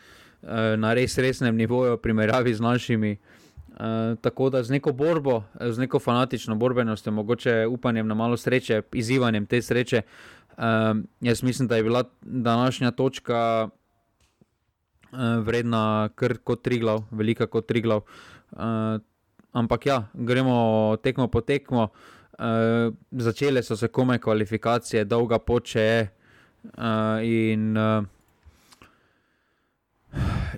na 0.77 0.93
res 0.93 1.17
resnem 1.17 1.55
nivoju, 1.55 1.95
v 1.95 2.01
primerjavi 2.01 2.53
z 2.53 2.61
našimi. 2.61 3.17
Uh, 3.71 4.17
tako 4.21 4.49
da 4.49 4.63
z 4.63 4.69
neko 4.69 4.91
borbo, 4.91 5.43
z 5.59 5.79
neko 5.79 5.99
fanatično 5.99 6.55
borbenostjo, 6.55 7.11
mogoče 7.11 7.67
upanjem 7.67 8.07
na 8.07 8.13
malo 8.13 8.37
sreče, 8.37 8.81
izzivanjem 8.93 9.45
te 9.45 9.61
sreče, 9.61 10.01
uh, 10.57 10.63
jaz 11.21 11.43
mislim, 11.43 11.67
da 11.67 11.75
je 11.75 11.83
bila 11.83 12.03
današnja 12.21 12.91
točka 12.91 13.69
uh, 15.11 15.19
vredna 15.43 16.09
kar 16.15 16.37
kot 16.43 16.61
tri 16.61 16.79
glav, 16.79 17.03
velika 17.11 17.47
kot 17.47 17.67
tri 17.67 17.81
glav. 17.81 18.01
Uh, 18.51 18.59
ampak 19.51 19.85
ja, 19.85 20.03
gremo 20.13 20.97
tekmo 21.03 21.27
po 21.27 21.41
tekmo. 21.41 21.87
Uh, 22.39 22.93
začele 23.11 23.63
so 23.63 23.75
se 23.77 23.87
kome 23.87 24.19
kvalifikacije, 24.19 25.05
dolga 25.05 25.39
poče 25.39 26.07
uh, 26.63 27.23
in, 27.23 27.77
uh, 27.77 28.03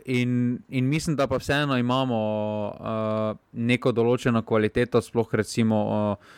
in, 0.06 0.60
in 0.70 0.90
mislim, 0.90 1.16
da 1.16 1.28
pa 1.28 1.38
vseeno 1.38 1.78
imamo 1.78 2.20
uh, 2.74 3.38
neko 3.54 3.92
določeno 3.92 4.42
kvaliteto, 4.42 5.02
sploh 5.02 5.34
recimo 5.34 5.80
uh, 5.94 6.34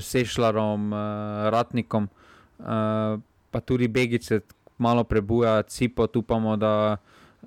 Sešljarom, 0.00 0.92
uh, 0.92 1.50
Ratnikom, 1.54 2.08
uh, 2.08 3.20
pa 3.50 3.60
tudi 3.60 3.88
Begice, 3.88 4.40
malo 4.78 5.04
prebuja, 5.04 5.62
Cipo, 5.62 6.08
upamo, 6.14 6.56
da, 6.56 6.96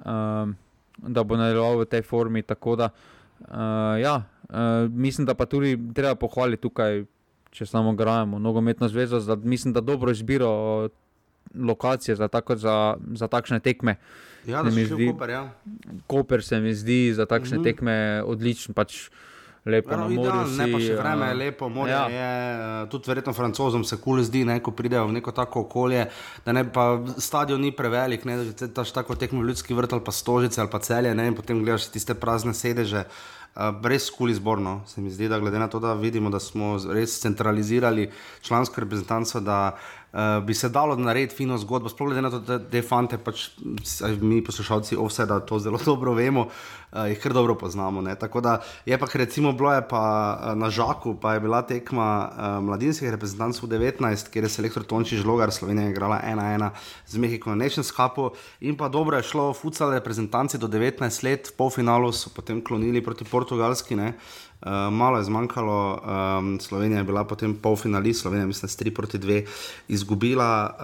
uh, 0.03 0.47
da 0.97 1.23
bo 1.23 1.37
nadaljeval 1.37 1.83
v 1.83 1.91
tej 1.91 2.01
formi. 2.07 2.43
Tako 2.43 2.75
da 2.75 2.91
uh, 2.91 3.15
Uh, 3.39 4.01
ja, 4.01 4.23
uh, 4.49 4.91
mislim, 4.91 5.25
da 5.25 5.33
pa 5.33 5.45
tudi 5.45 5.79
treba 5.93 6.15
pohvaliti 6.15 6.61
tukaj, 6.61 7.03
če 7.51 7.65
samo 7.65 7.93
grajemo 7.93 8.39
nogometno 8.39 8.87
zvezo, 8.87 9.19
da 9.19 9.35
mislim, 9.35 9.73
da 9.73 9.81
dobro 9.81 10.11
izbiro 10.11 10.89
lokacije 11.55 12.15
za, 12.15 12.27
tako, 12.27 12.55
za, 12.55 12.97
za 13.13 13.27
takšne 13.27 13.59
tekme. 13.59 13.95
Ja, 14.47 14.63
da 14.63 14.71
se 14.71 14.85
zdi, 14.85 15.07
Koper, 15.11 15.29
ja. 15.29 15.43
Koper 16.07 16.43
se 16.43 16.59
mi 16.59 16.73
zdi 16.73 17.13
za 17.13 17.25
takšne 17.25 17.57
mm 17.57 17.61
-hmm. 17.61 17.63
tekme 17.63 18.23
odličen. 18.25 18.73
Pač, 18.73 19.09
Lepo 19.65 19.91
je, 19.91 20.17
da 20.21 20.45
se 20.45 20.65
pa 20.71 20.79
še 20.79 20.95
vreme 20.95 21.27
je 21.31 21.33
lepo, 21.39 21.69
morje 21.73 21.93
ja. 21.93 22.03
je. 22.05 22.89
Tudi 22.93 23.09
verjetno 23.09 23.33
francozom 23.33 23.83
se 23.83 23.97
kul 23.97 24.21
zdi, 24.21 24.43
ne, 24.45 24.59
ko 24.61 24.71
pridejo 24.71 25.07
v 25.09 25.15
neko 25.17 25.31
tako 25.33 25.63
okolje, 25.65 26.03
da 26.45 26.53
ne 26.53 26.61
pa 26.69 26.99
stadion 27.17 27.61
ni 27.61 27.71
prevelik, 27.73 28.27
ne, 28.29 28.37
da 28.45 28.53
ti 28.53 28.69
tako 28.93 29.15
tekmo 29.17 29.41
ljudski 29.41 29.73
vrt 29.73 29.97
ali 29.97 30.05
pa 30.05 30.13
stožice 30.13 30.61
ali 30.61 30.69
pa 30.69 30.79
celje, 30.85 31.15
ne, 31.15 31.25
in 31.27 31.35
potem 31.35 31.63
gledaš 31.63 31.89
tiste 31.89 32.13
prazne 32.13 32.53
sedeže. 32.53 33.07
Uh, 33.55 33.71
res 33.87 34.09
kul 34.11 34.29
izborno 34.29 34.81
se 34.85 35.01
mi 35.01 35.09
zdi, 35.09 35.29
da 35.31 35.39
glede 35.39 35.59
na 35.59 35.69
to, 35.71 35.79
da 35.79 35.93
vidimo, 35.95 36.29
da 36.29 36.41
smo 36.43 36.75
res 36.91 37.13
centralizirali 37.23 38.09
člansko 38.43 38.81
reprezentanco, 38.83 39.39
da 39.39 39.59
uh, 39.71 40.04
uh, 40.15 40.43
bi 40.43 40.53
se 40.53 40.69
dalo 40.69 40.95
narediti 40.95 41.35
fino 41.35 41.57
zgodbo, 41.57 41.89
sploh 41.89 42.09
glede 42.09 42.21
na 42.21 42.31
to, 42.31 42.39
da 42.39 42.59
te 42.59 42.81
fante, 42.81 43.17
pač, 43.17 43.49
mi 44.21 44.39
poslušalci, 44.43 44.95
vse 44.95 45.25
da 45.27 45.39
to 45.39 45.59
zelo 45.59 45.79
dobro 45.89 46.13
vemo, 46.15 46.47
uh, 46.47 47.03
jih 47.09 47.19
kar 47.19 47.33
dobro 47.35 47.55
poznamo. 47.59 48.01
Ne? 48.01 48.15
Tako 48.15 48.41
da 48.41 48.57
je 48.85 48.97
pa, 48.97 49.07
recimo, 49.13 49.51
bilo 49.51 49.73
je 49.73 49.83
pa 49.87 50.03
uh, 50.03 50.53
na 50.57 50.69
Žaku, 50.69 51.17
pa 51.21 51.33
je 51.33 51.43
bila 51.43 51.61
tekma 51.61 52.07
uh, 52.29 52.63
mladinskih 52.63 53.11
reprezentantov 53.11 53.69
19, 53.69 54.31
kjer 54.31 54.47
je 54.47 54.49
selektor 54.49 54.83
Tonči 54.83 55.19
Žlogar, 55.19 55.51
Slovenija 55.51 55.89
igrala 55.89 56.21
1-1 56.23 56.69
z 57.07 57.17
Mehiko 57.17 57.49
na 57.49 57.55
Nations 57.65 57.91
Cupu 57.91 58.31
in 58.61 58.77
pa 58.77 58.89
dobro 58.89 59.17
je 59.17 59.23
šlo, 59.23 59.53
futsal 59.53 59.91
reprezentanci 59.91 60.57
do 60.57 60.67
19 60.67 61.23
let, 61.23 61.51
v 61.51 61.57
polfinalu 61.57 62.11
so 62.13 62.31
potem 62.33 62.63
klonili 62.63 63.03
proti 63.03 63.25
Portugalski. 63.25 63.95
Ne? 63.95 64.13
Uh, 64.61 64.71
malo 64.91 65.17
je 65.17 65.23
zmanjkalo, 65.23 66.01
um, 66.39 66.59
Slovenija 66.59 66.97
je 66.97 67.03
bila 67.03 67.23
potem 67.23 67.53
polfinalist, 67.53 68.21
Slovenija, 68.21 68.47
mislim, 68.47 68.69
s 68.69 68.79
3 68.79 68.93
proti 68.93 69.19
2 69.19 69.45
izgubila 69.87 70.75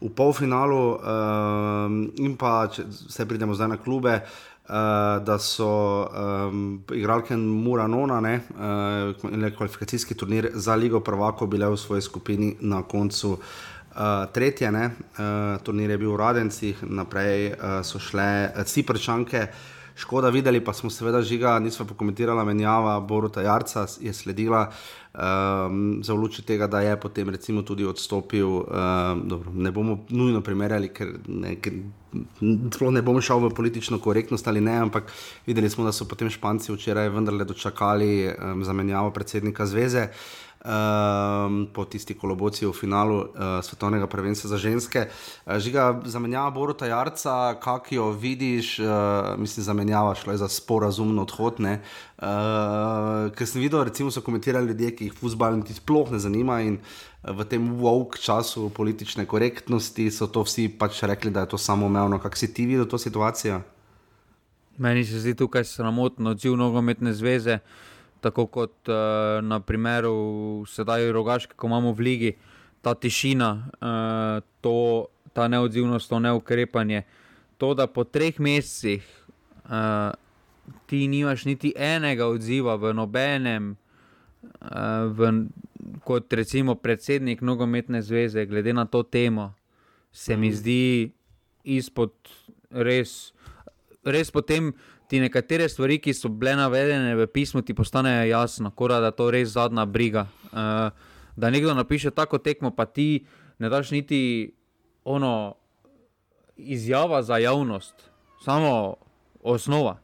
uh, 0.00 0.08
v 0.08 0.14
polfinalu. 0.14 0.90
Uh, 0.90 0.98
in 2.16 2.36
pa, 2.36 2.66
če 2.72 2.84
se 2.90 3.26
pridemo 3.26 3.54
zdaj 3.54 3.68
na 3.68 3.76
klube, 3.76 4.18
uh, 4.68 5.24
da 5.24 5.38
so 5.38 5.70
um, 6.04 6.82
igralke 6.92 7.36
Muranona, 7.36 8.20
ne, 8.20 8.40
uh, 8.50 9.56
kvalifikacijski 9.56 10.14
turnir 10.14 10.50
za 10.54 10.74
Ligo 10.74 11.00
Prvako, 11.00 11.46
bile 11.46 11.70
v 11.70 11.76
svoji 11.76 12.02
skupini 12.02 12.56
na 12.60 12.82
koncu. 12.82 13.38
Uh, 13.98 14.28
tretje, 14.32 14.72
ne, 14.72 14.84
uh, 14.86 15.62
turnir 15.62 15.90
je 15.90 15.98
bil 15.98 16.12
v 16.12 16.20
Radencih, 16.20 16.84
naprej 16.84 17.52
uh, 17.52 17.80
so 17.82 17.98
šle 17.98 18.50
uh, 18.52 18.62
Ciprčanke. 18.66 19.48
Škoda, 19.98 20.28
videli 20.30 20.60
pa 20.64 20.72
smo 20.72 20.90
seveda 20.90 21.22
žiga, 21.22 21.58
nismo 21.58 21.86
pokomentirali 21.86 22.44
menjava 22.46 23.00
Boruta 23.00 23.42
Jarca, 23.42 23.86
je 24.00 24.12
sledila 24.12 24.70
um, 24.70 25.98
za 26.02 26.14
luči 26.14 26.42
tega, 26.42 26.66
da 26.66 26.80
je 26.80 27.00
potem 27.00 27.28
recimo 27.28 27.62
tudi 27.62 27.84
odstopil. 27.84 28.46
Um, 28.46 29.22
dobro, 29.24 29.50
ne 29.54 29.72
bomo 29.74 29.98
nujno 30.08 30.40
primerjali, 30.40 30.92
ker 30.94 31.10
ne, 31.26 31.56
ker, 31.58 31.72
ne 32.90 33.02
bomo 33.02 33.20
šel 33.20 33.48
v 33.48 33.54
politično 33.54 33.98
korektnost 33.98 34.46
ali 34.48 34.60
ne, 34.60 34.76
ampak 34.86 35.10
videli 35.46 35.70
smo, 35.70 35.84
da 35.84 35.92
so 35.92 36.06
potem 36.06 36.30
Španci 36.30 36.72
včeraj 36.72 37.08
vendarle 37.08 37.44
dočakali 37.44 38.28
um, 38.30 38.62
zamenjavo 38.64 39.10
predsednika 39.10 39.66
zveze. 39.66 40.06
Uh, 40.06 40.47
um, 40.64 41.68
po 41.72 41.84
tisti 41.84 42.14
kolobociji 42.14 42.68
v 42.68 42.72
finalu 42.72 43.18
uh, 43.18 43.28
svetovnega 43.62 44.06
prvenstva 44.06 44.50
za 44.50 44.58
ženske. 44.58 45.06
Uh, 45.08 45.58
žiga, 45.58 46.00
zamenjava 46.04 46.50
Boruta 46.50 46.86
Jarca, 46.86 47.54
kak 47.62 47.92
jo 47.92 48.10
vidiš, 48.10 48.78
uh, 48.78 48.86
mislim, 49.38 49.64
zamenjava 49.64 50.14
šlo 50.14 50.32
je 50.32 50.38
za 50.38 50.48
sporazumno 50.48 51.22
odhod. 51.22 51.60
Uh, 51.60 53.30
ker 53.34 53.46
sem 53.46 53.62
videl, 53.62 53.84
recimo, 53.84 54.10
so 54.10 54.20
komentirali 54.20 54.66
ljudje, 54.72 54.94
ki 54.96 55.10
jih 55.10 55.14
futbol 55.20 55.56
niti 55.60 55.74
sploh 55.74 56.10
ne 56.12 56.18
zanima. 56.18 56.60
V 57.28 57.44
tem 57.50 57.64
woke 57.80 58.20
času 58.22 58.70
politične 58.70 59.26
korektnosti 59.26 60.10
so 60.10 60.26
to 60.30 60.44
vsi 60.46 60.68
pač 60.68 61.02
rekli, 61.02 61.30
da 61.34 61.40
je 61.40 61.54
to 61.54 61.58
samoumevno. 61.58 62.18
Kako 62.22 62.36
si 62.36 62.54
ti 62.54 62.66
videl 62.66 62.86
to 62.86 62.98
situacijo? 62.98 63.60
Meni 64.78 65.04
se 65.04 65.18
zdi 65.18 65.34
tukaj 65.34 65.64
sramotno 65.64 66.30
odziv 66.30 66.56
nogometne 66.56 67.12
zveze. 67.12 67.58
Tako 68.20 68.46
kot 68.46 68.88
uh, 68.88 69.38
na 69.44 69.60
primeru 69.60 70.64
sedaj 70.68 71.12
rogaške, 71.12 71.56
ko 71.56 71.66
imamo 71.66 71.92
v 71.92 72.00
ligi 72.00 72.32
ta 72.82 72.94
tišina, 72.94 73.50
uh, 73.80 74.44
to, 74.60 75.06
ta 75.32 75.48
neodzivnost, 75.48 76.08
to 76.08 76.18
neukrepanje. 76.18 77.02
To, 77.58 77.74
da 77.74 77.86
po 77.86 78.04
treh 78.04 78.38
mesecih 78.40 79.02
uh, 79.66 80.14
ti 80.86 81.08
nimaš 81.08 81.44
niti 81.44 81.72
enega 81.76 82.26
odziva 82.26 82.76
v 82.76 82.94
nobenem, 82.94 83.74
uh, 83.74 85.10
v, 85.10 85.32
kot 86.04 86.32
recimo 86.32 86.74
predsednik 86.74 87.42
nogometne 87.42 88.02
zveze, 88.02 88.46
glede 88.46 88.72
na 88.72 88.86
to 88.86 89.02
temo, 89.02 89.54
se 90.12 90.36
mi 90.36 90.48
mhm. 90.48 90.56
zdi 90.56 91.10
izpod 91.64 92.12
res, 92.70 93.32
res 94.04 94.30
potem 94.30 94.72
ti 95.08 95.20
nekatere 95.20 95.68
stvari, 95.68 95.98
ki 95.98 96.12
so 96.14 96.28
bile 96.28 96.54
navedene 96.56 97.14
v 97.16 97.26
pismu, 97.32 97.62
ti 97.62 97.74
postanejo 97.74 98.26
jasno, 98.28 98.70
kora, 98.70 99.00
da 99.00 99.10
to 99.10 99.30
res 99.32 99.54
zadnja 99.56 99.86
briga. 99.88 100.26
Uh, 100.52 100.90
da 101.36 101.50
nekdo 101.50 101.74
napiše 101.74 102.10
tako 102.10 102.38
tekmo, 102.38 102.70
pa 102.70 102.84
ti 102.84 103.24
ne 103.58 103.68
daš 103.68 103.90
niti 103.90 104.52
ono 105.04 105.54
izjava 106.56 107.22
za 107.22 107.38
javnost, 107.38 107.94
samo 108.44 108.94
osnova. 109.42 109.96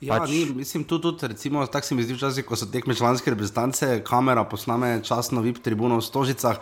Ja, 0.00 0.18
pač... 0.18 0.30
ni, 0.30 0.44
mislim, 0.54 0.84
tudi, 0.84 1.02
tudi 1.02 1.28
recimo, 1.28 1.66
tako 1.66 1.86
se 1.86 1.94
mi 1.94 2.02
zdi 2.02 2.14
včasih, 2.14 2.44
ko 2.44 2.56
so 2.56 2.66
tekme 2.66 2.94
članske 2.94 3.30
reprezentance, 3.30 4.00
kamera 4.04 4.44
posname 4.44 4.98
časno 5.04 5.40
VIP 5.40 5.62
tribuno 5.62 6.00
v 6.00 6.02
Stožicah, 6.02 6.58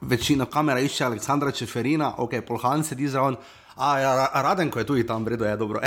večina 0.00 0.44
kamera 0.44 0.80
išče 0.80 1.04
Aleksandra 1.04 1.50
Čeferina, 1.56 2.12
ok, 2.18 2.42
Polhan 2.46 2.84
sedi 2.84 3.08
zraven. 3.08 3.40
A, 3.76 3.98
ja, 4.00 4.30
raden, 4.32 4.70
ko 4.72 4.80
je 4.80 4.86
tudi 4.88 5.04
tam, 5.04 5.24
vredo 5.24 5.44
je 5.44 5.56
dobro. 5.56 5.80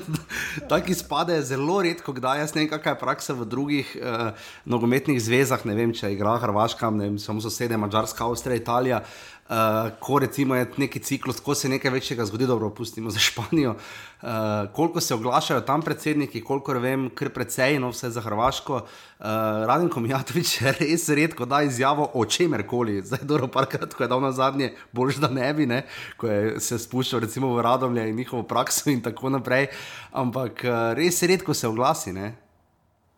Taki 0.72 0.94
spade 0.96 1.36
zelo 1.44 1.82
redko, 1.84 2.14
kdaj 2.16 2.40
jaz 2.40 2.54
ne 2.56 2.62
vem, 2.62 2.70
kakšna 2.72 2.94
je 2.94 3.00
praksa 3.02 3.36
v 3.36 3.44
drugih 3.44 3.90
uh, 4.00 4.32
nogometnih 4.64 5.20
zvezah. 5.20 5.60
Ne 5.68 5.76
vem, 5.76 5.92
če 5.92 6.14
igra 6.14 6.38
Hrvaška, 6.40 6.88
ne 6.88 7.10
vem, 7.10 7.18
samo 7.20 7.44
sosede, 7.44 7.76
Mačarska, 7.76 8.24
Avstrija, 8.24 8.62
Italija. 8.62 9.02
Uh, 9.48 9.54
ko 10.00 10.18
recimo 10.18 10.54
je 10.54 10.66
neki 10.76 11.00
ciklus, 11.00 11.40
ko 11.40 11.54
se 11.54 11.68
nekaj 11.68 11.90
večjega 11.90 12.24
zgodi, 12.28 12.46
dobro, 12.46 12.68
pustimo 12.70 13.10
za 13.10 13.18
Španijo. 13.18 13.70
Uh, 13.70 14.28
koliko 14.72 15.00
se 15.00 15.14
oglašajo 15.14 15.60
tam 15.60 15.82
predsedniki, 15.82 16.44
koliko 16.44 16.72
vem, 16.72 17.08
kar 17.14 17.30
precej, 17.32 17.78
no 17.78 17.88
vse 17.88 18.10
za 18.10 18.20
Hrvaško. 18.20 18.74
Uh, 18.74 19.26
Radim 19.66 19.88
Komijatovič 19.88 20.58
res 20.80 21.08
redko 21.08 21.46
da 21.48 21.62
izjavo 21.62 22.10
o 22.14 22.24
čemer 22.24 22.66
koli. 22.66 23.00
Zdaj, 23.02 23.24
dobro, 23.24 23.48
parkrat, 23.48 23.94
ko 23.94 24.04
je 24.04 24.08
dal 24.08 24.20
na 24.20 24.32
zadnje, 24.32 24.74
boljš 24.92 25.16
da 25.24 25.28
ne 25.28 25.54
bi, 25.54 25.66
ne? 25.66 25.82
ko 26.16 26.28
je 26.28 26.60
se 26.60 26.78
spuščal 26.78 27.20
recimo 27.20 27.54
v 27.56 27.62
Radomlje 27.62 28.08
in 28.08 28.16
njihovo 28.16 28.42
prakso 28.42 28.90
in 28.90 29.00
tako 29.00 29.30
naprej. 29.30 29.70
Ampak 30.12 30.60
uh, 30.64 30.92
res 30.92 31.22
redko 31.22 31.54
se 31.54 31.68
oglasi. 31.68 32.12
Ne? 32.12 32.34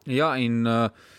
Ja, 0.06 0.36
in. 0.36 0.66
Uh 0.66 1.10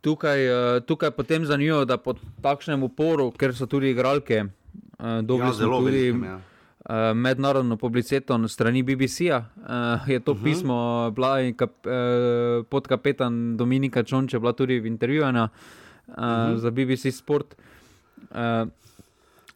tukaj, 0.00 0.40
uh, 0.48 0.82
tukaj 0.86 1.10
potem 1.10 1.44
zanimivo, 1.44 1.84
da 1.84 1.96
po 1.96 2.14
takšnem 2.42 2.82
uporu, 2.82 3.30
ker 3.30 3.54
so 3.56 3.66
tudi 3.66 3.90
igralke, 3.90 4.44
uh, 4.44 5.20
dobili 5.22 5.48
ja, 5.48 5.54
smo 5.54 5.80
tudi 5.80 6.04
uh, 6.10 7.12
mednarodno 7.14 7.76
publiciteto 7.76 8.38
na 8.38 8.48
strani 8.48 8.82
BBC-ja. 8.82 9.44
Je 10.06 10.20
to 10.20 10.32
uh 10.32 10.36
mhm. 10.36 10.44
-huh. 10.46 10.52
pismo 10.52 11.10
bila 11.14 11.52
kap, 11.56 11.86
uh, 11.86 12.66
pod 12.66 12.88
kapetan 12.88 13.56
Dominika 13.56 14.02
Čonče, 14.02 14.38
bila 14.38 14.52
tudi 14.52 14.80
v 14.80 14.86
intervjuju 14.86 15.22
uh, 15.22 15.34
uh 15.34 15.48
-huh. 16.16 16.56
za 16.56 16.70
BBC 16.70 17.14
Sport. 17.16 17.56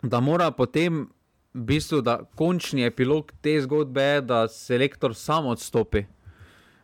Da 0.02 0.20
mora 0.20 0.50
potem 0.50 1.08
v 1.54 1.62
bistvu, 1.62 2.00
da 2.00 2.20
končni 2.34 2.84
epilog 2.84 3.32
te 3.40 3.60
zgodbe 3.60 4.02
je, 4.02 4.20
da 4.20 4.48
selektor 4.48 5.14
sam 5.14 5.46
odstopi. 5.46 6.04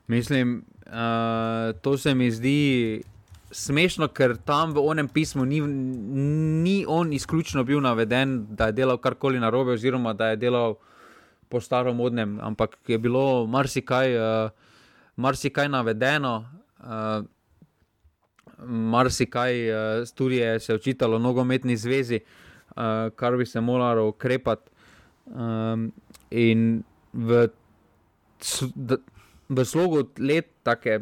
Mislim, 0.06 0.64
uh, 0.86 0.92
to 1.82 1.98
se 1.98 2.14
mi 2.14 2.30
zdi 2.30 3.02
smešno, 3.50 4.08
ker 4.14 4.36
tam 4.36 4.74
v 4.74 4.82
onem 4.82 5.08
pismu 5.08 5.44
ni, 5.44 5.60
ni 5.60 6.84
on 6.88 7.12
izključno 7.12 7.64
bil 7.64 7.80
naveden, 7.80 8.46
da 8.54 8.70
je 8.70 8.78
delal 8.78 8.98
karkoli 8.98 9.40
narobe, 9.40 9.72
oziroma 9.72 10.12
da 10.12 10.30
je 10.32 10.36
delal 10.36 10.76
po 11.48 11.60
staromodnem, 11.60 12.38
ampak 12.42 12.78
je 12.86 12.98
bilo 12.98 13.46
marsikaj, 13.46 14.16
uh, 14.16 14.50
marsikaj 15.16 15.68
navedeno. 15.68 16.46
Uh, 16.80 17.26
Marsikaj 18.60 19.54
uh, 19.72 20.08
tudi 20.14 20.36
je 20.36 20.60
se 20.60 20.74
očitalo 20.74 21.18
nogometni 21.18 21.76
zvezi, 21.76 22.20
uh, 22.20 23.08
kar 23.16 23.36
bi 23.36 23.46
se 23.46 23.60
moralo 23.60 24.08
ukrepati. 24.08 24.70
Um, 25.24 25.92
in 26.30 26.82
v, 27.12 27.48
v 29.48 29.64
slogu 29.64 30.10
let, 30.18 30.50
tako 30.62 31.00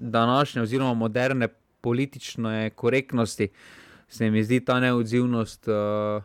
današnje, 0.00 0.62
oziroma 0.62 0.94
moderne 0.94 1.48
politične 1.80 2.70
korektnosti, 2.70 3.48
se 4.08 4.30
mi 4.30 4.44
zdi 4.44 4.60
ta 4.64 4.80
neodzivnost 4.80 5.68
uh, 5.68 6.22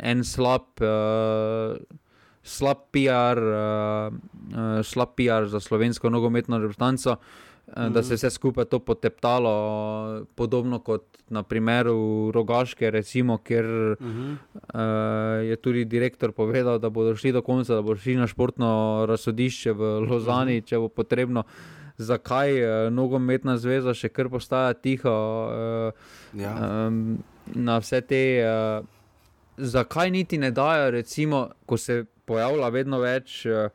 en 0.00 0.24
slab, 0.24 0.62
uh, 0.80 1.76
slab, 2.42 2.76
PR, 2.90 3.38
uh, 3.38 4.14
uh, 4.14 4.82
slab 4.82 5.08
PR 5.16 5.46
za 5.46 5.60
slovensko 5.60 6.10
nogometno 6.10 6.58
reprezentanco. 6.58 7.16
Mm. 7.76 7.92
Da 7.92 8.02
se 8.02 8.12
je 8.12 8.16
vse 8.16 8.30
skupaj 8.30 8.64
to 8.64 8.78
poteptalo, 8.78 10.26
podobno 10.34 10.78
kot 10.78 11.04
na 11.28 11.42
primeru 11.42 12.30
Rogaške, 12.34 12.90
recimo, 12.90 13.38
kjer 13.38 13.64
mm 14.00 14.06
-hmm. 14.06 14.36
uh, 14.74 15.48
je 15.48 15.56
tudi 15.56 15.84
direktor 15.84 16.32
povedal, 16.32 16.78
da 16.78 16.90
bodo 16.90 17.16
šli 17.16 17.32
do 17.32 17.42
konca, 17.42 17.74
da 17.74 17.82
bodo 17.82 18.00
šli 18.00 18.16
na 18.16 18.26
športno 18.26 19.04
razsodišče 19.08 19.72
v 19.72 19.82
Lozani, 19.82 20.56
mm 20.56 20.60
-hmm. 20.60 20.66
če 20.66 20.78
bo 20.78 20.88
potrebno. 20.88 21.40
Uh, 21.40 21.83
zakaj 21.98 22.52
uh, 22.62 22.92
nogometna 22.92 23.56
zveza 23.58 23.94
še 23.94 24.08
kar 24.08 24.28
postaja 24.32 24.74
tiho 24.74 25.12
uh, 25.12 26.10
ja. 26.38 26.54
um, 26.88 27.22
na 27.54 27.78
vse 27.82 28.00
te. 28.08 28.24
Uh, 28.42 28.90
zakaj 29.56 30.10
niti 30.10 30.38
ne 30.38 30.50
dajo, 30.50 30.90
recimo, 30.90 31.48
ko 31.66 31.78
se 31.78 32.04
pojavlja 32.26 32.68
vedno 32.74 33.02
več. 33.02 33.44
Uh, 33.46 33.70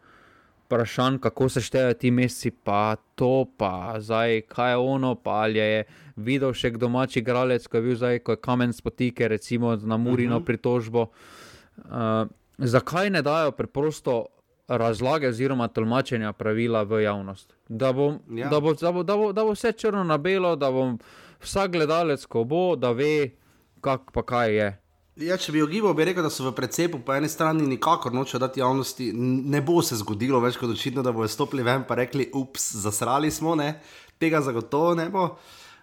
Vprašanje, 0.70 1.18
kako 1.24 1.48
se 1.50 1.64
štejejo 1.66 1.94
ti 1.98 2.12
meseci, 2.14 2.52
pa 2.54 2.94
to, 3.18 3.48
pa 3.58 3.98
zdaj, 3.98 4.44
kaj 4.52 4.76
je 4.76 4.78
ono, 4.78 5.16
pa 5.18 5.40
ali 5.48 5.58
je 5.58 5.80
videl 6.22 6.54
še 6.54 6.70
kdo 6.76 6.86
domači 6.86 7.24
igralec, 7.24 7.66
ko 7.66 7.80
je 7.80 7.82
bil 7.88 7.98
zdaj, 7.98 8.20
ko 8.22 8.36
je 8.36 8.42
kamen 8.46 8.76
spotike, 8.78 9.26
recimo 9.28 9.74
na 9.82 9.98
Murino 9.98 10.36
uh 10.36 10.38
mhm. 10.38 10.44
-huh. 10.44 10.46
pritožbo. 10.46 11.08
Uh, 11.90 12.30
zakaj 12.58 13.10
ne 13.10 13.22
dajo 13.22 13.52
preprosto 13.52 14.26
razlage 14.70 15.28
oziroma 15.28 15.68
tolmačenja 15.68 16.34
pravila 16.34 16.84
v 16.84 17.04
javnost. 17.04 17.54
Da 17.68 17.94
bo, 17.94 18.14
ja. 18.30 18.50
da, 18.50 18.60
bo, 18.60 18.74
da, 18.74 18.92
bo, 18.92 19.04
da, 19.04 19.18
bo, 19.18 19.32
da 19.34 19.44
bo 19.44 19.56
vse 19.58 19.72
črno 19.72 20.04
na 20.04 20.18
belo, 20.18 20.56
da 20.56 20.72
bo 20.72 20.92
vsak 21.42 21.72
gledalec, 21.72 22.26
ko 22.26 22.44
bo, 22.44 22.76
da 22.76 22.92
ve, 22.92 23.32
kak 23.82 24.12
pa 24.14 24.24
kaj 24.24 24.56
je. 24.56 24.70
Ja, 25.20 25.36
če 25.38 25.52
bi 25.52 25.62
ogibal, 25.62 25.94
bi 25.98 26.06
rekel, 26.08 26.24
da 26.24 26.30
so 26.32 26.46
v 26.46 26.54
precepu 26.56 27.02
po 27.04 27.12
eni 27.12 27.28
strani 27.28 27.66
nikakor 27.68 28.14
noče 28.16 28.40
dati 28.40 28.62
javnosti. 28.62 29.10
Ne 29.52 29.60
bo 29.62 29.82
se 29.84 29.98
zgodilo 30.00 30.40
več 30.40 30.56
kot 30.60 30.72
očitno, 30.72 31.04
da 31.04 31.12
bodo 31.12 31.28
stopili 31.28 31.66
ven 31.66 31.84
in 31.84 31.96
rekli: 31.98 32.30
ups, 32.34 32.72
zasrali 32.86 33.32
smo, 33.32 33.56
ne? 33.56 33.80
tega 34.20 34.42
zagotovo 34.42 34.96
ne 34.96 35.10
bo. 35.10 35.24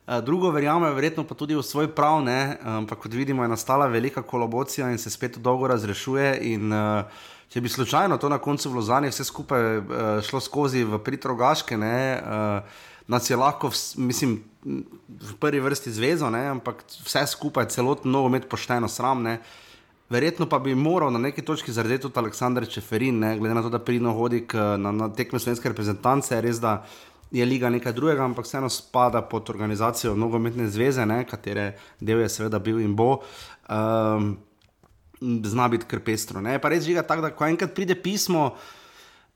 Uh, 0.06 0.20
drugo, 0.22 0.52
verjamem, 0.54 0.94
verjetno 0.94 1.24
pa 1.26 1.34
tudi 1.34 1.56
v 1.56 1.64
svoj 1.66 1.88
prav, 1.94 2.22
ampak 2.62 3.00
kot 3.02 3.12
vidimo, 3.12 3.42
je 3.42 3.48
nastala 3.48 3.86
velika 3.86 4.22
kolaboracija 4.22 4.90
in 4.90 4.98
se 4.98 5.10
spet 5.10 5.38
dolgo 5.38 5.66
razrešuje. 5.66 6.38
In, 6.52 6.72
uh, 6.72 7.04
če 7.48 7.60
bi 7.60 7.68
slučajno 7.68 8.18
to 8.18 8.28
na 8.28 8.38
koncu 8.38 8.70
v 8.70 8.80
Lozani 8.80 9.10
vse 9.12 9.24
skupaj 9.24 9.78
uh, 9.78 9.86
šlo 10.26 10.40
skozi 10.40 10.84
v 10.84 10.98
pritrogaške, 10.98 11.78
ne, 11.78 11.98
uh, 12.20 12.82
nas 13.06 13.30
je 13.30 13.36
lahko, 13.36 13.70
v, 13.70 13.78
mislim, 14.08 14.40
v 15.08 15.36
prvi 15.40 15.60
vrsti 15.62 15.92
zvezo, 15.94 16.30
ne, 16.30 16.46
ampak 16.56 16.82
vse 17.06 17.22
skupaj, 17.26 17.68
celotno 17.70 18.10
novo 18.10 18.28
med 18.28 18.48
pošteno 18.50 18.88
sram. 18.88 19.22
Ne. 19.22 19.38
Verjetno 20.10 20.46
pa 20.46 20.58
bi 20.58 20.74
moral 20.74 21.10
na 21.14 21.18
neki 21.18 21.42
točki 21.42 21.72
zaradi 21.72 21.96
tega 21.96 22.08
tudi 22.08 22.18
Aleksandr 22.18 22.66
Čeferin, 22.70 23.18
ne, 23.18 23.36
glede 23.38 23.54
na 23.54 23.62
to, 23.62 23.70
da 23.70 23.78
pridno 23.82 24.14
hodi 24.14 24.44
k, 24.46 24.76
na, 24.78 24.92
na 24.92 25.08
tekme 25.14 25.38
slovenske 25.38 25.70
reprezentance, 25.70 26.40
res, 26.42 26.60
da 26.62 26.80
je 27.30 27.44
liga 27.46 27.70
nekaj 27.70 27.92
drugega, 27.92 28.24
ampak 28.24 28.46
vseeno 28.46 28.68
spada 28.70 29.22
pod 29.22 29.50
organizacijo 29.50 30.14
nogometne 30.14 30.68
zveze, 30.70 31.06
ne, 31.06 31.24
katere 31.26 31.72
del 32.00 32.22
je 32.22 32.28
seveda 32.28 32.58
bil 32.62 32.78
in 32.82 32.94
bo. 32.94 33.20
Um, 33.66 34.36
zna 35.44 35.68
biti 35.68 35.88
kar 35.88 36.00
pestro. 36.04 36.40
Ne? 36.40 36.58
Pa 36.62 36.72
res 36.72 36.86
žiga 36.86 37.04
tako, 37.06 37.26
da 37.26 37.32
ko 37.34 37.46
enkrat 37.48 37.74
pride 37.76 37.96
pismo. 37.98 38.54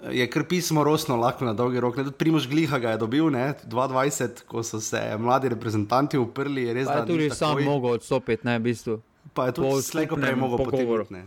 Je 0.01 0.25
kar 0.33 0.47
pismo 0.49 0.81
rosno, 0.81 1.19
lahko 1.21 1.45
na 1.45 1.53
dolgi 1.53 1.81
rok. 1.81 1.99
Tudi 1.99 2.15
Primož 2.17 2.47
Gliha 2.49 2.79
ga 2.81 2.95
je 2.95 3.01
dobil, 3.03 3.27
ne? 3.29 3.51
22, 3.69 4.47
ko 4.49 4.65
so 4.65 4.81
se 4.81 5.01
mladi 5.21 5.51
reprezentanti 5.53 6.17
uprli. 6.17 6.65
Je 6.71 6.77
res, 6.79 6.89
pa 6.89 7.03
je 7.03 7.11
tudi 7.11 7.29
sam 7.29 7.53
takoj... 7.59 7.67
mogel 7.69 7.99
odstopiti, 7.99 8.49
ne, 8.49 8.57
v 8.57 8.65
bistvu. 8.71 8.97
Pa 9.37 9.51
je 9.51 9.59
tudi 9.61 9.85
slejko 9.85 10.17
prej 10.17 10.41
mogel 10.41 10.65
pogovoriti. 10.65 11.21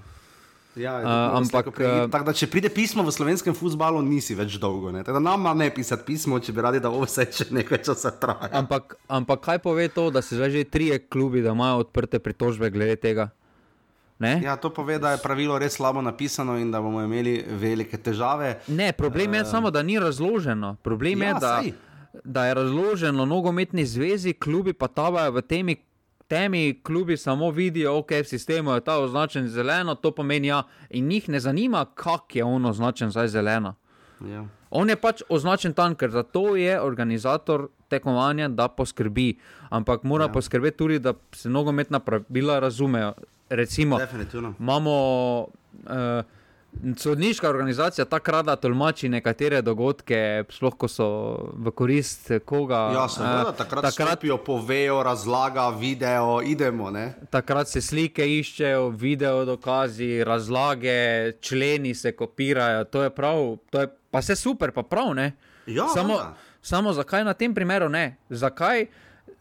Ja, 0.73 0.97
uh, 0.97 1.37
ampak, 1.37 1.69
uh, 1.69 2.09
tak, 2.09 2.33
če 2.33 2.49
pride 2.49 2.69
pismo 2.73 3.05
v 3.05 3.13
slovenskem 3.13 3.53
futbalu, 3.53 4.01
nisi 4.01 4.33
več 4.33 4.57
dolgo. 4.57 4.89
Ne? 4.89 5.05
Nam 5.05 5.45
ne 5.53 5.69
pisati 5.69 6.01
pismo, 6.07 6.41
če 6.41 6.49
bi 6.49 6.65
radi, 6.65 6.81
da 6.81 6.89
vse 6.89 7.27
še 7.29 7.45
nekaj 7.53 7.83
časa 7.85 8.09
traja. 8.17 8.49
Ampak, 8.57 8.97
ampak 9.05 9.43
kaj 9.45 9.61
pove 9.61 9.85
to, 9.93 10.09
da 10.09 10.25
se 10.25 10.33
že 10.33 10.65
trije 10.65 10.97
klubi, 11.05 11.45
da 11.45 11.53
imajo 11.53 11.85
odprte 11.85 12.17
pritožbe 12.17 12.73
glede 12.73 12.97
tega? 12.97 13.29
Ja, 14.19 14.55
to 14.55 14.69
pove, 14.73 14.99
da 14.99 15.11
je 15.11 15.17
pravilo 15.23 15.57
res 15.59 15.73
slabo 15.73 16.01
napisano 16.01 16.57
in 16.57 16.71
da 16.71 16.81
bomo 16.81 17.01
imeli 17.01 17.43
velike 17.47 17.97
težave. 17.97 18.59
Ne, 18.67 18.91
problem 18.93 19.33
je 19.33 19.41
uh, 19.41 19.47
samo, 19.47 19.71
da 19.71 19.83
ni 19.83 19.99
razloženo. 19.99 20.75
Problem 20.83 21.21
ja, 21.21 21.27
je, 21.27 21.33
da, 21.39 21.61
da 22.23 22.45
je 22.45 22.53
razloženo 22.53 23.25
nogometni 23.25 23.85
zvezi, 23.85 24.33
klubi 24.33 24.73
pa 24.73 24.87
tavajo 24.87 25.31
v 25.31 25.41
temi. 25.41 25.75
Temi 26.27 26.79
klubi 26.83 27.17
samo 27.17 27.51
vidijo, 27.51 27.97
ok, 27.97 28.11
v 28.23 28.27
sistemu 28.27 28.71
je 28.71 28.81
ta 28.81 28.97
označen 28.99 29.47
zeleno, 29.47 29.95
to 29.95 30.11
pomeni 30.11 30.47
ja, 30.47 30.63
in 30.89 31.07
njih 31.07 31.29
ne 31.29 31.39
zanima, 31.39 31.85
kak 31.85 32.35
je 32.35 32.43
on 32.43 32.65
označen 32.65 33.11
za 33.11 33.27
zeleno. 33.27 33.75
Ja. 34.21 34.45
On 34.69 34.89
je 34.89 34.95
pač 34.95 35.21
označen 35.29 35.73
tam, 35.73 35.95
ker 35.95 36.09
za 36.09 36.23
to 36.23 36.55
je 36.55 36.79
organizator 36.81 37.67
tekmovanja, 37.93 38.49
da 38.49 38.67
poskrbi. 38.67 39.35
Ampak 39.69 40.03
mora 40.03 40.27
ja. 40.27 40.33
poskrbeti 40.33 40.77
tudi, 40.77 40.99
da 40.99 41.13
se 41.31 41.49
nogometna 41.49 42.01
pravila 42.03 42.59
razumejo 42.63 43.13
recimo, 43.55 43.99
imamo 44.59 45.39
uh, 45.39 46.23
sodniška 46.97 47.49
organizacija, 47.49 48.05
ta 48.05 48.19
krada 48.19 48.55
tolmači 48.55 49.09
nekatere 49.09 49.61
dogodke, 49.61 50.43
sploh 50.49 50.75
ko 50.77 50.87
so 50.87 51.07
v 51.53 51.71
korist 51.71 52.31
koga. 52.45 52.81
Ja, 52.95 53.07
seveda, 53.09 53.49
uh, 53.49 53.57
takrat, 53.57 53.87
takrat 53.91 54.23
jo 54.23 54.37
povejo, 54.37 55.03
razlaga, 55.03 55.69
video, 55.69 56.41
idemo. 56.41 56.89
Ne? 56.91 57.13
Takrat 57.29 57.69
se 57.69 57.81
slike 57.81 58.25
iščejo, 58.39 58.89
video 58.89 59.45
dokazi, 59.45 60.23
razlage, 60.25 61.37
členi 61.41 61.93
se 61.95 62.15
kopirajo, 62.17 62.83
to 62.83 63.03
je 63.03 63.13
prav, 63.13 63.57
to 63.69 63.85
je 63.85 63.91
pa 64.11 64.21
vse 64.21 64.35
super, 64.35 64.71
pa 64.71 64.83
prav 64.83 65.13
ne. 65.17 65.31
Ja, 65.67 65.87
samo, 65.93 66.19
samo 66.63 66.93
zakaj 66.95 67.27
na 67.27 67.35
tem 67.35 67.53
primeru 67.53 67.89
ne? 67.91 68.15
Zakaj, 68.31 68.87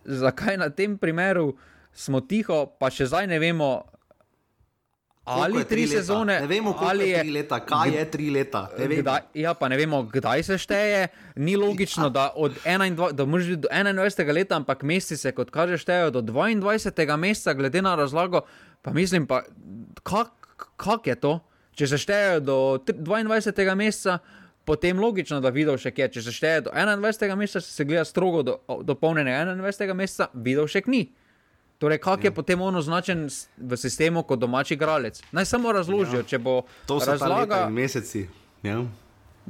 zakaj 0.04 0.58
na 0.58 0.68
tem 0.70 0.98
primeru 0.98 1.54
smo 1.94 2.20
tiho, 2.20 2.66
pa 2.78 2.90
še 2.90 3.06
zdaj 3.06 3.28
ne 3.30 3.38
vemo, 3.38 3.70
ali 5.24 5.64
tri 5.64 5.86
sezone. 5.86 6.40
Ne 6.40 6.46
vemo, 6.46 6.74
ali 6.80 7.08
je 7.10 7.20
tri 7.20 7.30
leta, 7.30 7.60
kaj 7.60 7.94
je 7.94 8.04
tri 8.10 8.30
leta. 8.30 8.66
Kdaj, 8.74 9.20
ja, 9.38 9.54
pa 9.54 9.68
ne 9.68 9.76
vemo, 9.76 10.02
kdaj 10.02 10.42
se 10.42 10.58
šteje. 10.58 11.08
Ni 11.36 11.56
logično, 11.56 12.10
da 12.10 12.32
od 12.36 12.56
21, 12.64 12.96
da 12.96 13.12
do 13.12 13.26
21. 13.26 14.34
leta, 14.34 14.56
ampak 14.56 14.82
meseci 14.82 15.16
se, 15.16 15.32
kot 15.32 15.50
kaže, 15.50 15.78
štejejo 15.78 16.10
do 16.10 16.22
22. 16.22 17.16
meseca, 17.16 17.54
glede 17.54 17.82
na 17.82 17.94
razlago. 17.94 18.42
Pa 18.82 18.90
mislim, 18.92 19.26
pa, 19.26 19.44
kak, 20.02 20.34
kak 20.76 21.06
je 21.06 21.14
to? 21.14 21.38
Če 21.78 21.86
se 21.86 21.98
štejejo 21.98 22.40
do 22.40 22.58
22. 22.86 23.74
meseca, 23.78 24.18
potem 24.64 25.00
logično, 25.00 25.40
da 25.40 25.50
videl 25.50 25.78
še 25.80 25.90
kje. 25.94 26.08
Če 26.16 26.22
se 26.22 26.34
štejejo 26.34 26.68
do 26.68 26.76
21. 26.76 27.36
meseca, 27.36 27.64
se 27.64 27.84
gleda 27.84 28.04
strogo 28.04 28.42
do, 28.46 28.56
do 28.82 28.94
polnjenega 28.98 29.56
21. 29.56 29.94
meseca, 29.98 30.30
videl 30.34 30.70
še 30.70 30.84
ni. 30.86 31.08
Torej, 31.82 31.98
kak 31.98 32.22
je 32.22 32.30
ja. 32.30 32.34
potem 32.34 32.60
on 32.62 32.76
označen 32.78 33.26
v 33.58 33.76
sistemu 33.76 34.22
kot 34.22 34.38
domači 34.38 34.76
igralec? 34.76 35.18
Naj 35.34 35.48
samo 35.50 35.72
razložijo, 35.74 36.20
ja. 36.22 36.28
če 36.30 36.38
bo 36.38 36.60
to 36.86 37.00
razlaga. 37.02 37.64
Meseci. 37.74 38.28
Ja. 38.62 38.84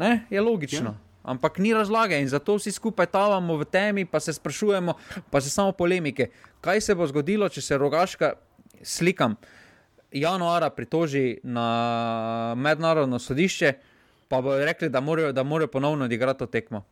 Ne, 0.00 0.24
je 0.32 0.40
logično. 0.40 0.94
Ja. 0.96 1.10
Ampak 1.22 1.60
ni 1.60 1.74
razlage 1.76 2.16
in 2.18 2.28
zato 2.32 2.56
vsi 2.56 2.72
skupaj 2.72 3.06
tavamo 3.12 3.58
v 3.60 3.66
temi, 3.68 4.06
pa 4.08 4.20
se 4.20 4.32
sprašujemo, 4.32 4.94
pa 5.30 5.40
se 5.44 5.52
samo 5.52 5.76
polemike. 5.76 6.30
Kaj 6.64 6.80
se 6.80 6.96
bo 6.96 7.06
zgodilo, 7.06 7.48
če 7.52 7.60
se 7.60 7.78
rogaška 7.78 8.32
slikam 8.82 9.36
januara 10.12 10.70
pritoži 10.70 11.38
na 11.44 12.54
mednarodno 12.56 13.18
sodišče, 13.18 13.72
pa 14.32 14.40
bo 14.40 14.56
rekli, 14.56 14.88
da 14.88 15.00
morajo, 15.00 15.32
da 15.32 15.42
morajo 15.42 15.68
ponovno 15.68 16.04
odigrati 16.04 16.38
to 16.38 16.46
tekmo. 16.46 16.84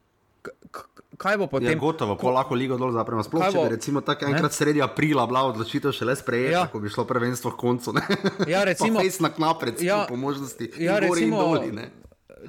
kaj 1.16 1.36
bo 1.36 1.46
potem? 1.46 1.72
Ja, 1.72 1.78
gotovo, 1.78 2.16
ko 2.16 2.30
lahko 2.36 2.54
ligo 2.54 2.76
dol 2.76 2.92
zapremo. 2.92 3.22
Sploh, 3.24 3.46
če 3.52 3.62
bi 3.64 3.72
recimo 3.74 4.02
tako 4.04 4.28
enkrat 4.28 4.52
sredi 4.52 4.82
aprila 4.84 5.24
bila 5.28 5.46
odločitev 5.48 5.94
še 5.96 6.04
le 6.04 6.16
sprejeta, 6.20 6.52
ja. 6.52 6.66
ko 6.68 6.80
bi 6.84 6.92
šlo 6.92 7.06
prvenstvo 7.08 7.54
v 7.54 7.58
koncu. 7.60 7.94
Ne? 7.96 8.04
Ja, 8.48 8.60
recimo. 8.70 9.00
Face 9.00 9.24
na 9.24 9.32
knap, 9.32 9.64
recimo, 9.64 9.88
ja, 9.88 10.04
po 10.08 10.20
možnosti. 10.20 10.68
Ja, 10.80 10.98
recimo, 11.00 11.40
doli, 11.48 11.88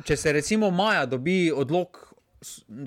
če 0.08 0.18
se 0.20 0.34
recimo 0.36 0.72
maja 0.76 1.06
dobi 1.08 1.38
odlog 1.56 2.00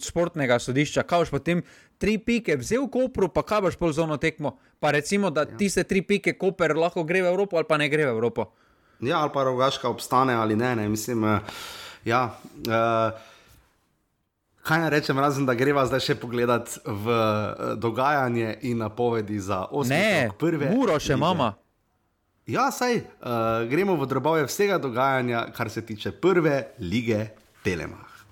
športnega 0.05 0.59
sodišča, 0.61 1.07
kaj 1.09 1.25
boš 1.25 1.33
potem 1.33 1.63
tri 2.01 2.19
pike 2.21 2.59
vzel 2.61 2.85
Kopru, 2.93 3.31
pa 3.33 3.47
kaj 3.49 3.65
boš 3.69 3.79
polzono 3.81 4.19
tekmo, 4.21 4.59
pa 4.77 4.93
recimo, 4.93 5.33
da 5.33 5.47
ja. 5.49 5.57
tiste 5.57 5.87
tri 5.89 6.03
pike 6.05 6.37
Koper 6.37 6.77
lahko 6.77 7.07
gre 7.09 7.25
v 7.25 7.33
Evropo 7.33 7.57
ali 7.57 7.69
pa 7.69 7.81
ne 7.81 7.89
gre 7.89 8.09
v 8.11 8.13
Evropo. 8.13 8.51
Ja, 9.01 9.23
ali 9.23 9.33
pa 9.33 9.49
rogaška 9.49 9.89
obstane 9.89 10.37
ali 10.37 10.57
ne, 10.57 10.77
ne. 10.77 10.89
mislim, 10.89 11.25
uh, 11.25 11.73
ja. 12.05 12.37
Uh, 12.69 13.33
Kaj 14.65 14.81
naj 14.81 14.91
rečem, 14.91 15.19
razen 15.21 15.45
da 15.45 15.53
greva 15.53 15.83
zdaj 15.85 16.01
še 16.01 16.15
pogledat 16.17 16.79
v 16.87 17.13
uh, 17.13 17.75
dogajanje 17.77 18.55
in 18.65 18.79
napovedi 18.81 19.37
za 19.37 19.67
osnovne 19.69 20.31
prve. 20.41 20.71
Uro 20.73 20.97
še 20.97 21.19
mama. 21.21 21.51
Ja, 22.49 22.71
saj 22.73 22.97
uh, 22.97 23.69
gremo 23.69 23.93
v 24.01 24.09
drobove 24.09 24.47
vsega 24.49 24.81
dogajanja, 24.81 25.51
kar 25.53 25.69
se 25.69 25.85
tiče 25.85 26.15
prve 26.17 26.73
lige 26.81 27.27
Telemach. 27.61 28.25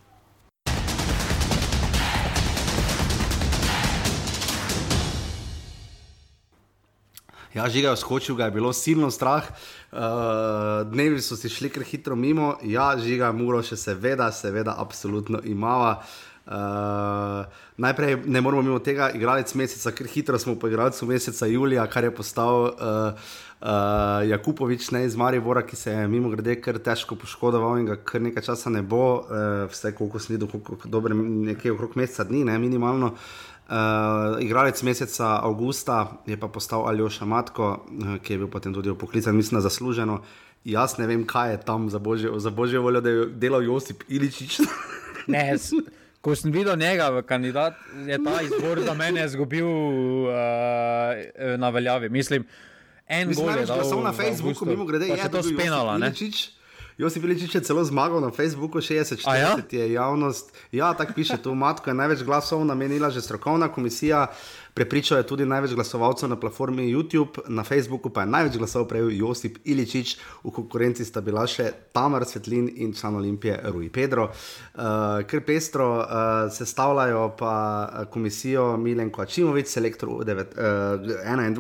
Ja, 7.52 7.68
žiga 7.68 7.92
je 7.92 8.00
skočil, 8.00 8.40
ga 8.40 8.48
je 8.48 8.56
bilo 8.56 8.72
silno 8.72 9.12
strah, 9.12 9.44
uh, 9.44 9.81
dnevi 9.92 11.20
so 11.20 11.36
si 11.36 11.48
šli 11.52 11.68
kar 11.68 11.84
hitro 11.84 12.16
mimo, 12.16 12.56
ja, 12.64 12.94
žiga 12.96 13.32
muro 13.32 13.62
še 13.62 13.76
seveda, 13.76 14.30
seveda, 14.32 14.76
absolutno 14.78 15.42
imava. 15.44 15.98
Uh, 16.42 17.44
najprej 17.78 18.16
ne 18.26 18.40
moramo 18.42 18.64
mimo 18.66 18.78
tega, 18.82 19.12
igralec 19.14 19.52
meseca, 19.54 19.92
ker 19.94 20.08
hitro 20.10 20.38
smo 20.42 20.56
po 20.58 20.66
igralcu 20.66 21.06
meseca 21.06 21.46
Julija, 21.46 21.84
kar 21.86 22.08
je 22.08 22.10
postal 22.10 22.64
uh, 22.64 22.72
uh, 23.60 23.68
Jakupovič, 24.26 24.88
ne 24.96 25.04
iz 25.06 25.14
Maribora, 25.16 25.62
ki 25.62 25.76
se 25.76 25.92
je 25.92 26.08
mimo 26.08 26.32
grede 26.32 26.56
kar 26.60 26.80
težko 26.82 27.14
poškodoval 27.20 27.78
in 27.78 27.86
ga 27.92 28.00
kar 28.02 28.24
nekaj 28.26 28.48
časa 28.48 28.74
ne 28.74 28.82
bo, 28.82 29.04
uh, 29.20 29.70
vse 29.70 29.94
koliko 29.94 30.18
smo 30.18 30.34
videli, 30.34 31.22
nekaj 31.52 31.76
okrog 31.76 31.94
meseca 32.00 32.26
dni, 32.26 32.42
ne 32.50 32.58
minimalno. 32.58 33.12
Uh, 33.12 33.51
Uh, 33.68 34.42
igralec 34.42 34.82
meseca 34.82 35.38
Augusta 35.42 36.18
je 36.26 36.36
pa 36.36 36.48
postal 36.48 36.86
Aljoša 36.88 37.24
Matko, 37.24 37.68
uh, 37.72 38.16
ki 38.22 38.34
je 38.34 38.38
bil 38.38 38.48
potem 38.50 38.74
tudi 38.74 38.92
poklican, 38.98 39.36
mislim, 39.36 39.60
zasluženo. 39.60 40.20
Jaz 40.64 40.98
ne 40.98 41.06
vem, 41.06 41.26
kaj 41.26 41.50
je 41.50 41.60
tam 41.66 41.90
za 41.90 41.98
božjo, 41.98 42.38
za 42.38 42.50
božjo 42.50 42.82
voljo, 42.82 43.00
da 43.00 43.10
je 43.10 43.26
delal 43.26 43.62
Josip 43.62 44.02
Iličič. 44.08 44.60
ne, 45.26 45.56
ko 46.20 46.34
sem 46.36 46.52
videl 46.52 46.76
njega 46.76 47.22
kandidat, 47.22 47.74
je 48.06 48.18
ta 48.24 48.42
izbor 48.42 48.80
za 48.80 48.94
mene 48.94 49.24
izgubil 49.24 49.66
uh, 49.66 50.34
na 51.58 51.70
veljavi. 51.70 52.08
Mislim, 52.08 52.44
en 53.08 53.28
mislim, 53.28 53.46
gol 53.46 53.56
je 53.58 53.66
dal 53.66 54.02
na 54.02 54.12
Facebooku, 54.12 54.66
mimo 54.66 54.84
grede, 54.84 55.06
je 55.06 55.30
to 55.30 55.42
spenala. 55.42 55.98
Iličič. 55.98 56.61
Josip 56.98 57.24
Iličič 57.24 57.54
je 57.54 57.62
celo 57.64 57.84
zmagal 57.84 58.20
na 58.20 58.30
Facebooku, 58.30 58.78
60-40 58.78 59.26
ja? 59.26 59.56
je 59.70 59.92
javnost. 59.92 60.52
Ja, 60.72 60.94
tako 60.94 61.12
piše 61.12 61.36
tu, 61.42 61.54
matko 61.54 61.90
je 61.90 61.94
največ 61.94 62.22
glasov 62.22 62.64
namenila 62.64 63.10
že 63.10 63.20
strokovna 63.20 63.68
komisija. 63.68 64.26
Prepričal 64.74 65.18
je 65.18 65.26
tudi 65.26 65.44
največ 65.44 65.74
glasovalcev 65.76 66.28
na 66.28 66.36
platformi 66.40 66.88
YouTube, 66.92 67.44
na 67.48 67.64
Facebooku 67.64 68.10
pa 68.10 68.24
je 68.24 68.32
največ 68.32 68.56
glasov 68.56 68.86
prejel 68.88 69.10
Josip 69.12 69.58
Iličič, 69.64 70.16
v 70.44 70.50
konkurenci 70.50 71.04
sta 71.04 71.20
bila 71.20 71.44
še 71.46 71.68
Tamar 71.92 72.24
Svetlin 72.24 72.70
in 72.80 72.94
član 72.96 73.20
Olimpije 73.20 73.58
Rui 73.68 73.90
Pedro. 73.92 74.30
Uh, 74.32 75.20
ker 75.28 75.44
pestro 75.44 75.88
uh, 76.00 76.06
sestavljajo 76.48 77.26
pa 77.36 77.54
komisijo 78.10 78.76
Milenko 78.80 79.22
Ačimovič, 79.22 79.68
selektor 79.68 80.08
U21, 80.08 80.56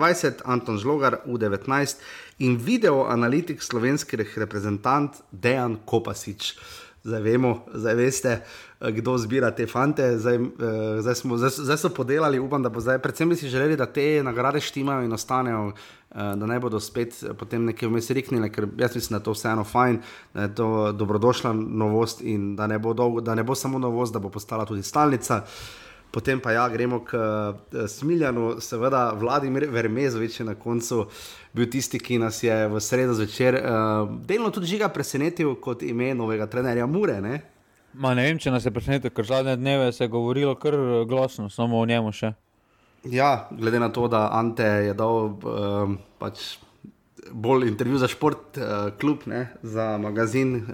uh, 0.00 0.48
Anton 0.48 0.78
Žlogar 0.80 1.20
U19 1.26 2.00
in 2.38 2.56
video 2.56 3.04
analitik 3.12 3.62
slovenski 3.62 4.16
reprezentant 4.16 5.20
Dejan 5.30 5.76
Kopasič. 5.84 6.56
Zdaj 7.04 7.20
vemo, 7.20 7.58
zdaj 7.74 7.94
veste, 7.94 8.28
eh, 8.80 8.92
kdo 8.92 9.18
zbira 9.18 9.50
te 9.50 9.66
fante. 9.66 10.18
Zdaj, 10.18 10.34
eh, 10.34 11.00
zdaj, 11.00 11.14
smo, 11.14 11.36
zdaj, 11.36 11.50
zdaj 11.50 11.76
so 11.76 11.88
podelali, 11.88 12.38
upam, 12.38 12.62
da 12.62 12.68
bo 12.68 12.80
zdaj. 12.80 12.98
Predvsem 12.98 13.28
bi 13.28 13.36
si 13.36 13.48
želeli, 13.48 13.76
da 13.76 13.86
te 13.86 14.22
nagrade 14.22 14.60
štimajo 14.60 15.02
in 15.02 15.12
ostanejo, 15.12 15.72
eh, 16.10 16.14
da 16.14 16.46
ne 16.46 16.60
bodo 16.60 16.80
spet 16.80 17.24
potem 17.38 17.64
nekaj 17.64 17.88
vmes 17.88 18.10
riknile, 18.10 18.52
ker 18.52 18.68
jaz 18.78 18.94
mislim, 18.94 19.18
da 19.18 19.20
je 19.20 19.24
to 19.24 19.32
vseeno 19.32 19.64
fajn, 19.64 19.98
da 20.34 20.42
je 20.42 20.54
to 20.54 20.92
dobrodošla 20.92 21.52
novost 21.52 22.22
in 22.22 22.56
da 22.56 22.66
ne 22.66 22.78
bo, 22.78 22.94
dolgo, 22.94 23.20
da 23.20 23.34
ne 23.34 23.42
bo 23.42 23.54
samo 23.54 23.78
novost, 23.78 24.12
da 24.12 24.18
bo 24.18 24.30
postala 24.30 24.64
tudi 24.64 24.82
stalnica. 24.82 25.42
Potem 26.12 26.40
pa 26.44 26.52
ja, 26.52 26.68
gremo 26.68 27.00
k 27.04 27.16
uh, 27.16 27.88
Smiljanu, 27.88 28.60
seveda 28.60 29.12
Vladimir 29.16 29.64
Vermezovič 29.72 30.40
je 30.40 30.44
na 30.44 30.54
koncu 30.54 31.06
bil 31.56 31.70
tisti, 31.72 31.96
ki 31.98 32.18
nas 32.20 32.42
je 32.42 32.68
v 32.68 32.80
sredo 32.80 33.14
zvečer 33.16 33.56
uh, 33.56 34.10
delno 34.28 34.50
tudi 34.52 34.68
žiga 34.74 34.90
presenetil 34.92 35.54
kot 35.56 35.82
ime 35.82 36.10
novega 36.14 36.46
trenerja 36.46 36.86
Mure. 36.86 37.16
Ne? 37.24 37.40
Ma 37.94 38.12
ne 38.14 38.26
vem, 38.28 38.36
če 38.40 38.52
nas 38.52 38.68
je 38.68 38.72
presenetil, 38.72 39.12
ker 39.12 39.24
zadnje 39.24 39.56
dneve 39.56 39.88
se 39.92 40.04
je 40.04 40.12
govorilo 40.12 40.52
kar 40.60 40.76
glasno, 41.08 41.48
samo 41.48 41.80
o 41.80 41.88
njemu 41.88 42.12
še. 42.12 42.34
Ja, 43.08 43.48
glede 43.50 43.80
na 43.80 43.88
to, 43.88 44.04
da 44.08 44.28
Ante 44.36 44.68
je 44.86 44.92
dal 44.94 45.32
uh, 45.32 45.96
pač 46.20 46.44
bolj 47.30 47.68
intervju 47.68 47.98
za 47.98 48.08
šport, 48.08 48.56
uh, 48.56 48.90
klub, 49.00 49.22
ne, 49.26 49.52
za 49.62 49.98
magazin, 49.98 50.56
uh, 50.56 50.64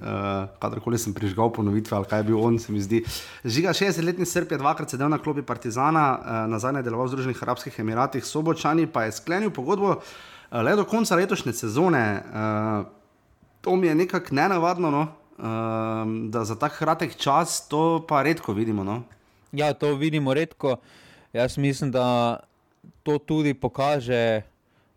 kadarkoli 0.61 0.99
sem 0.99 1.15
prižgal 1.15 1.53
ponovitve 1.53 1.97
ali 1.97 2.07
kaj 2.09 2.19
je 2.19 2.25
bil 2.25 2.41
on, 2.41 2.59
se 2.59 2.73
mi 2.73 2.81
zdi. 2.81 3.03
Žiga 3.45 3.73
60-letni 3.77 4.27
Srb 4.27 4.53
je 4.53 4.59
dvakrat 4.59 4.91
sedel 4.91 5.09
na 5.09 5.19
klopi 5.19 5.43
Partizana, 5.43 6.07
uh, 6.19 6.51
nazaj 6.51 6.81
je 6.81 6.83
deloval 6.83 7.07
v 7.07 7.11
Združenih 7.13 7.43
arabskih 7.43 7.79
emiratih, 7.79 8.25
Sobočani 8.25 8.87
pa 8.87 9.05
je 9.05 9.13
sklenil 9.13 9.51
pogodbo 9.51 9.99
uh, 9.99 10.63
le 10.63 10.77
do 10.77 10.85
konca 10.85 11.17
letošnje 11.17 11.53
sezone. 11.53 12.23
Uh, 12.23 12.87
to 13.61 13.77
mi 13.77 13.87
je 13.87 13.95
nekako 13.95 14.35
nenavadno, 14.35 14.91
no, 14.91 15.03
uh, 15.39 16.31
da 16.31 16.45
za 16.45 16.57
tak 16.57 16.79
kratek 16.79 17.17
čas 17.17 17.69
to 17.69 18.07
pa 18.09 18.23
redko 18.23 18.53
vidimo. 18.53 18.85
No. 18.85 19.03
Ja, 19.53 19.73
to 19.75 19.95
vidimo 19.95 20.35
redko. 20.35 20.77
Jaz 21.33 21.59
mislim, 21.59 21.91
da 21.91 22.37
to 23.03 23.19
tudi 23.19 23.55
pokaže 23.55 24.43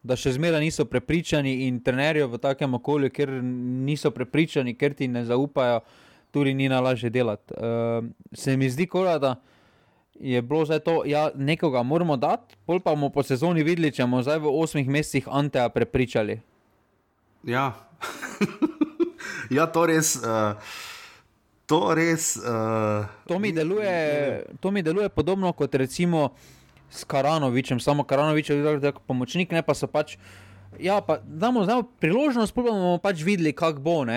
da 0.03 0.17
še 0.17 0.33
zmeraj 0.33 0.63
niso 0.63 0.85
prepričani 0.89 1.67
in 1.67 1.79
trenerji 1.83 2.25
v 2.29 2.39
takem 2.41 2.73
okolju, 2.73 3.11
ker 3.13 3.33
niso 3.85 4.11
prepričani, 4.11 4.73
ker 4.77 4.95
ti 4.97 5.07
ne 5.07 5.23
zaupajo, 5.25 5.81
tudi 6.31 6.53
ni 6.57 6.69
najlažje 6.71 7.11
delati. 7.13 7.53
Uh, 7.53 8.05
se 8.33 8.57
mi 8.57 8.69
zdi, 8.69 8.87
kora, 8.87 9.17
da 9.21 9.35
je 10.19 10.41
bilo 10.41 10.65
zdaj 10.65 10.79
to, 10.79 11.01
da 11.03 11.09
ja, 11.09 11.23
nekoga 11.35 11.83
moramo 11.83 12.17
dati, 12.17 12.55
pol 12.65 12.79
pa 12.79 12.95
bomo 12.95 13.09
po 13.09 13.23
sezoni 13.23 13.63
videli, 13.63 13.91
če 13.91 14.07
bomo 14.07 14.23
zdaj 14.25 14.39
v 14.41 14.53
osmih 14.61 14.89
mesecih 14.89 15.27
Anteja 15.29 15.69
prepričali. 15.69 16.39
Ja, 17.43 17.73
ja 19.57 19.67
to 19.67 19.85
res. 19.85 20.17
Uh... 20.21 20.55
To, 21.71 21.93
res, 21.95 22.33
uh, 22.35 23.05
to, 23.29 23.37
mi 23.39 23.53
deluje, 23.55 23.91
to 24.59 24.73
mi 24.75 24.81
deluje 24.83 25.07
podobno 25.07 25.53
kot 25.55 25.75
recimo 25.79 26.25
uh, 26.25 26.60
s 26.91 27.03
Karanovičem, 27.07 27.79
samo 27.79 28.03
Karanovič 28.03 28.49
je 28.49 28.59
bil 28.59 28.81
tako 28.83 29.01
pomočnik, 29.07 29.51
ne 29.55 29.63
pa 29.63 29.73
so 29.73 29.87
pač. 29.87 30.17
Ja, 30.79 31.01
pa 31.01 31.19
damo, 31.23 31.65
damo 31.65 31.87
priložnost, 31.99 32.53
pa 32.55 32.63
bomo 32.67 32.97
pač 33.01 33.23
videli, 33.23 33.55
kako 33.55 33.79
bo. 33.79 33.97
Uh, 34.03 34.09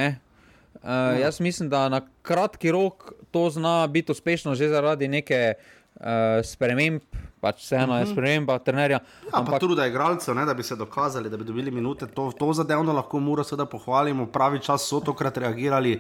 ja. 0.85 1.31
Jaz 1.31 1.41
mislim, 1.41 1.71
da 1.71 1.89
na 1.89 2.03
kratki 2.23 2.71
rok 2.75 3.13
to 3.31 3.47
zna 3.51 3.87
biti 3.87 4.13
uspešno, 4.13 4.55
že 4.55 4.69
zaradi 4.69 5.09
neke 5.09 5.55
uh, 5.55 6.43
sprememb, 6.45 7.03
pač 7.45 7.65
vseeno 7.67 7.99
je 7.99 8.07
mhm. 8.07 8.13
sprememba 8.13 8.59
trenerja. 8.65 9.01
Ja, 9.29 9.41
ampak 9.41 9.61
tudi 9.61 9.77
da 9.77 9.89
igralcev, 9.91 10.39
da 10.49 10.55
bi 10.57 10.65
se 10.65 10.77
dokazali, 10.81 11.31
da 11.31 11.37
bi 11.37 11.45
dobili 11.45 11.71
minute, 11.71 12.09
to, 12.09 12.31
to 12.39 12.53
zadevno 12.57 12.93
lahko 12.97 13.21
mora 13.21 13.45
seveda 13.45 13.69
pohvalimo, 13.69 14.27
pravi 14.33 14.63
čas 14.65 14.89
so 14.89 15.03
tokrat 15.05 15.39
reagirali. 15.45 15.99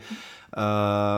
Uh, 0.54 0.60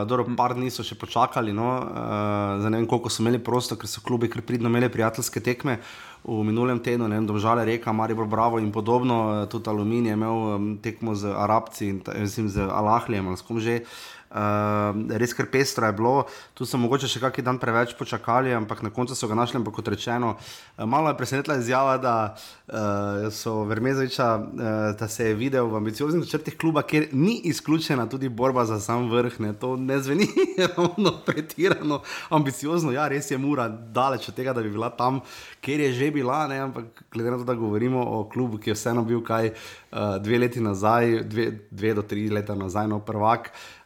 dobro, 0.09 0.23
par 0.33 0.55
dni 0.57 0.71
so 0.73 0.81
še 0.81 0.95
počakali, 0.97 1.51
no, 1.53 1.67
uh, 1.77 2.55
za 2.57 2.71
ne 2.73 2.79
vem, 2.79 2.87
koliko 2.89 3.11
so 3.13 3.21
imeli 3.21 3.37
prostor, 3.37 3.77
ker 3.77 3.85
so 3.85 4.01
klubi 4.01 4.31
kar 4.33 4.41
pridno 4.41 4.71
imeli 4.71 4.89
prijateljske 4.89 5.43
tekme 5.45 5.75
v 6.25 6.39
minulem 6.47 6.81
tednu, 6.81 7.05
ne 7.05 7.19
vem, 7.19 7.27
Domžale, 7.29 7.61
Reka, 7.69 7.93
Maribor, 7.93 8.25
Bravo 8.25 8.57
in 8.57 8.71
podobno, 8.73 9.19
uh, 9.29 9.45
tudi 9.45 9.69
Aluminij 9.69 10.15
je 10.15 10.17
imel 10.17 10.41
tekmo 10.81 11.13
z 11.13 11.37
Arabci 11.37 11.91
in 11.91 12.01
mislim, 12.17 12.49
z 12.49 12.65
Alahljem 12.65 13.29
ali 13.29 13.37
s 13.37 13.45
kom 13.45 13.61
že. 13.61 13.83
Uh, 14.27 14.91
res 15.15 15.31
kar 15.31 15.47
pestro 15.47 15.85
je 15.87 15.93
bilo, 15.95 16.25
tu 16.51 16.65
so 16.67 16.75
mogoče 16.81 17.07
še 17.07 17.21
kakšen 17.23 17.45
dan 17.47 17.59
preveč 17.61 17.93
počakali, 17.95 18.51
ampak 18.57 18.81
na 18.83 18.89
koncu 18.89 19.15
so 19.15 19.29
ga 19.29 19.37
našli. 19.37 19.61
Ampak 19.61 19.77
kot 19.77 19.87
rečeno, 19.87 20.16
uh, 20.23 20.85
malo 20.85 21.09
je 21.09 21.17
presenetila 21.17 21.57
izjava, 21.57 21.97
da 21.97 22.35
uh, 22.67 22.75
so 23.33 23.63
Vermezoviča, 23.63 24.35
uh, 24.35 24.99
da 24.99 25.07
se 25.07 25.25
je 25.25 25.33
videl 25.33 25.67
v 25.67 25.75
ambicioznih 25.75 26.21
načrtih 26.21 26.57
kluba, 26.57 26.81
kjer 26.81 27.07
ni 27.11 27.41
izključena 27.43 28.09
tudi 28.09 28.29
borba 28.29 28.65
za 28.65 28.79
sam 28.79 29.09
vrh, 29.11 29.39
ne? 29.39 29.53
to 29.53 29.75
ne 29.75 29.99
zveni 29.99 30.27
ravno 30.77 31.11
pretirano, 31.25 32.01
ambiciozno. 32.29 32.91
Ja, 32.91 33.07
res 33.07 33.31
je 33.31 33.37
mura 33.37 33.69
daleč 33.69 34.29
od 34.29 34.35
tega, 34.35 34.53
da 34.53 34.61
bi 34.61 34.69
bila 34.69 34.89
tam, 34.89 35.19
kjer 35.61 35.79
je 35.79 35.91
že 35.93 36.11
bila, 36.11 36.47
ne? 36.47 36.59
ampak 36.59 37.03
glede 37.11 37.31
na 37.31 37.37
to, 37.37 37.43
da 37.43 37.53
govorimo 37.53 38.03
o 38.03 38.29
klubu, 38.29 38.57
ki 38.57 38.69
je 38.69 38.73
vseeno 38.73 39.03
bil 39.03 39.23
kaj 39.23 39.49
uh, 39.49 40.17
dve 40.21 40.39
leti 40.39 40.61
nazaj, 40.61 41.23
dve, 41.23 41.51
dve 41.71 41.93
do 41.93 42.01
tri 42.01 42.29
leta 42.29 42.55
nazaj, 42.55 42.87
no 42.87 42.99
prvak. 42.99 43.51
Uh, 43.51 43.77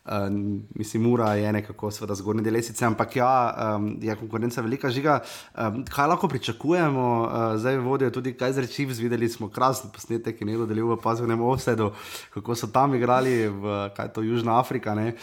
mislim, 0.76 1.03
mura 1.03 1.34
je 1.34 1.53
nekako 1.53 1.91
zgornji 1.91 2.43
del 2.43 2.53
lesice, 2.53 2.86
ampak 2.86 3.16
ja, 3.16 3.55
um, 3.76 3.97
je 4.01 4.16
konkurenca 4.16 4.62
velika 4.62 4.89
žiga. 4.89 5.20
Um, 5.57 5.86
kaj 5.86 6.07
lahko 6.07 6.28
pričakujemo, 6.28 7.22
uh, 7.22 7.57
zdaj 7.59 7.78
vodijo 7.78 8.09
tudi 8.09 8.34
kaj 8.34 8.53
z 8.53 8.66
reči, 8.66 8.86
videli 8.86 9.30
smo 9.30 9.49
krasen 9.49 9.91
posnetek, 9.93 10.41
je 10.41 10.47
nekdo 10.47 10.66
delil 10.66 10.91
v 10.91 10.99
pazivnem 11.03 11.41
offsetu, 11.41 11.91
kako 12.34 12.55
so 12.55 12.68
tam 12.68 12.95
igrali 12.95 13.47
v 13.47 13.89
kaj 13.95 14.14
to 14.14 14.22
Južna 14.22 14.59
Afrika. 14.59 14.93
Uh, 14.93 15.14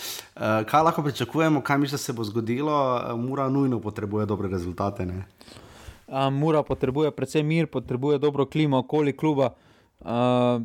kaj 0.67 0.83
lahko 0.83 1.03
pričakujemo, 1.03 1.61
kaj 1.61 1.79
misliš, 1.79 1.93
da 1.93 1.99
se 1.99 2.13
bo 2.13 2.25
zgodilo, 2.25 2.73
uh, 2.73 3.21
mura 3.21 3.49
nujno 3.49 3.81
potrebuje 3.81 4.27
dobre 4.27 4.49
rezultate. 4.49 5.07
Uh, 6.09 6.33
mura 6.33 6.63
potrebuje 6.63 7.11
predvsem 7.11 7.47
mir, 7.47 7.67
potrebuje 7.67 8.19
dobro 8.19 8.47
klimo 8.47 8.79
okoli 8.79 9.13
kluba. 9.13 9.53
Uh, 10.01 10.63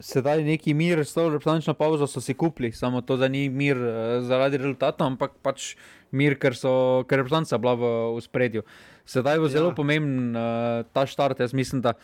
sedaj 0.00 0.44
neki 0.44 0.74
mir, 0.74 1.04
s 1.04 1.14
to 1.14 1.28
reprezentativno 1.28 1.74
pauzo 1.78 2.06
so 2.08 2.20
si 2.20 2.34
kupili, 2.34 2.72
samo 2.72 3.00
to, 3.00 3.16
da 3.20 3.28
ni 3.28 3.48
mir 3.48 3.76
uh, 3.76 4.20
zaradi 4.24 4.58
rezultata, 4.60 5.04
ampak 5.04 5.36
pač 5.44 5.74
mir, 6.12 6.38
ker 6.40 6.56
so 6.56 7.04
ker 7.08 7.22
reprezentanca 7.22 7.60
bila 7.60 7.76
v, 7.76 7.92
v 8.16 8.24
spredju. 8.24 8.64
Sedaj 9.06 9.38
bo 9.38 9.48
ja. 9.50 9.54
zelo 9.58 9.70
pomemben 9.76 10.34
uh, 10.34 10.82
ta 10.94 11.06
štart. 11.06 11.40
Jaz 11.40 11.54
mislim, 11.56 11.82
da 11.84 11.94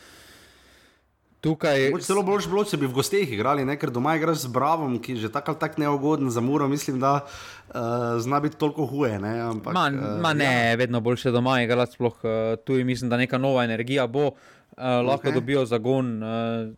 tukaj. 1.41 1.89
Zelo 2.03 2.23
bolj 2.27 2.47
bilo, 2.49 2.63
če 2.67 2.79
bi 2.81 2.89
v 2.89 2.97
gostih 2.97 3.31
igrali, 3.37 3.65
ne? 3.67 3.77
ker 3.79 3.91
doma 3.93 4.17
igraš 4.17 4.45
z 4.45 4.51
Bravom, 4.53 4.97
ki 5.01 5.15
je 5.15 5.27
že 5.27 5.31
tako 5.33 5.55
ali 5.55 5.61
tako 5.61 5.81
neugoden 5.83 6.31
za 6.33 6.43
muro. 6.43 6.67
Mislim, 6.67 6.99
da 6.99 7.21
uh, 7.23 8.17
zna 8.21 8.41
biti 8.43 8.59
toliko 8.59 8.87
huje. 8.89 9.17
Ne, 9.23 9.37
Ampak, 9.47 9.73
ma, 9.73 9.89
ma 10.23 10.33
ne 10.37 10.51
ja. 10.71 10.75
vedno 10.79 11.01
boljše 11.01 11.31
doma 11.31 11.61
igrati, 11.63 11.97
sploh 11.97 12.19
uh, 12.23 12.59
tu 12.65 12.77
je 12.77 12.85
mislim, 12.85 13.09
da 13.09 13.17
neka 13.17 13.37
nova 13.37 13.63
energija 13.63 14.07
bo. 14.07 14.33
Uh, 14.77 15.01
lahko 15.07 15.29
okay. 15.29 15.33
dobijo 15.33 15.65
zagon. 15.65 16.17
Uh, 16.23 16.75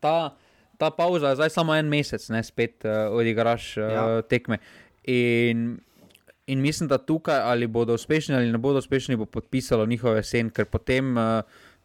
ta, 0.00 0.34
ta 0.80 0.88
pauza 0.90 1.28
je 1.28 1.36
zdaj 1.36 1.50
samo 1.52 1.76
en 1.76 1.88
mesec, 1.92 2.24
ne 2.32 2.40
spet 2.44 2.86
uh, 2.88 3.12
odigraš 3.12 3.76
uh, 3.76 3.84
ja. 3.92 4.04
tekme. 4.22 4.56
In, 5.04 5.74
in 6.46 6.60
mislim, 6.60 6.88
da 6.88 6.98
tukaj 6.98 7.40
ali 7.44 7.66
bodo 7.66 7.94
uspešni 7.94 8.34
ali 8.34 8.52
ne 8.52 8.58
bodo 8.58 8.78
uspešni, 8.80 9.16
bo 9.16 9.26
podpisalo 9.26 9.86
njihove 9.86 10.22
sen, 10.24 10.48
ker 10.50 10.64
potem 10.64 11.16
uh, 11.16 11.42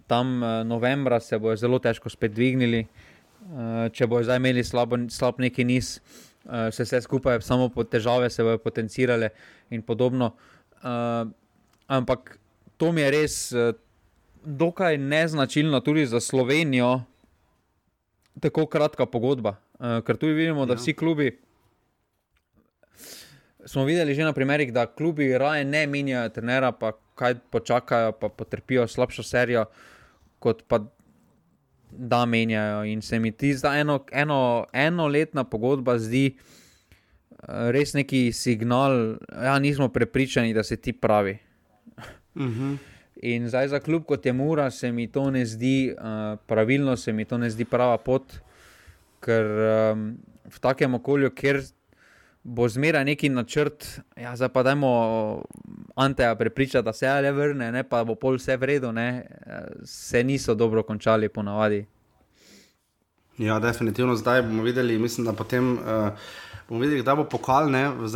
tam 0.08 0.40
uh, 0.44 0.62
novembra 0.66 1.20
se 1.20 1.40
bodo 1.40 1.56
zelo 1.60 1.80
težko 1.80 2.10
spet 2.10 2.32
dvignili. 2.32 2.86
Uh, 3.46 3.92
če 3.94 4.08
bodo 4.08 4.24
zdaj 4.26 4.40
imeli 4.40 4.64
slabo, 4.64 4.98
slab 5.12 5.44
neki 5.44 5.66
niz, 5.68 6.00
uh, 6.46 6.72
se 6.72 6.88
vse 6.88 7.02
skupaj, 7.04 7.42
samo 7.46 7.68
po 7.70 7.84
težave 7.84 8.30
se 8.30 8.44
bodo 8.44 8.64
potencirale 8.64 9.30
in 9.76 9.84
podobno. 9.84 10.32
Uh, 10.80 11.28
ampak 11.88 12.38
to 12.78 12.94
mi 12.96 13.04
je 13.04 13.12
res 13.12 13.36
uh, 13.52 13.74
dokaj 14.46 14.98
neznačilno 14.98 15.84
tudi 15.84 16.06
za 16.06 16.20
Slovenijo 16.20 17.02
tako 18.40 18.66
kratka 18.66 19.06
pogodba. 19.06 19.56
Uh, 19.80 20.00
ker 20.06 20.18
tu 20.18 20.28
vidimo, 20.28 20.66
da 20.66 20.74
ja. 20.74 20.80
vsi 20.80 20.94
klubi. 20.94 21.32
Smo 23.66 23.86
videli 23.86 24.16
že 24.16 24.24
na 24.24 24.34
primerih, 24.34 24.74
da 24.74 24.86
klubi 24.86 25.38
raje 25.38 25.66
ne 25.66 25.88
menjajo 25.88 26.30
trenera, 26.30 26.72
pa 26.72 26.92
kaj 27.16 27.36
počakajo, 27.50 28.12
pa 28.12 28.30
potrpijo 28.30 28.88
slabšo 28.88 29.24
serijo, 29.24 29.66
kot 30.40 30.64
pa 30.68 30.80
da 31.92 32.26
menjajo. 32.26 32.84
In 32.86 33.02
se 33.02 33.20
mi 33.20 33.32
ti 33.32 33.54
zdi, 33.54 33.68
da 33.68 33.78
eno, 33.80 34.04
eno, 34.12 34.66
enoletna 34.74 35.44
pogodba 35.44 35.98
zdi 36.00 36.36
uh, 36.36 37.72
res 37.72 37.94
neki 37.94 38.30
signal, 38.34 39.16
da 39.30 39.46
ja, 39.52 39.60
nismo 39.60 39.90
prepričani, 39.90 40.54
da 40.54 40.64
se 40.64 40.78
ti 40.78 40.94
pravi. 40.94 41.38
Uh 42.36 42.44
mhm. 42.44 42.74
-huh. 42.74 42.95
In 43.24 43.48
zdaj 43.50 43.68
za 43.68 43.80
klub 43.80 44.04
kot 44.06 44.26
je 44.26 44.34
Mura, 44.34 44.72
se 44.72 44.92
mi 44.92 45.08
to 45.12 45.30
ne 45.32 45.46
zdi 45.46 45.94
uh, 45.96 46.40
pravilno, 46.48 46.98
se 46.98 47.14
mi 47.14 47.26
to 47.26 47.38
ne 47.38 47.50
zdi 47.50 47.66
prava 47.66 47.98
pot, 47.98 48.34
ker 49.24 49.46
um, 49.94 50.10
v 50.52 50.60
takem 50.60 50.94
okolju, 51.00 51.32
kjer 51.32 51.62
bo 52.44 52.68
zmeraj 52.70 53.06
neki 53.06 53.30
načrt, 53.30 53.88
ja, 54.20 54.36
zdaj 54.36 54.52
pa 54.54 54.64
dajmo 54.64 54.92
Anteja 55.96 56.36
prepričati, 56.36 56.86
da 56.86 56.94
se 56.94 57.06
je 57.06 57.22
le 57.22 57.32
vrne, 57.32 57.72
ne, 57.72 57.84
pa 57.84 58.04
bo 58.04 58.16
pol 58.16 58.36
vse 58.36 58.58
vredno, 58.58 58.94
se 59.84 60.24
niso 60.24 60.54
dobro 60.56 60.84
končali, 60.84 61.30
ponavadi. 61.30 61.86
Ja, 63.38 63.60
definitivno 63.60 64.16
zdaj 64.16 64.42
bomo 64.42 64.64
videli, 64.64 65.00
mislim, 65.00 65.26
da 65.26 65.34
potem. 65.34 65.74
Uh, 65.74 66.12
bomo 66.70 66.82
videli, 66.82 67.02
kdaj 67.02 67.16
bo 67.16 67.26
pokal. 67.30 67.70
V, 67.70 68.08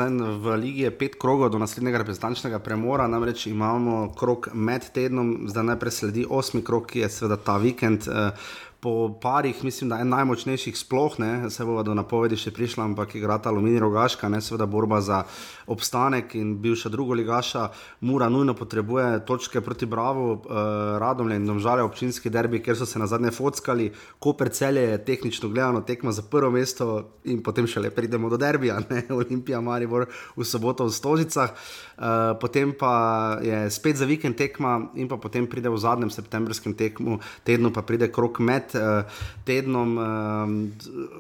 v 0.42 0.56
Ligi 0.58 0.88
je 0.88 0.92
pet 0.98 1.18
krogov 1.22 1.52
do 1.54 1.60
naslednjega 1.62 2.02
reprezentančnega 2.02 2.60
premora, 2.60 3.08
namreč 3.08 3.48
imamo 3.48 4.14
krok 4.18 4.50
med 4.54 4.90
tednom, 4.94 5.46
zdaj 5.50 5.68
najprej 5.74 5.92
sledi 5.92 6.26
osmi 6.30 6.64
krok, 6.66 6.90
ki 6.92 7.06
je 7.06 7.10
seveda 7.14 7.38
ta 7.38 7.58
vikend. 7.62 8.10
Uh, 8.10 8.34
po 8.82 9.20
parih, 9.22 9.64
mislim, 9.64 9.90
da 9.90 9.98
je 9.98 10.06
najmočnejših 10.06 10.78
sploh, 10.78 11.20
ne, 11.20 11.50
se 11.50 11.66
bo 11.66 11.82
do 11.84 11.94
napovedi 11.94 12.38
še 12.40 12.54
prišla, 12.56 12.86
ampak 12.88 13.16
igrata 13.20 13.52
Aluminij 13.52 13.82
Rogaška, 13.84 14.30
ne 14.32 14.40
seveda 14.42 14.66
borba 14.72 15.02
za 15.04 15.24
obstanek 15.68 16.36
in 16.40 16.54
bivša 16.64 16.90
druga 16.90 17.18
ligaša, 17.20 17.68
Mura 18.08 18.30
nujno 18.30 18.54
potrebuje 18.56 19.26
točke 19.28 19.62
proti 19.62 19.86
Bravo, 19.86 20.34
eh, 20.34 21.00
Radomlje 21.00 21.36
in 21.36 21.46
Domžale 21.46 21.84
občinski 21.84 22.30
derbi, 22.30 22.62
ker 22.64 22.78
so 22.78 22.86
se 22.86 23.00
na 23.00 23.08
zadnje 23.08 23.32
fotkali, 23.32 23.92
Koper 24.20 24.50
celje 24.50 24.82
je 24.82 25.04
tehnično 25.06 25.50
gledano 25.50 25.82
tekma 25.82 26.12
za 26.12 26.22
prvo 26.22 26.52
mesto 26.52 27.20
in 27.24 27.44
potem 27.44 27.68
še 27.68 27.80
le 27.80 27.92
pridemo 27.92 28.30
do 28.30 28.38
derbija, 28.38 28.80
ne, 28.90 29.04
Olimpija 29.20 29.62
Maribor 29.62 30.08
v 30.38 30.46
soboto 30.46 30.88
v 30.88 30.96
Stožicah, 30.96 31.52
eh, 31.52 32.34
potem 32.40 32.72
pa 32.72 33.40
je 33.44 33.70
spet 33.70 34.00
za 34.00 34.06
vikend 34.06 34.38
tekma 34.38 34.92
in 34.96 35.08
pa 35.08 35.18
potem 35.18 35.48
pride 35.48 35.68
v 35.70 35.78
zadnjem 35.78 36.10
septembrskem 36.10 36.74
tekmu, 36.74 37.20
tednu 37.44 37.74
pa 37.76 37.82
pride 37.82 38.08
krok 38.08 38.40
med 38.40 38.69
uh, 38.76 39.04
tednom. 39.46 39.98
Uh, 39.98 40.06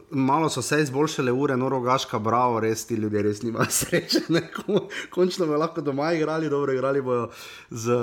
malo 0.09 0.49
so 0.49 0.61
se 0.61 0.81
izboljšale 0.81 1.31
ure, 1.31 1.57
no, 1.57 1.69
rogaška, 1.69 2.19
bravo, 2.19 2.59
res 2.59 2.85
ti 2.85 2.95
ljudje 2.95 3.23
res 3.23 3.43
nimajo 3.43 3.69
sreče. 3.69 4.25
Končno 5.13 5.45
bodo 5.45 5.59
lahko 5.59 5.81
doma 5.81 6.13
igrali, 6.13 6.49
dobro 6.49 6.73
igrali 6.73 7.01
bojo 7.01 7.29
z. 7.69 8.01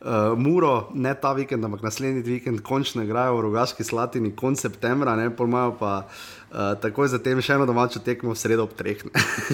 Uh, 0.00 0.32
Muro, 0.36 0.88
ne 0.96 1.10
ta 1.20 1.34
vikend, 1.36 1.64
ampak 1.64 1.82
naslednji 1.84 2.22
vikend, 2.24 2.62
končno 2.64 3.02
igrajo 3.04 3.34
v 3.36 3.42
Rogaški 3.44 3.84
Slatini, 3.84 4.30
konec 4.32 4.62
septembra, 4.64 5.12
ne 5.16 5.26
pol 5.36 5.50
maja 5.52 5.74
pa 5.76 5.90
uh, 5.98 6.30
Uh, 6.50 6.72
takoj 6.82 7.06
zatem 7.06 7.38
še 7.38 7.54
eno 7.54 7.62
domačo 7.62 8.00
tekmo 8.02 8.32
v 8.34 8.38
sredo 8.38 8.64
ob 8.66 8.72
treh. 8.74 8.98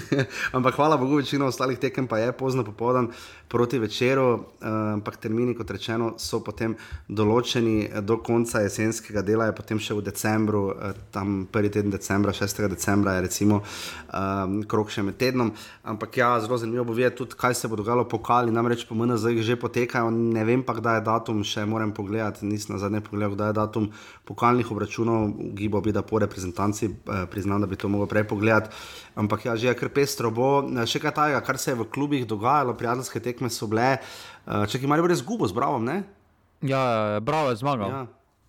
ampak 0.57 0.79
hvala 0.79 0.97
Bogu, 0.97 1.19
večina 1.21 1.45
ostalih 1.45 1.77
tekem 1.77 2.07
pa 2.09 2.17
je 2.17 2.31
pozno 2.33 2.63
popoldan 2.65 3.11
proti 3.53 3.77
večeru, 3.77 4.25
uh, 4.33 4.95
ampak 4.97 5.19
termini, 5.21 5.53
kot 5.53 5.69
rečeno, 5.77 6.15
so 6.17 6.41
potem 6.41 6.73
določeni 7.13 7.91
do 8.01 8.17
konca 8.25 8.63
jesenskega 8.65 9.21
dela, 9.21 9.51
je 9.51 9.57
potem 9.59 9.77
še 9.77 9.93
v 9.93 10.07
decembru, 10.07 10.63
uh, 10.73 10.97
tam 11.13 11.45
prvi 11.53 11.75
teden 11.75 11.93
decembra, 11.93 12.33
6. 12.33 12.65
decembra 12.73 13.19
je 13.19 13.27
recimo 13.29 13.61
um, 13.61 14.63
krok 14.65 14.89
še 14.89 15.05
med 15.05 15.21
tednom. 15.21 15.53
Ampak 15.85 16.17
ja, 16.17 16.33
zelo 16.41 16.57
zanimivo 16.57 16.89
bo 16.89 16.97
videti 16.97 17.21
tudi, 17.21 17.37
kaj 17.37 17.59
se 17.61 17.69
bo 17.69 17.77
dogajalo 17.77 18.09
po 18.09 18.23
Kali, 18.25 18.49
namreč 18.49 18.87
po 18.89 18.97
MNZ 18.97 19.37
jih 19.37 19.45
že 19.53 19.59
potekajo, 19.61 20.09
ne 20.09 20.49
vem 20.49 20.65
pa, 20.65 20.73
kdaj 20.81 21.03
je 21.03 21.07
datum, 21.13 21.45
še 21.45 21.69
moram 21.69 21.93
pogledati, 21.93 22.49
nisem 22.49 22.73
na 22.73 22.81
zadnje 22.81 23.05
pogledal, 23.05 23.37
kdaj 23.37 23.53
je 23.53 23.61
datum 23.61 23.93
pokalnih 24.25 24.73
obračunov, 24.73 25.29
gibo 25.53 25.85
bi 25.85 25.93
da 25.93 26.01
po 26.01 26.25
reprezentanci 26.25 26.86
si 26.87 26.95
eh, 26.95 27.27
priznam, 27.31 27.61
da 27.61 27.67
bi 27.67 27.77
to 27.77 27.89
mogel 27.89 28.07
prej 28.07 28.25
pogledati. 28.25 28.71
Ampak 29.15 29.45
ja, 29.45 29.57
že 29.57 29.69
je 29.69 29.75
kar 29.75 29.91
pestro. 29.91 30.31
Bo 30.31 30.63
eh, 30.63 30.87
še 30.87 31.03
kaj 31.03 31.17
tajega, 31.19 31.43
kar 31.45 31.59
se 31.59 31.75
je 31.75 31.81
v 31.81 31.89
klubih 31.91 32.27
dogajalo, 32.27 32.77
prijateljske 32.79 33.21
tekme 33.21 33.51
so 33.51 33.67
bile. 33.67 33.99
Če 34.47 34.79
ki 34.79 34.87
imajo 34.87 35.09
res 35.11 35.25
gubo 35.27 35.47
z 35.49 35.57
Bravo, 35.57 35.83
ne? 35.83 36.05
Ja, 36.63 37.19
Bravo 37.21 37.51
je 37.51 37.59
zmagal. 37.59 37.91
Ja. 37.91 38.07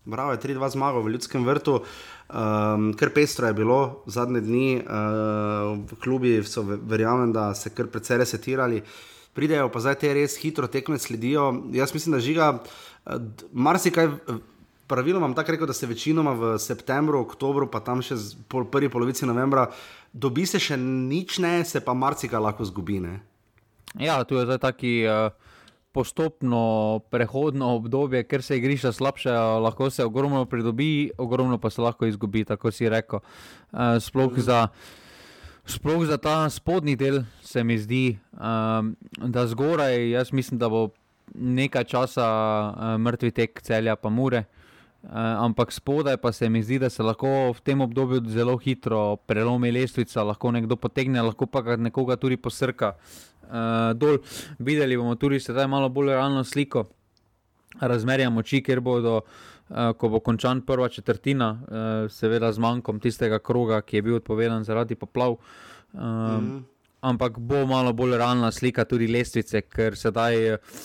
Bravo 0.07 0.31
je 0.31 0.39
3-2 0.39 0.69
zmagal 0.71 1.03
v 1.03 1.17
ljudskem 1.17 1.43
vrtu. 1.43 1.81
Um, 2.27 2.91
ker 2.95 3.11
pestro 3.15 3.47
je 3.47 3.55
bilo 3.55 4.03
zadnje 4.07 4.41
dni, 4.43 4.67
uh, 4.83 5.79
v 5.87 5.95
klubi 6.03 6.43
so 6.43 6.63
verjamem, 6.63 7.31
da 7.35 7.53
se 7.55 7.71
kar 7.71 7.87
precej 7.91 8.19
resetirali, 8.19 8.81
pridejo 9.35 9.69
pa 9.71 9.79
zdaj 9.79 9.95
te 9.99 10.11
res 10.15 10.35
hitro 10.39 10.67
tekme 10.67 10.99
sledijo. 10.99 11.49
Jaz 11.75 11.95
mislim, 11.95 12.15
da 12.15 12.23
žiga 12.23 12.53
uh, 12.59 13.19
marsikaj. 13.51 14.11
Uh, 14.87 14.89
praviloma 14.89 15.25
imam 15.25 15.35
tako 15.35 15.51
rekel, 15.51 15.67
da 15.67 15.73
se 15.73 15.87
večinoma 15.87 16.31
v 16.31 16.57
septembru, 16.59 17.19
oktobru, 17.19 17.67
pa 17.71 17.79
tam 17.79 18.01
še 18.01 18.15
v 18.15 18.63
prvi 18.71 18.89
polovici 18.89 19.27
novembra, 19.27 19.67
dobi 20.13 20.45
se 20.47 20.59
še 20.59 20.77
nič, 20.79 21.39
ne, 21.43 21.59
se 21.67 21.81
pa 21.83 21.93
marsikaj 21.93 22.41
lahko 22.41 22.65
zgubi. 22.65 23.01
Ne? 23.03 23.19
Ja, 23.99 24.23
tu 24.23 24.39
je 24.39 24.47
zdaj 24.47 24.63
taki. 24.63 24.95
Uh... 25.07 25.45
Postopno 25.97 26.99
prehodno 27.09 27.71
obdobje, 27.73 28.19
ker 28.29 28.43
se 28.45 28.53
igrišča 28.59 28.91
slabše, 28.93 29.31
lahko 29.63 29.87
se 29.89 30.05
ogromno 30.05 30.43
pridobi, 30.45 31.09
ogromno 31.17 31.57
pa 31.57 31.71
se 31.73 31.81
lahko 31.81 32.05
izgubi, 32.05 32.43
tako 32.45 32.69
si 32.69 32.85
rekel. 32.85 33.23
Uh, 33.71 33.97
sploh, 33.97 34.29
mhm. 34.29 34.43
za, 34.45 34.59
sploh 35.65 36.05
za 36.05 36.19
ta 36.21 36.35
spodnji 36.53 36.93
del 36.99 37.23
se 37.41 37.63
mi 37.63 37.79
zdi, 37.81 38.03
um, 38.37 38.93
da 39.17 39.47
zgoraj, 39.49 39.97
jaz 40.11 40.29
mislim, 40.37 40.59
da 40.61 40.69
bo 40.69 40.91
nekaj 41.33 41.87
časa 41.89 42.27
uh, 42.29 42.93
mrtvi 43.01 43.33
tek 43.33 43.63
celja, 43.65 43.97
pa 43.97 44.13
mure. 44.13 44.45
Uh, 45.03 45.13
ampak 45.45 45.71
spodaj 45.71 46.17
pa 46.17 46.31
se 46.31 46.49
mi 46.49 46.63
zdi, 46.63 46.79
da 46.79 46.89
se 46.89 47.03
lahko 47.03 47.53
v 47.53 47.61
tem 47.63 47.81
obdobju 47.81 48.23
zelo 48.33 48.57
hitro 48.57 49.15
prelomi 49.15 49.71
lestvica, 49.71 50.23
lahko 50.25 50.51
nekdo 50.51 50.75
potegne, 50.75 51.21
lahko 51.21 51.45
pa 51.45 51.61
nekoga 51.77 52.17
tudi 52.17 52.37
posrka 52.37 52.95
uh, 52.97 53.93
dol. 53.93 54.17
Videli 54.59 54.97
bomo 54.97 55.15
tudi 55.15 55.39
sedaj 55.39 55.67
malo 55.69 55.89
bolj 55.89 56.11
realno 56.11 56.43
sliko 56.43 56.87
razmerja 57.79 58.29
moči, 58.29 58.63
ker 58.63 58.81
bodo. 58.81 59.21
Uh, 59.67 59.91
ko 59.99 60.07
bo 60.07 60.21
končan 60.23 60.61
prva 60.63 60.87
četrtina, 60.87 61.47
uh, 61.51 62.11
seveda 62.11 62.53
z 62.55 62.61
manjkom 62.63 63.01
tistega 63.03 63.39
kroga, 63.43 63.81
ki 63.83 63.97
je 63.97 64.01
bil 64.01 64.15
odpovedan 64.15 64.63
zaradi 64.63 64.95
poplav. 64.95 65.35
Um, 65.91 66.03
mm. 66.03 66.61
Ampak 67.03 67.35
bo 67.39 67.65
malo 67.67 67.91
bolj 67.93 68.15
realna 68.15 68.51
slika 68.51 68.85
tudi 68.87 69.09
lestvice, 69.11 69.61
ker 69.67 69.99
sedaj 69.99 70.39
uh, 70.53 70.77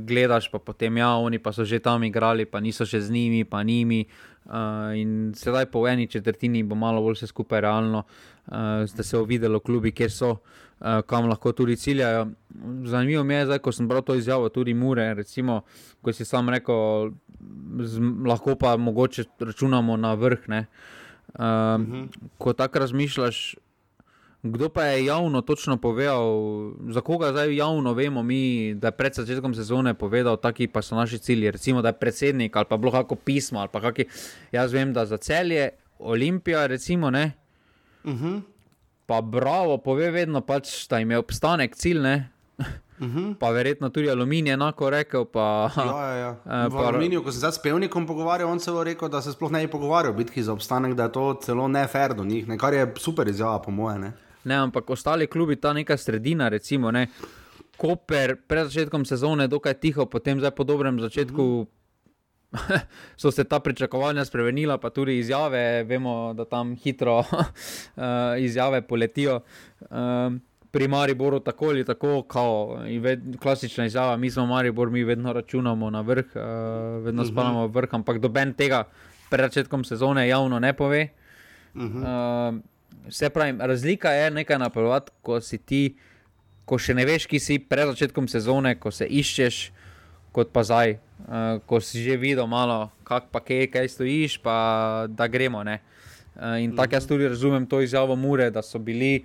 gledaš, 0.00 0.50
pa 0.50 0.58
potem 0.58 0.96
ja, 0.96 1.12
oni 1.16 1.38
pa 1.38 1.52
so 1.52 1.64
že 1.64 1.78
tam 1.78 2.04
igrali, 2.04 2.44
pa 2.44 2.60
niso 2.60 2.86
še 2.86 3.00
z 3.00 3.10
njimi, 3.10 3.44
pa 3.44 3.62
njimi. 3.62 4.06
Uh, 4.48 4.96
in 4.96 5.34
sedaj 5.36 5.66
po 5.68 5.84
eni 5.88 6.06
četrtini 6.08 6.62
bo 6.64 6.74
malo 6.74 7.02
bolj 7.04 7.18
vse 7.18 7.26
skupaj 7.28 7.60
realno, 7.60 8.06
uh, 8.48 8.88
da 8.88 9.02
se 9.02 9.18
bo 9.18 9.24
videlo, 9.28 9.60
klubi, 9.60 9.92
kjer 9.92 10.10
so. 10.10 10.30
Uh, 10.30 10.68
uh, 10.80 11.02
kam 11.06 11.28
lahko 11.28 11.52
tudi 11.52 11.76
ciljajo. 11.76 12.26
Zanimivo 12.84 13.24
mi 13.24 13.34
je, 13.34 13.46
zdaj, 13.46 13.58
ko 13.58 13.72
sem 13.72 13.88
bral 13.88 14.02
to 14.02 14.14
izjavo, 14.14 14.48
tudi 14.48 14.74
Mure, 14.74 15.14
recimo, 15.14 15.62
ko 16.02 16.12
si 16.12 16.24
sam 16.24 16.48
rekel, 16.50 17.12
z, 17.80 18.02
lahko 18.26 18.56
pa 18.56 18.76
mogoče 18.76 19.24
računamo 19.40 19.96
na 19.96 20.14
vrh. 20.14 20.48
Uh, 20.48 20.54
uh 20.54 20.64
-huh. 21.38 22.08
Ko 22.38 22.52
tako 22.52 22.78
razmišljaš. 22.78 23.56
Kdo 24.42 24.68
pa 24.68 24.84
je 24.84 25.04
javno 25.04 25.40
točno 25.42 25.76
povedal, 25.76 26.22
za 26.88 27.00
koga 27.00 27.32
zdaj 27.32 27.56
javno 27.56 27.92
vemo, 27.92 28.22
mi, 28.22 28.74
da 28.74 28.88
je 28.88 28.92
pred 28.92 29.14
začetkom 29.14 29.54
sezone 29.54 29.94
povedal, 29.94 30.36
taki 30.36 30.66
pa 30.66 30.82
so 30.82 30.94
naši 30.94 31.18
cilji, 31.18 31.50
recimo, 31.50 31.82
da 31.82 31.88
je 31.88 31.98
predsednik 31.98 32.56
ali 32.56 32.66
pa 32.68 32.76
bilo 32.76 32.92
kako 32.92 33.14
pismo 33.14 33.60
ali 33.60 33.68
pa 33.72 33.80
kaki. 33.80 34.04
Jaz 34.52 34.72
vem, 34.72 34.92
da 34.92 35.06
za 35.06 35.16
celje, 35.16 35.70
Olimpija, 35.98 36.66
recimo, 36.66 37.10
ne. 37.10 37.32
Uh 38.04 38.10
mhm. 38.12 38.26
-huh 38.26 38.58
pa 39.08 39.20
bravo, 39.20 39.78
pove 39.80 40.10
vedno, 40.12 40.42
pač, 40.44 40.84
da 40.88 40.98
jim 41.00 41.14
je 41.14 41.18
obstanek 41.18 41.76
cilj. 41.76 41.98
Uh 41.98 43.06
mhm. 43.06 43.18
-huh. 43.18 43.34
Pa 43.40 43.50
verjetno 43.50 43.88
tudi 43.88 44.10
aluminij, 44.10 44.52
enako 44.52 44.90
rekel. 44.90 45.24
Pa, 45.24 45.70
ja, 45.76 45.84
ja, 45.84 46.14
ja. 46.16 46.30
Eh, 46.64 46.68
v 46.68 46.72
pa, 46.72 46.86
aluminiju, 46.88 47.22
ko 47.24 47.32
sem 47.32 47.40
se 47.40 47.52
s 47.52 47.62
pevnikom 47.62 48.06
pogovarjal, 48.06 48.50
on 48.50 48.58
celo 48.58 48.84
rekel, 48.84 49.08
da 49.08 49.22
se 49.22 49.32
sploh 49.32 49.50
ne 49.50 49.66
bi 49.66 49.70
pogovarjal 49.70 50.12
o 50.12 50.16
bitki 50.16 50.42
za 50.42 50.52
obstanek, 50.52 50.94
da 50.94 51.02
je 51.02 51.12
to 51.12 51.34
celo 51.42 51.68
ne 51.68 51.86
fair 51.86 52.14
do 52.14 52.24
njih, 52.24 52.48
ne, 52.48 52.58
kar 52.58 52.74
je 52.74 52.92
super 52.96 53.28
izjava, 53.28 53.62
po 53.62 53.70
moje. 53.70 54.12
Ne. 54.48 54.54
ampak 54.54 54.90
ostali 54.90 55.26
klubi, 55.26 55.56
ta 55.56 55.72
neka 55.72 55.96
sredina, 55.96 56.48
recimo, 56.48 56.90
ne, 56.90 57.08
Koper 57.78 58.34
pred 58.48 58.66
začetkom 58.66 59.04
sezone, 59.06 59.46
dokaj 59.46 59.78
tiho, 59.78 60.06
potem 60.10 60.40
zdaj 60.40 60.50
po 60.50 60.64
dobrem 60.64 61.00
začetku. 61.00 61.42
Uh 61.42 61.58
mhm. 61.58 61.62
-huh. 61.62 61.78
so 63.16 63.30
se 63.30 63.44
ta 63.44 63.60
pričakovanja 63.60 64.24
spremenila, 64.24 64.78
pa 64.78 64.90
tudi 64.90 65.18
izjave, 65.18 65.84
vemo, 65.84 66.34
da 66.34 66.44
tam 66.44 66.76
hitro 66.76 67.18
uh, 67.18 67.26
izjave 68.46 68.82
poletijo. 68.82 69.40
Uh, 69.80 69.88
pri 70.70 70.88
Mariboru 70.88 71.40
tako 71.40 71.68
ali 71.68 71.84
tako, 71.84 72.22
kao, 72.22 72.78
ved, 73.00 73.36
klasična 73.40 73.86
izjava, 73.86 74.16
mi 74.16 74.30
smo 74.30 74.46
Maribor, 74.46 74.90
mi 74.90 75.04
vedno 75.04 75.32
računamo 75.32 75.90
na 75.90 76.00
vrh, 76.00 76.26
uh, 76.34 77.04
vedno 77.04 77.22
mhm. 77.22 77.32
spavamo 77.32 77.66
v 77.66 77.70
vrh, 77.70 77.88
ampak 77.92 78.18
doben 78.18 78.52
tega 78.52 78.84
pred 79.30 79.50
začetkom 79.50 79.84
sezone 79.84 80.28
javno 80.28 80.58
ne 80.58 80.72
pove. 80.72 81.08
Uh, 81.74 81.82
vse 83.06 83.30
pravi, 83.30 83.56
razlika 83.60 84.12
je 84.12 84.30
nekaj 84.30 84.58
napovedati, 84.58 85.14
ko 85.22 85.40
si 85.40 85.58
ti, 85.58 85.82
ko 86.66 86.78
še 86.78 86.94
ne 86.98 87.06
veš, 87.06 87.28
ki 87.30 87.38
si 87.40 87.58
pred 87.62 87.88
začetkom 87.94 88.28
sezone, 88.28 88.74
ko 88.80 88.90
se 88.90 89.06
iščeš, 89.06 89.60
kot 90.34 90.50
pa 90.52 90.66
zdaj 90.66 90.98
uh, 91.26 91.58
ko 91.66 91.80
si 91.82 92.02
že 92.04 92.16
videl, 92.16 92.46
malo, 92.46 92.90
kak 93.02 93.30
pa 93.32 93.42
kje, 93.42 93.68
kaj 93.72 93.88
stojiš, 93.88 94.38
pa 94.42 95.06
da 95.10 95.26
gremo. 95.26 95.62
Uh, 95.62 96.60
in 96.62 96.76
tako 96.76 96.94
jaz 96.94 97.06
tudi 97.06 97.28
razumem 97.28 97.66
to 97.66 97.80
izjavo 97.80 98.16
Mure, 98.16 98.50
da 98.50 98.62
so 98.62 98.78
bili 98.78 99.24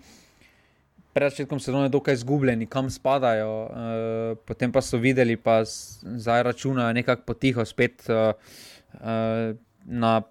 pred 1.14 1.30
začetkom 1.30 1.62
sezone 1.62 1.90
dokaj 1.94 2.18
izgubljeni, 2.18 2.66
kam 2.66 2.90
spadajo, 2.90 3.54
uh, 3.70 4.38
potem 4.46 4.72
pa 4.72 4.82
so 4.82 4.98
videli, 4.98 5.38
pa 5.38 5.62
zdaj 5.66 6.44
računajo 6.44 6.94
nekako 6.94 7.24
potiho 7.26 7.66
spet 7.66 8.10
uh, 8.10 8.34
uh, 9.00 9.54
na. 9.86 10.22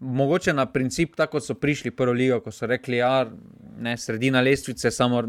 Mogoče 0.00 0.52
na 0.52 0.66
princip, 0.66 1.14
tako 1.16 1.40
so 1.40 1.54
prišli 1.54 1.90
prvo 1.90 2.12
ligo, 2.12 2.40
ko 2.44 2.52
so 2.52 2.66
rekli, 2.66 2.98
da 3.00 3.24
ja, 3.88 3.90
je 3.90 3.96
sredina 3.96 4.40
lestvice, 4.40 4.90
samo 4.90 5.22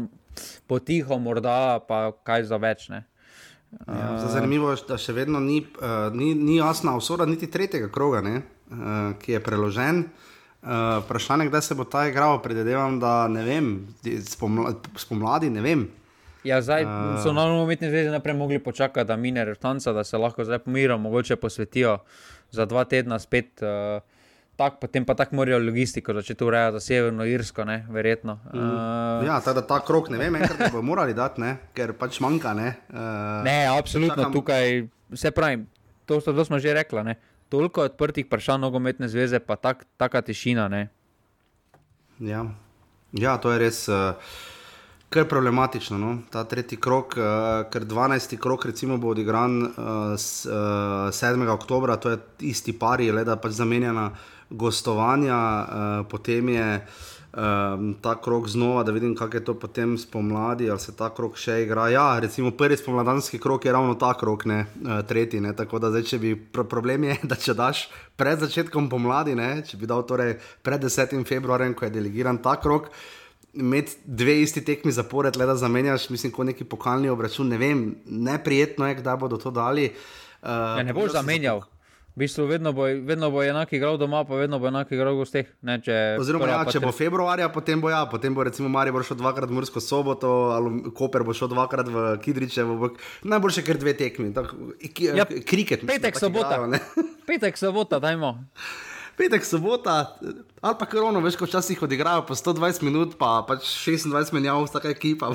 potiho, 0.66 1.18
morda 1.18 1.78
pa 1.88 2.10
kaj 2.24 2.44
za 2.50 2.58
več. 2.60 2.88
Ne. 2.92 3.04
Ja, 3.88 4.28
zanimivo 4.28 4.70
je, 4.70 4.82
da 4.88 4.98
še 5.00 5.14
vedno 5.16 5.40
ni, 5.40 5.60
uh, 5.80 6.08
ni, 6.14 6.34
ni 6.34 6.58
jasna 6.58 6.96
usoda 6.96 7.26
niti 7.26 7.48
tretjega 7.50 7.88
kroga, 7.92 8.22
ne, 8.24 8.40
uh, 8.70 9.12
ki 9.22 9.36
je 9.36 9.42
preložen. 9.42 10.04
Uh, 10.66 10.98
vprašanje 11.04 11.46
je, 11.46 11.50
kdaj 11.50 11.62
se 11.62 11.76
bo 11.78 11.86
ta 11.88 12.06
igral, 12.08 12.40
predvidevam, 12.42 12.98
da 13.00 13.28
ne 13.30 13.44
vem, 13.46 13.70
spomladi, 14.98 15.50
ne 15.52 15.62
vem. 15.62 15.86
Ja, 16.46 16.60
zdaj 16.62 16.86
uh, 16.86 17.16
so 17.22 17.34
na 17.34 17.46
novo 17.48 17.64
umetni 17.66 17.90
zvezi 17.90 18.10
najprej 18.14 18.36
mogli 18.38 18.58
počakati, 18.62 19.08
da 19.08 19.16
mine 19.16 19.44
restanca, 19.44 19.92
da 19.92 20.04
se 20.04 20.18
lahko 20.18 20.44
zdaj 20.46 20.62
pomirijo, 20.64 20.98
mogoče 20.98 21.36
posvetijo 21.36 21.98
za 22.50 22.66
dva 22.66 22.84
tedna 22.84 23.18
spet. 23.18 23.62
Uh, 23.62 24.15
tak, 24.56 24.80
potem 24.80 25.04
pa 25.04 25.14
tako 25.14 25.36
morajo 25.36 25.58
logistiko 25.60 26.14
začeti 26.16 26.44
urejati 26.44 26.74
za 26.76 26.80
Severno 26.80 27.24
Irsko, 27.24 27.64
ne, 27.64 27.86
verjetno. 27.90 28.38
Mm. 28.54 28.58
Uh, 28.58 29.26
ja, 29.26 29.40
tada, 29.44 29.62
ta 29.62 29.80
krok, 29.84 30.08
ne 30.08 30.18
vem, 30.18 30.40
kaj 30.40 30.70
bodo 30.72 30.82
morali 30.82 31.14
dati, 31.14 31.40
ne, 31.44 31.56
ker 31.76 31.92
pač 31.92 32.20
manjka. 32.24 32.54
Ne, 32.56 32.72
uh, 32.88 33.44
ne 33.44 33.58
absolutno 33.68 34.16
čakam... 34.16 34.32
tukaj, 34.32 34.82
vse 35.12 35.30
pravim, 35.36 35.66
to, 36.08 36.20
to, 36.20 36.32
to 36.32 36.48
smo 36.48 36.58
že 36.58 36.74
rekli. 36.74 37.04
Ne. 37.04 37.18
Toliko 37.52 37.84
odprtih 37.86 38.26
vprašanj 38.26 38.64
nogometne 38.64 39.08
zveze, 39.12 39.38
pa 39.38 39.60
tak, 39.60 39.84
taka 40.00 40.24
tišina. 40.24 40.66
Ja. 42.18 42.46
ja, 43.12 43.36
to 43.38 43.52
je 43.52 43.58
res. 43.60 43.86
Uh, 43.88 44.16
Kar 45.06 45.22
je 45.22 45.28
problematično, 45.30 45.94
no? 46.02 46.08
ta 46.34 46.42
tretji 46.44 46.80
krok, 46.82 47.14
uh, 47.14 47.68
ker 47.70 47.84
12. 47.86 48.32
krok 48.42 48.64
recimo, 48.66 48.96
bo 48.98 49.12
odigran 49.14 49.60
uh, 49.62 50.16
s, 50.18 50.48
uh, 50.50 51.14
7. 51.14 51.46
oktober, 51.46 51.94
to 52.02 52.10
je 52.10 52.18
isti 52.50 52.74
pari, 52.74 53.06
le 53.14 53.22
da 53.24 53.36
pač 53.38 53.54
zamenjana 53.54 54.08
uh, 54.10 54.24
gostovanja, 54.50 55.36
uh, 55.36 56.06
potem 56.10 56.48
je 56.48 56.86
um, 57.36 57.94
ta 58.00 58.14
krok 58.20 58.48
znova, 58.48 58.82
da 58.82 58.92
vidim, 58.92 59.14
kako 59.16 59.36
je 59.36 59.44
to 59.44 59.54
potem 59.54 59.98
spomladi, 59.98 60.70
ali 60.70 60.80
se 60.80 60.96
ta 60.96 61.10
krok 61.14 61.36
še 61.36 61.60
igra. 61.62 61.88
Ja, 61.88 62.18
recimo 62.20 62.50
prvi 62.50 62.76
spomladanski 62.76 63.38
krok 63.38 63.64
je 63.64 63.72
ravno 63.72 63.94
ta 63.94 64.14
krok, 64.18 64.44
ne 64.44 64.64
uh, 64.64 65.02
tretji. 65.08 65.40
Ne? 65.40 65.52
Tako 65.56 65.78
da 65.78 65.90
zdaj, 65.90 66.06
če 66.10 66.18
bi 66.18 66.34
pro 66.36 66.64
problem 66.64 67.04
je, 67.04 67.18
da 67.30 67.36
če 67.36 67.54
daš 67.54 67.86
pred 68.16 68.40
začetkom 68.40 68.88
pomladi, 68.92 69.36
ne? 69.36 69.60
če 69.66 69.76
bi 69.76 69.86
dal 69.86 70.06
torej 70.08 70.38
pred 70.62 70.82
10. 70.82 71.20
februarjem, 71.28 71.76
ko 71.76 71.86
je 71.86 71.94
delegiran 71.98 72.40
ta 72.42 72.56
krok. 72.60 72.90
Imeti 73.56 73.96
dve 74.04 74.42
isti 74.42 74.60
tekmi 74.64 74.92
zapored, 74.92 75.36
le 75.40 75.46
da 75.48 75.54
zamenjaš, 75.56 76.10
mislim, 76.12 76.32
kot 76.32 76.50
neki 76.50 76.66
pokalni 76.68 77.08
obračun. 77.08 77.48
Ne 77.48 77.60
vem, 77.60 77.86
neprijetno 78.04 78.88
je, 78.88 78.98
kdaj 79.00 79.16
bodo 79.16 79.40
to 79.40 79.50
dali. 79.50 79.88
Uh, 80.42 80.76
ja, 80.76 80.84
ne 80.84 80.92
boš 80.96 81.16
zamenjal. 81.16 81.64
Za... 81.64 81.75
V 82.16 82.24
bistvu 82.24 82.46
vedno 82.48 82.72
bo, 82.72 82.88
vedno 82.88 83.28
bo 83.28 83.42
enak 83.44 83.72
igral 83.76 83.98
doma, 84.00 84.22
pa 84.24 84.38
vedno 84.40 84.56
bo 84.56 84.70
enak 84.70 84.88
igral 84.88 85.12
v 85.12 85.20
gostih. 85.20 85.50
Oziroma, 86.16 86.48
ja, 86.48 86.62
če 86.64 86.80
bo 86.80 86.88
februarja, 86.88 87.50
potem 87.52 87.76
bo 87.76 87.92
ja, 87.92 88.06
potem 88.08 88.32
bo 88.32 88.40
recimo 88.40 88.72
Marijo 88.72 89.04
šel 89.04 89.20
dvakrat 89.20 89.52
v 89.52 89.58
Mursko 89.58 89.84
soboto, 89.84 90.32
ali 90.56 90.88
Koper 90.96 91.28
bo 91.28 91.36
šel 91.36 91.52
dvakrat 91.52 91.92
v 91.92 92.16
Kidriče, 92.24 92.64
v... 92.64 92.94
najboljše 93.20 93.68
ker 93.68 93.76
dve 93.76 93.92
tekmi. 94.00 94.32
Tak, 94.32 94.48
ja, 95.12 95.28
kriket. 95.28 95.84
Petek, 95.84 96.16
sobota. 96.16 96.56
Petek, 97.28 97.60
sobota, 97.60 98.00
dajmo 98.00 98.32
petek, 99.16 99.44
sobota, 99.44 100.16
ali 100.60 100.76
pa 100.78 100.86
korono, 100.86 101.20
veš, 101.24 101.38
ko 101.40 101.48
včasih 101.48 101.82
odigrajo 101.82 102.26
po 102.28 102.34
120 102.34 102.84
minut, 102.86 103.16
pa 103.18 103.40
pač 103.48 103.64
26 103.88 104.32
menjav, 104.36 104.62
vsaka 104.66 104.92
ekipa. 104.92 105.32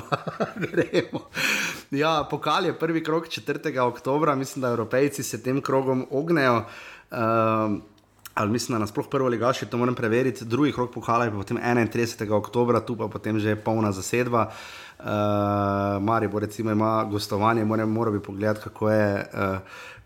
ja, 2.02 2.14
pokal 2.30 2.70
je 2.70 2.78
prvi 2.78 3.02
krok 3.04 3.28
4. 3.28 3.78
oktober, 3.86 4.36
mislim, 4.36 4.62
da 4.62 4.74
Evropejci 4.74 5.22
se 5.22 5.42
tem 5.42 5.60
krogom 5.60 6.06
ognejo. 6.10 6.64
Um, 7.10 7.82
Ali 8.34 8.50
mislim, 8.50 8.74
da 8.74 8.78
nas 8.78 8.90
sploh 8.90 9.06
prvo 9.10 9.28
ligaši 9.28 9.66
to 9.66 9.76
moram 9.76 9.94
preveriti, 9.94 10.44
drugi 10.44 10.72
krok 10.72 10.94
pokala 10.94 11.24
je 11.24 11.30
potem 11.30 11.56
31. 11.56 12.32
oktober, 12.32 12.80
tu 12.80 12.96
pa 12.96 13.08
potem 13.08 13.38
že 13.38 13.56
polna 13.56 13.92
zasedba. 13.92 14.48
Uh, 14.98 16.00
Marijo, 16.00 16.38
recimo, 16.38 16.70
ima 16.70 17.04
gostovanje, 17.04 17.64
moram, 17.64 17.90
moram 17.90 18.12
bi 18.12 18.22
pogledati, 18.22 18.60
kako 18.64 18.90
je. 18.90 19.30
Uh, 19.34 19.58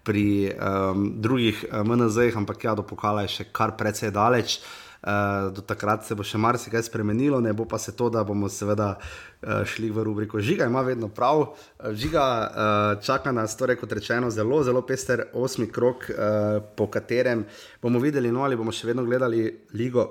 pri 0.06 0.54
um, 0.54 1.08
drugih 1.18 1.64
uh, 1.66 1.82
MNZ-jih, 1.82 2.36
ampak 2.38 2.64
ja, 2.64 2.74
do 2.78 2.86
pokala 2.86 3.26
je 3.26 3.40
še 3.40 3.50
kar 3.50 3.74
precej 3.78 4.14
daleč. 4.14 4.60
Uh, 5.06 5.52
do 5.54 5.62
takrat 5.62 6.06
se 6.06 6.16
bo 6.18 6.24
še 6.26 6.38
marsikaj 6.40 6.86
spremenilo, 6.88 7.38
ne 7.44 7.52
bo 7.54 7.66
pa 7.68 7.78
se 7.78 7.92
to, 7.94 8.08
da 8.10 8.24
bomo 8.26 8.48
seveda 8.50 8.96
uh, 8.96 9.62
šli 9.68 9.90
v 9.94 10.02
rubriko 10.06 10.40
Žiga, 10.42 10.66
ima 10.66 10.82
vedno 10.86 11.10
prav. 11.12 11.52
Žiga 11.78 12.24
uh, 12.24 13.04
čaka 13.04 13.34
nas, 13.34 13.54
torej 13.58 13.78
kot 13.82 13.92
rečeno, 13.92 14.32
zelo, 14.34 14.62
zelo 14.66 14.82
pester 14.86 15.28
osmi 15.34 15.68
krok, 15.70 16.08
uh, 16.10 16.58
po 16.78 16.88
katerem 16.90 17.44
bomo 17.82 18.02
videli, 18.02 18.32
no 18.34 18.46
ali 18.46 18.58
bomo 18.58 18.74
še 18.74 18.90
vedno 18.90 19.06
gledali 19.06 19.44
ligo 19.78 20.08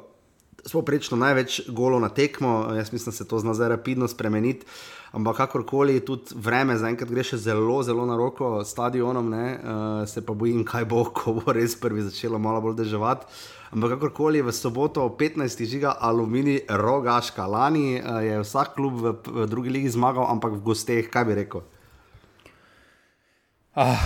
spoprečno 0.66 1.18
največ 1.18 1.70
golov 1.70 2.02
na 2.02 2.10
tekmo, 2.10 2.74
jaz 2.76 2.91
mislim, 2.93 3.12
da 3.12 3.18
se 3.18 3.28
to 3.28 3.39
zna 3.39 3.54
zdaj 3.54 3.70
rapidno 3.70 4.08
spremeniti. 4.08 4.66
Ampak 5.16 5.38
kakorkoli, 5.38 6.01
tudi 6.03 6.36
vreme 6.36 6.76
zaenkrat 6.76 7.07
gre 7.07 7.24
še 7.24 7.38
zelo, 7.39 7.78
zelo 7.88 8.03
na 8.03 8.18
roko 8.20 8.59
stadionom, 8.68 9.30
ne, 9.32 9.45
uh, 9.55 10.01
se 10.11 10.20
pa 10.20 10.36
bojim, 10.36 10.66
kaj 10.68 10.84
bo, 10.91 11.05
ko 11.16 11.38
bo 11.38 11.55
res 11.55 11.78
prvi 11.80 12.03
začelo 12.03 12.36
malo 12.41 12.59
bolj 12.66 12.82
deževati. 12.82 13.30
Ampak 13.72 13.95
kakorkoli, 13.95 14.43
v 14.43 14.51
soboto 14.55 15.07
15. 15.07 15.63
žiga 15.72 15.95
aluminij, 16.03 16.66
rogaška, 16.68 17.47
lani 17.47 17.95
uh, 17.95 18.20
je 18.28 18.43
vsak 18.43 18.76
klub 18.76 18.99
v, 18.99 19.16
v 19.24 19.47
drugi 19.47 19.72
ligi 19.72 19.95
zmagal, 19.95 20.28
ampak 20.36 20.59
v 20.59 20.63
gosteh, 20.68 21.07
kaj 21.07 21.28
bi 21.32 21.39
rekel? 21.39 21.63
Ah, 23.72 24.03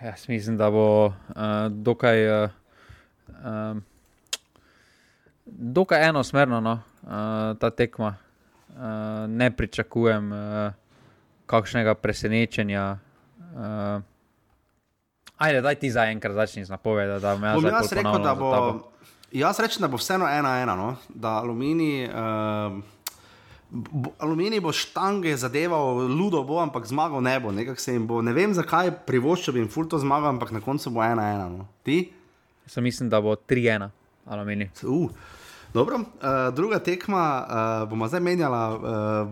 jaz 0.00 0.24
mislim, 0.32 0.56
da 0.56 0.72
bo 0.72 1.12
uh, 1.12 1.68
dokaj. 1.68 2.18
Uh, 2.24 2.58
um, 3.44 3.84
dokaj 5.44 6.08
enosmerno 6.08 6.64
no, 6.64 6.80
uh, 7.04 7.52
ta 7.60 7.68
tekma. 7.68 8.16
Uh, 8.72 9.28
ne 9.28 9.50
pričakujem 9.50 10.32
uh, 10.32 10.38
kakšnega 11.46 11.94
presenečenja. 11.94 12.98
Uh, 13.38 14.02
ajde, 15.36 15.60
daj 15.60 15.74
ti 15.74 15.90
za 15.90 16.06
enkrat 16.08 16.34
začni 16.34 16.64
z 16.64 16.72
napovedjo. 16.72 17.20
Jaz, 17.20 17.64
jaz, 17.64 17.92
rekel, 17.92 18.18
da 18.22 18.34
bo, 18.34 18.52
jaz 19.32 19.60
rečem, 19.60 19.84
da 19.84 19.90
bo 19.92 20.00
vseeno 20.00 20.28
ena 20.28 20.56
ena, 20.62 20.76
no? 20.76 20.96
da 21.08 21.38
aluminij. 21.42 22.08
Uh, 22.08 22.82
Aluminij 24.20 24.60
bo 24.60 24.68
štange 24.72 25.32
zadeval, 25.40 26.04
ludo 26.04 26.42
bo, 26.44 26.58
ampak 26.60 26.84
zmagal 26.84 27.22
ne 27.24 27.38
bo. 27.40 27.48
bo. 28.04 28.20
Ne 28.20 28.32
vem, 28.36 28.52
zakaj 28.52 28.90
privoščil 29.08 29.54
bi 29.54 29.62
jim 29.62 29.70
fulto 29.72 29.96
zmagal, 29.98 30.28
ampak 30.36 30.52
na 30.52 30.60
koncu 30.60 30.92
bo 30.92 31.00
ena 31.00 31.24
ena. 31.32 31.46
No. 31.48 31.64
Ti? 31.80 32.12
Jaz 32.68 32.76
mislim, 32.84 33.08
da 33.08 33.20
bo 33.20 33.32
3-1, 33.32 33.88
aluminij. 34.28 34.68
Uh. 34.84 35.08
Dobro, 35.72 35.96
uh, 35.96 36.04
druga 36.54 36.78
tekma, 36.78 37.46
uh, 37.82 37.88
bomo 37.88 38.08
zdaj 38.08 38.20
menjala, 38.20 38.62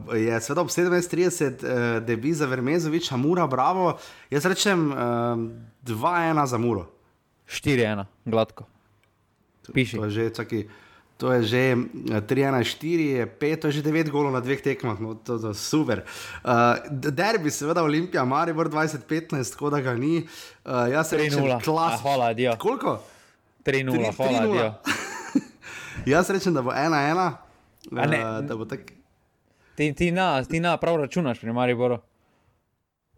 uh, 0.09 0.16
je 0.16 0.41
seveda 0.41 0.61
ob 0.61 0.68
17:30, 0.68 1.45
uh, 1.45 2.07
debi 2.07 2.32
za 2.32 2.47
Vermezovič, 2.47 3.12
Amura, 3.12 3.47
Bravo. 3.47 3.99
Jaz 4.30 4.47
rečem 4.49 4.88
uh, 4.88 4.97
2-1 5.84 6.47
za 6.47 6.59
Muro. 6.59 6.86
4-1, 7.49 8.05
gladko. 8.24 8.64
Piši. 9.74 9.97
To 9.97 10.05
je 10.05 10.11
že, 10.11 10.30
čaki, 10.30 10.64
to 11.20 11.32
je 11.32 11.43
že 11.43 11.62
3-1-4, 12.24 13.26
5, 13.36 13.61
to 13.61 13.68
je 13.68 13.72
že 13.72 13.82
9 13.82 14.09
golov 14.09 14.32
na 14.32 14.41
dveh 14.41 14.64
tekmah, 14.64 14.97
no, 14.97 15.20
to 15.20 15.36
je 15.36 15.53
super. 15.53 16.09
Uh, 16.41 16.80
derbi, 16.88 17.53
seveda, 17.53 17.84
Olimpija, 17.84 18.24
Maribor 18.24 18.72
2015, 18.72 19.53
tako 19.53 19.76
da 19.76 19.84
ga 19.84 19.93
ni. 19.93 20.24
Uh, 20.64 20.88
jaz 20.88 21.12
rečem, 21.12 21.61
klas. 21.61 22.01
Hvala, 22.01 22.32
adijo. 22.32 22.57
Koliko? 22.57 22.97
3-0, 23.61 24.16
hvala, 24.16 24.38
adijo. 24.49 24.72
Jaz 26.07 26.30
rečem, 26.30 26.55
da 26.55 26.62
bo 26.62 26.72
ena, 26.72 27.03
ena. 27.09 27.26
Uh, 27.90 28.66
tak... 28.68 28.92
ti, 29.76 29.92
ti, 29.94 30.11
na, 30.11 30.44
ti 30.44 30.61
na 30.61 30.76
prav 30.76 30.96
računaš, 30.96 31.40
pri 31.40 31.53
Mariboru. 31.53 31.98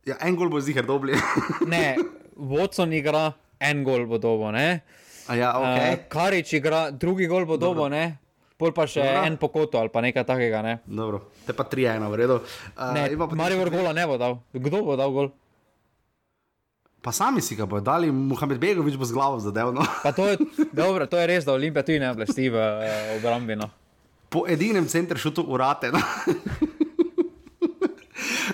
Ja, 0.07 0.17
en 0.21 0.37
gol 0.37 0.51
bo 0.51 0.61
zihar 0.61 0.87
dobri. 0.87 1.15
ne, 1.73 1.97
Vodson 2.37 2.93
igra, 2.93 3.33
en 3.61 3.85
gol 3.85 4.07
bo 4.07 4.19
dobo. 4.19 4.51
Ja, 4.51 5.55
okay. 5.59 5.95
uh, 5.95 6.09
Karič 6.11 6.53
igra, 6.59 6.91
drugi 6.91 7.27
gol 7.31 7.47
bo 7.47 7.57
dobo, 7.57 7.89
ne? 7.89 8.19
Pol 8.59 8.71
pa 8.75 8.87
še 8.87 9.03
Dobro. 9.03 9.23
en 9.27 9.37
pokoto 9.43 9.79
ali 9.81 9.91
pa 9.91 10.03
nekaj 10.05 10.23
takega. 10.27 10.63
Ne? 10.63 10.75
Dobro, 10.87 11.25
te 11.47 11.55
pa 11.55 11.67
tri 11.67 11.87
ena, 11.91 12.07
v 12.11 12.19
redu. 12.21 12.41
Uh, 12.79 13.35
Maribor 13.35 13.71
gola 13.75 13.95
ne 13.95 14.07
bo 14.07 14.19
dal. 14.19 14.39
Kdo 14.55 14.83
bo 14.87 14.95
dal 14.99 15.11
gol? 15.15 15.33
Pa 17.03 17.11
sami 17.11 17.43
si 17.43 17.59
ga 17.59 17.67
bodo 17.67 17.83
dali, 17.83 18.07
Mohamed 18.15 18.63
Begovič 18.63 18.95
bo 18.95 19.03
z 19.03 19.11
glavo 19.11 19.43
zadev. 19.43 19.75
No. 19.75 19.83
To, 20.07 20.23
je, 20.23 20.39
dobro, 20.71 21.03
to 21.11 21.19
je 21.19 21.27
res, 21.27 21.43
da 21.43 21.51
Olimpija 21.51 21.83
tudi 21.83 21.99
ne 21.99 22.15
blesti 22.15 22.47
v 22.47 22.55
uh, 22.55 23.19
obrambi. 23.19 23.59
No. 23.59 23.67
Po 24.31 24.47
edinem 24.47 24.87
centru 24.87 25.19
šutu 25.19 25.43
urate. 25.43 25.91
No. 25.91 25.99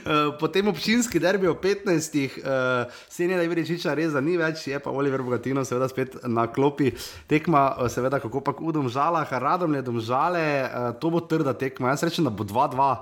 Uh, 0.09 0.33
potem 0.41 0.65
občinski 0.65 1.21
derbi 1.21 1.45
o 1.45 1.61
15, 1.61 1.93
uh, 2.41 2.89
se 3.13 3.29
ne 3.29 3.37
da 3.37 3.45
je 3.45 3.53
rečiča, 3.53 3.93
res 3.93 4.17
da 4.17 4.25
ni 4.25 4.41
več, 4.41 4.65
je 4.73 4.81
pa 4.81 4.97
Oliver 4.97 5.21
Bogatino, 5.21 5.61
seveda 5.69 5.93
spet 5.93 6.17
na 6.25 6.49
klopi. 6.49 6.97
Tekma, 7.29 7.77
seveda, 7.93 8.17
kako 8.17 8.41
pa 8.41 8.57
v 8.57 8.73
domžalah, 8.73 9.29
radom 9.29 9.77
je 9.77 9.85
domžale, 9.85 10.45
uh, 10.65 10.97
to 10.97 11.13
bo 11.13 11.21
trda 11.21 11.53
tekma. 11.53 11.93
Jaz 11.93 12.09
rečem, 12.09 12.25
da 12.25 12.33
bo 12.33 12.49
2-2. 12.49 12.97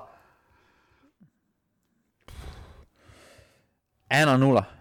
1-0 4.10 4.75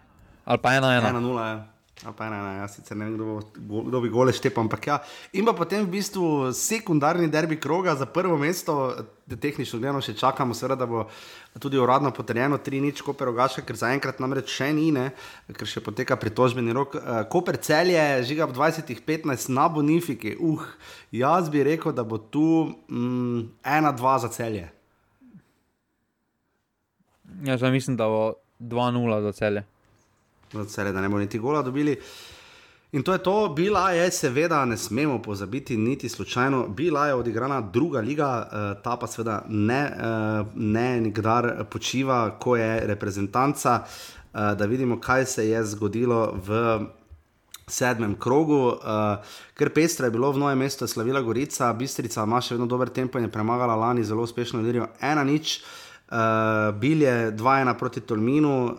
ali 0.46 0.62
pa 0.62 0.76
ena 0.78 0.94
ena. 0.98 1.10
ena 1.10 1.20
nula, 1.20 1.48
ja. 1.48 1.64
Ali 2.04 2.12
pa 2.12 2.26
ena 2.28 2.38
ena, 2.42 2.52
jaz 2.60 2.74
sicer 2.76 2.98
ne 3.00 3.06
vem, 3.08 3.14
kdo, 3.16 3.38
bo, 3.70 3.82
kdo 3.88 4.00
bi 4.04 4.10
gole 4.12 4.34
štepal, 4.36 4.66
ampak 4.66 4.88
ja. 4.90 4.98
In 5.40 5.46
pa 5.48 5.54
potem 5.56 5.86
v 5.86 5.94
bistvu 5.96 6.52
sekundarni 6.52 7.30
derbi 7.32 7.56
kroga 7.56 7.94
za 7.96 8.04
prvo 8.06 8.36
mesto, 8.38 8.92
da 9.26 9.38
tehnično 9.40 9.80
gledano 9.80 10.02
še 10.04 10.14
čakamo, 10.20 10.54
seveda, 10.54 10.76
da 10.84 10.90
bo 10.92 11.06
tudi 11.64 11.80
uradno 11.80 12.12
potrjeno, 12.12 12.60
tri 12.60 12.82
nič, 12.84 13.00
Koper 13.00 13.32
Ogaša, 13.32 13.64
ker 13.64 13.80
zaenkrat 13.80 14.20
namreč 14.20 14.52
še 14.52 14.68
ni, 14.76 14.90
ne, 14.92 15.08
ker 15.56 15.72
še 15.72 15.80
poteka 15.86 16.20
pritožbeni 16.20 16.76
rok. 16.76 16.98
Uh, 17.00 17.24
Koper 17.32 17.58
cel 17.64 17.94
je, 17.96 18.06
žiga 18.28 18.50
v 18.52 18.60
20-15 18.60 19.48
na 19.56 19.70
Bonifiki, 19.72 20.36
uh, 20.36 20.66
jaz 21.16 21.48
bi 21.50 21.64
rekel, 21.64 21.96
da 21.96 22.04
bo 22.04 22.20
tu 22.20 22.76
mm, 22.92 23.64
ena, 23.64 23.96
dva 23.96 24.20
za 24.20 24.28
celje. 24.36 24.68
Jaz 27.48 27.64
mislim, 27.64 27.96
da 27.96 28.12
bo 28.12 28.36
2-0 28.60 29.24
za 29.30 29.34
celje 29.40 29.64
cele, 30.68 30.92
da 30.92 31.02
ne 31.02 31.10
bomo 31.10 31.20
niti 31.20 31.40
gola 31.40 31.62
dobili. 31.62 31.98
In 32.92 33.04
to 33.04 33.14
je 33.14 33.20
to, 33.20 33.50
bila 33.56 33.92
je, 33.92 34.12
seveda, 34.12 34.66
ne 34.66 34.78
smemo 34.78 35.22
pozabiti, 35.22 35.78
niti 35.78 36.10
slučajno, 36.10 36.68
bila 36.68 37.08
je 37.08 37.14
odigrana 37.14 37.62
druga 37.62 38.00
liga, 38.00 38.48
uh, 38.48 38.84
ta 38.84 38.96
pa 38.98 39.08
seveda 39.08 39.44
ne, 39.50 39.92
uh, 39.92 40.48
ne 40.56 41.02
nikdar 41.02 41.66
počiva, 41.70 42.38
ko 42.40 42.56
je 42.56 42.88
reprezentanca, 42.88 43.82
uh, 43.84 44.40
da 44.58 44.66
vidimo, 44.66 45.00
kaj 45.02 45.26
se 45.26 45.50
je 45.50 45.66
zgodilo 45.66 46.34
v 46.48 46.80
sedmem 47.68 48.16
krogu. 48.20 48.78
Ker 49.58 49.70
pestro 49.74 50.06
je 50.06 50.12
bilo 50.12 50.32
v 50.32 50.38
novem 50.38 50.60
mestu, 50.60 50.88
slavila 50.88 51.22
Gorica, 51.22 51.74
Bistrica 51.74 52.24
ima 52.24 52.42
še 52.42 52.54
vedno 52.54 52.68
dober 52.70 52.90
tempo 52.94 53.18
in 53.18 53.26
je 53.26 53.32
premagala 53.34 53.76
lani 53.76 54.04
zelo 54.04 54.24
uspešno, 54.24 54.62
da 54.62 54.70
je 54.70 54.88
ena 55.02 55.24
nič. 55.24 55.64
Uh, 56.06 56.70
bil 56.78 57.02
je 57.02 57.32
2-1 57.34 57.74
proti 57.80 58.02
Tolminu, 58.02 58.66
uh, 58.66 58.72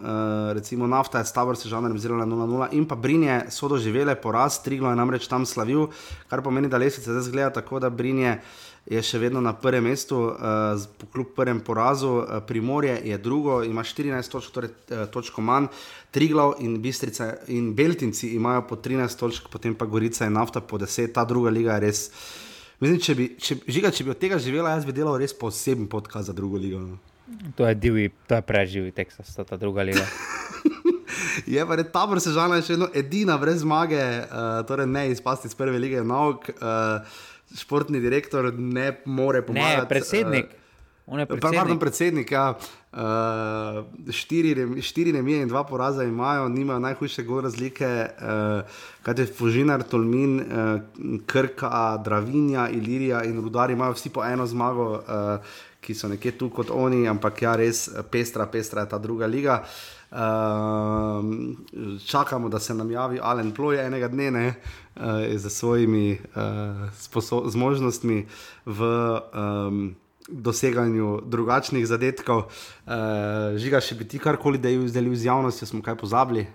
recimo 0.55 0.87
nafta 0.87 1.18
je 1.18 1.27
stavor 1.27 1.57
se 1.57 1.68
žanrem 1.68 1.99
zelo 1.99 2.16
na 2.16 2.27
0-0 2.27 2.68
in 2.70 2.85
pa 2.87 2.95
Brinje 2.95 3.51
so 3.51 3.66
doživele 3.68 4.14
poraz, 4.14 4.61
Triglo 4.62 4.91
je 4.91 4.97
namreč 4.97 5.27
tam 5.27 5.43
slavil, 5.47 5.89
kar 6.31 6.39
pomeni, 6.43 6.68
da 6.70 6.79
lesvice 6.79 7.11
zdaj 7.11 7.27
zgleda 7.27 7.51
tako, 7.51 7.81
da 7.83 7.91
Brinje 7.91 8.37
je 8.87 9.03
še 9.03 9.18
vedno 9.18 9.43
na 9.43 9.51
prvem 9.59 9.89
mestu, 9.91 10.20
uh, 10.31 11.09
kljub 11.12 11.33
prvem 11.35 11.61
porazu, 11.66 12.12
uh, 12.22 12.39
Primorje 12.47 12.95
je 13.05 13.18
drugo, 13.18 13.59
ima 13.66 13.83
14 13.83 14.31
točk, 14.31 14.55
torej 14.55 14.70
uh, 14.70 15.09
točko 15.11 15.43
manj, 15.43 15.66
Triglo 16.14 16.53
in 16.62 16.79
Bistrica 16.83 17.33
in 17.49 17.74
Beltinci 17.74 18.37
imajo 18.39 18.68
po 18.70 18.79
13 18.79 19.18
točk, 19.18 19.51
potem 19.51 19.74
pa 19.74 19.91
Gorica 19.91 20.31
in 20.31 20.39
nafta 20.39 20.62
po 20.62 20.79
10, 20.79 21.11
ta 21.11 21.27
druga 21.27 21.51
liga 21.51 21.74
je 21.74 21.87
res. 21.89 22.07
Mislim, 22.79 23.03
če 23.03 23.18
bi, 23.18 23.29
če, 23.35 23.59
žiga, 23.66 23.91
če 23.91 24.07
bi 24.07 24.14
od 24.14 24.22
tega 24.22 24.39
živela, 24.39 24.79
jaz 24.79 24.87
bi 24.87 24.95
delal 24.95 25.18
res 25.18 25.35
poseben 25.35 25.91
podcast 25.91 26.31
za 26.31 26.37
drugo 26.37 26.62
ligo. 26.62 26.79
No. 26.87 27.15
To 27.57 27.66
je 27.66 27.74
divji, 27.74 28.11
to 28.27 28.35
je 28.39 28.43
preživi 28.43 28.91
Teksas, 28.91 29.35
to 29.35 29.43
je 29.43 29.47
ta 29.47 29.57
druga 29.57 29.83
liga. 29.83 30.07
je 31.55 31.66
pa 31.66 31.77
res 31.77 31.89
ta 31.93 32.05
vrsta 32.07 32.35
žala, 32.37 32.61
še 32.62 32.77
eno 32.79 32.87
edina 32.95 33.35
brez 33.41 33.64
zmage, 33.64 33.99
uh, 33.99 34.61
torej 34.68 34.87
ne 34.87 35.09
izpasti 35.11 35.51
iz 35.51 35.59
prve 35.59 35.81
lige 35.83 36.05
nauk. 36.07 36.47
Uh, 36.57 37.03
športni 37.57 38.01
direktor 38.03 38.53
ne 38.55 38.93
more 39.07 39.43
pomagati. 39.43 39.83
Ne, 39.83 39.89
predsednik. 39.89 40.47
Uh, 40.51 40.62
Pardon, 41.39 41.79
predsednik, 41.79 42.31
ja. 42.35 42.57
Uh, 42.97 44.11
štiri, 44.11 44.83
štiri 44.83 45.12
nemije 45.12 45.43
in 45.45 45.49
dva 45.49 45.62
poraza 45.64 46.03
imajo, 46.03 46.49
nimajo 46.49 46.81
najhujše 46.83 47.22
gore 47.22 47.47
razlike, 47.47 47.87
uh, 47.87 48.81
kaj 49.07 49.14
je 49.18 49.27
Fužinar, 49.27 49.85
Tolmin, 49.87 50.41
uh, 50.41 51.20
Krka, 51.27 52.01
Dravinja, 52.05 52.68
Ilirija 52.74 53.22
in 53.24 53.39
Rudari 53.43 53.79
imajo 53.79 53.95
vsi 53.95 54.11
po 54.11 54.24
eno 54.24 54.47
zmago. 54.47 54.91
Uh, 55.07 55.57
ki 55.87 55.95
so 55.95 56.11
nekje 56.11 56.34
tu 56.39 56.51
kot 56.51 56.72
oni, 56.74 57.05
ampak 57.07 57.43
ja, 57.47 57.55
res 57.59 57.87
pestra, 58.11 58.49
pestra 58.51 58.82
je 58.82 58.91
ta 58.91 58.99
druga 58.99 59.28
liga. 59.30 59.61
Uh, 60.11 61.22
čakamo, 62.07 62.49
da 62.49 62.59
se 62.62 62.74
nam 62.74 62.91
javi 62.91 63.20
Alen 63.22 63.53
Ploj 63.55 63.80
enega 63.82 64.09
dne 64.09 64.30
ne, 64.30 64.47
uh, 64.49 65.22
z 65.37 65.51
svojimi 65.51 66.18
uh, 66.34 67.51
zmožnostmi 67.51 68.26
v 68.66 68.80
um, 68.82 69.97
doseganju 70.28 71.20
drugačnih 71.26 71.87
zadetkov. 71.87 72.47
Uh, 72.87 73.59
žiga, 73.59 73.82
še 73.82 73.99
bi 73.99 74.07
ti 74.09 74.22
karkoli 74.22 74.59
delil 74.59 75.14
z 75.14 75.30
javnostjo, 75.30 75.70
smo 75.70 75.82
kaj 75.82 75.99
pozabili? 76.03 76.47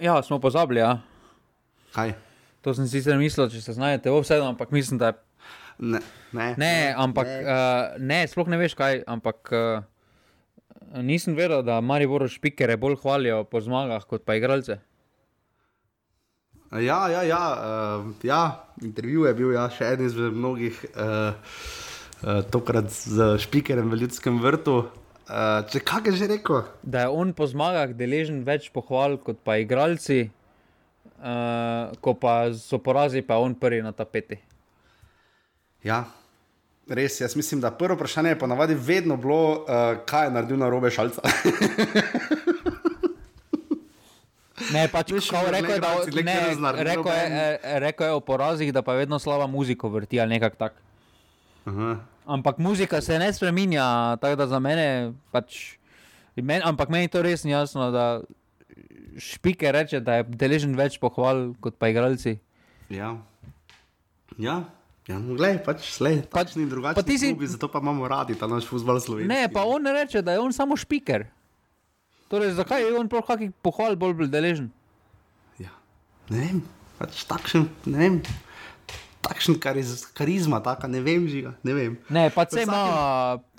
Ja, 0.00 0.20
smo 0.22 0.40
pozabili. 0.40 0.80
Ja. 0.84 0.98
Kaj? 1.94 2.16
To 2.64 2.72
sem 2.72 2.88
si 2.88 2.98
sicer 2.98 3.20
mislil, 3.20 3.48
če 3.52 3.60
se 3.60 3.76
znajdete 3.76 4.10
v 4.10 4.20
vsem, 4.24 4.42
ampak 4.44 4.72
mislim, 4.72 4.98
da 5.00 5.12
je 5.12 5.20
Ne, 5.78 6.00
ne, 6.32 6.54
ne 6.58 6.94
ampak 6.96 7.26
ne. 7.26 7.40
Uh, 7.42 7.98
ne, 7.98 8.22
sploh 8.30 8.48
ne 8.50 8.58
veš 8.60 8.76
kaj. 8.78 9.02
Ampak 9.10 9.50
uh, 9.50 9.82
nisem 11.02 11.34
vedel, 11.34 11.64
da 11.66 11.80
Mari 11.80 12.06
Boro 12.06 12.28
špikere 12.30 12.76
bolj 12.80 13.00
hvalijo 13.02 13.44
po 13.50 13.60
zmagah 13.60 14.06
kot 14.06 14.24
pa 14.26 14.38
igralce. 14.38 14.78
Ja, 16.74 17.06
ja, 17.06 17.22
ja, 17.22 17.42
uh, 17.54 18.14
ja. 18.22 18.66
intervju 18.82 19.28
je 19.28 19.34
bil 19.38 19.52
ja, 19.54 19.68
še 19.70 19.92
eden 19.94 20.08
izmed 20.08 20.34
mnogih, 20.34 20.78
uh, 20.98 21.36
uh, 22.24 22.40
tokrat 22.50 22.90
z 22.90 23.34
špikerjem 23.44 23.92
v 23.92 24.00
ljudskem 24.02 24.40
vrtu. 24.42 24.80
Uh, 25.24 25.62
če 25.70 25.80
kaj 25.80 26.10
je 26.10 26.16
že 26.18 26.26
rekel? 26.34 26.64
Da 26.82 27.06
je 27.06 27.12
on 27.14 27.30
po 27.32 27.46
zmagah 27.48 27.94
deležen 27.96 28.42
več 28.44 28.66
pohval 28.74 29.16
kot 29.22 29.38
pa 29.46 29.56
igralci, 29.62 30.26
uh, 31.22 31.94
ko 32.02 32.18
pa 32.18 32.50
so 32.58 32.82
porazi, 32.82 33.22
pa 33.22 33.38
je 33.38 33.46
on 33.46 33.54
prvi 33.54 33.80
na 33.84 33.94
tapeti. 33.94 34.42
Ja. 35.84 36.04
Res, 36.88 37.20
jaz 37.20 37.36
mislim, 37.36 37.60
da 37.60 37.70
prvo 37.70 37.94
vprašanje 37.94 38.34
je 38.34 38.38
ponavadi 38.38 38.74
vedno 38.74 39.16
bilo, 39.16 39.64
uh, 39.64 40.04
kaj 40.04 40.26
je 40.26 40.30
naredil 40.30 40.58
na 40.60 40.68
robe 40.68 40.90
šalca. 40.90 41.22
Ne, 44.72 44.86
pač 44.88 45.10
kao, 45.30 45.50
rekel, 45.50 45.80
da, 45.82 45.90
ne, 46.22 46.36
rekel, 46.82 47.06
je, 47.12 47.58
rekel 47.82 48.06
je 48.06 48.16
o 48.16 48.20
porazih, 48.20 48.72
da 48.72 48.82
pa 48.82 48.94
vedno 48.98 49.18
slaba 49.18 49.46
muzika 49.46 49.88
vrti 49.88 50.20
ali 50.20 50.34
nekako 50.34 50.56
tako. 50.56 50.80
Ampak 52.26 52.58
muzika 52.58 53.00
se 53.00 53.18
ne 53.18 53.32
spremenja, 53.32 54.16
tako 54.20 54.36
da 54.36 54.46
za 54.46 54.58
mene 54.58 55.12
pač. 55.30 55.76
Men, 56.36 56.62
ampak 56.64 56.88
meni 56.90 57.08
to 57.08 57.22
res 57.22 57.44
ni 57.44 57.52
jasno, 57.52 57.90
da 57.94 58.22
špike 59.18 59.72
reče, 59.72 60.00
da 60.00 60.20
je 60.20 60.26
deležen 60.42 60.74
več 60.78 60.98
pohval 60.98 61.52
kot 61.62 61.78
pa 61.78 61.92
igralci. 61.92 62.38
Ja. 62.90 63.14
Ja. 64.38 64.64
Ja, 65.04 65.18
no, 65.20 65.36
glej, 65.36 65.58
pač, 65.60 65.84
slej, 65.92 66.22
pač 66.32 66.54
ni 66.56 66.64
drugače. 66.64 66.96
Pa 66.96 67.04
si... 67.04 67.28
Zato 67.36 67.68
pa 67.68 67.82
imamo 67.84 68.08
radi 68.08 68.38
ta 68.40 68.48
naš 68.48 68.64
futbol 68.64 68.96
slovenski. 68.96 69.28
Ne, 69.28 69.52
pa 69.52 69.66
on 69.68 69.84
reče, 69.84 70.24
da 70.24 70.32
je 70.32 70.40
on 70.40 70.54
samo 70.56 70.78
špiker. 70.80 71.26
Torej, 72.32 72.56
zakaj 72.56 72.80
je 72.80 72.94
on 72.96 73.10
prav 73.12 73.26
kakih 73.28 73.52
pohval 73.60 73.98
bolj, 74.00 74.16
bolj 74.16 74.32
deležen? 74.32 74.72
Ja, 75.60 75.76
ne 76.32 76.40
vem, 76.40 76.64
pač 76.96 77.20
takšen, 77.28 77.68
ne 77.84 78.00
vem. 78.00 78.18
Takšen 79.24 79.60
kariz, 79.60 80.08
karizma, 80.16 80.64
taka, 80.64 80.88
ne 80.88 81.04
vem, 81.04 81.28
žiga, 81.28 81.52
ne 81.64 81.76
vem. 81.76 82.00
Ne, 82.08 82.26
pa 82.32 82.48
se 82.48 82.64
ima, 82.64 82.80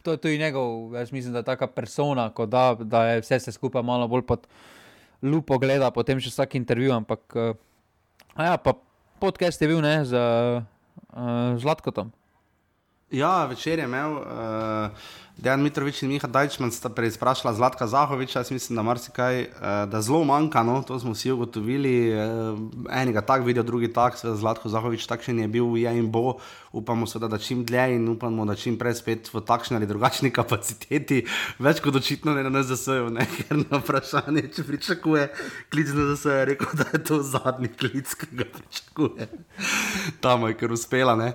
to 0.02 0.18
je 0.18 0.22
tudi 0.22 0.42
njegov, 0.42 0.98
jaz 0.98 1.14
mislim, 1.14 1.34
da 1.34 1.46
je 1.46 1.52
taka 1.54 1.70
persona, 1.70 2.30
da, 2.50 2.68
da 2.74 3.06
je 3.14 3.22
vse 3.22 3.40
se 3.40 3.54
skupaj 3.54 3.86
malo 3.86 4.10
bolj 4.10 4.26
pod 4.26 4.50
lupo 5.22 5.58
gleda, 5.62 5.94
potem 5.94 6.22
še 6.22 6.34
vsak 6.34 6.58
intervju, 6.58 6.94
ampak, 6.94 7.22
uh, 7.38 7.58
ja, 8.34 8.58
pa 8.58 8.78
podcast 9.22 9.62
je 9.62 9.70
bil, 9.70 9.82
ne, 9.82 10.02
z 10.06 10.22
uh, 11.16 11.56
Zlatkotom. 11.58 12.12
Ja, 13.08 13.46
večer 13.48 13.80
je 13.80 13.86
imel. 13.86 14.12
Uh, 14.12 14.90
Dejan 15.36 15.60
Mitrovič 15.60 16.00
in 16.04 16.16
Miha 16.16 16.28
Dajčman 16.32 16.72
sta 16.72 16.88
preizprašala 16.88 17.52
Zlatka 17.52 17.88
Zahoviča, 17.92 18.40
jaz 18.40 18.52
mislim, 18.56 18.80
da 18.80 18.84
marsikaj, 18.88 19.42
eh, 19.42 19.50
da 19.92 20.00
zelo 20.02 20.24
manjka, 20.24 20.64
no, 20.64 20.80
to 20.82 20.96
smo 21.00 21.12
vsi 21.12 21.32
ugotovili, 21.32 22.08
eh, 22.08 22.20
enega 22.90 23.22
tak 23.22 23.44
vidijo, 23.44 23.64
drugi 23.64 23.92
tak, 23.94 24.16
seveda 24.18 24.40
Zlatko 24.40 24.70
Zahovič 24.70 25.04
takšen 25.08 25.40
je 25.40 25.48
bil, 25.48 25.76
je 25.76 25.92
in 26.00 26.08
bo, 26.12 26.38
upamo 26.72 27.08
seveda, 27.08 27.28
da 27.36 27.38
čim 27.38 27.66
dlje 27.66 27.96
in 27.96 28.08
upamo, 28.10 28.46
da 28.46 28.56
čim 28.56 28.78
prej 28.80 28.96
spet 28.96 29.28
v 29.34 29.42
takšni 29.44 29.76
ali 29.76 29.88
drugačni 29.88 30.32
kapaciteti, 30.40 31.26
več 31.60 31.82
kot 31.84 31.96
očitno 32.00 32.34
ne 32.34 32.44
na 32.44 32.54
NZS-ju, 32.56 33.10
ne, 33.12 33.28
ker 33.36 33.60
na 33.60 33.82
vprašanje, 33.84 34.48
če 34.56 34.64
pričakuje 34.64 35.26
klic 35.70 35.92
na 35.92 36.14
NZS, 36.14 36.26
je 36.32 36.46
rekel, 36.46 36.72
da 36.80 36.86
je 36.94 37.04
to 37.04 37.20
zadnji 37.20 37.74
klic, 37.76 38.14
ki 38.16 38.32
ga 38.32 38.48
pričakuje. 38.56 39.28
Tam 40.24 40.48
je, 40.48 40.56
ker 40.56 40.72
uspela, 40.72 41.20
ne. 41.20 41.34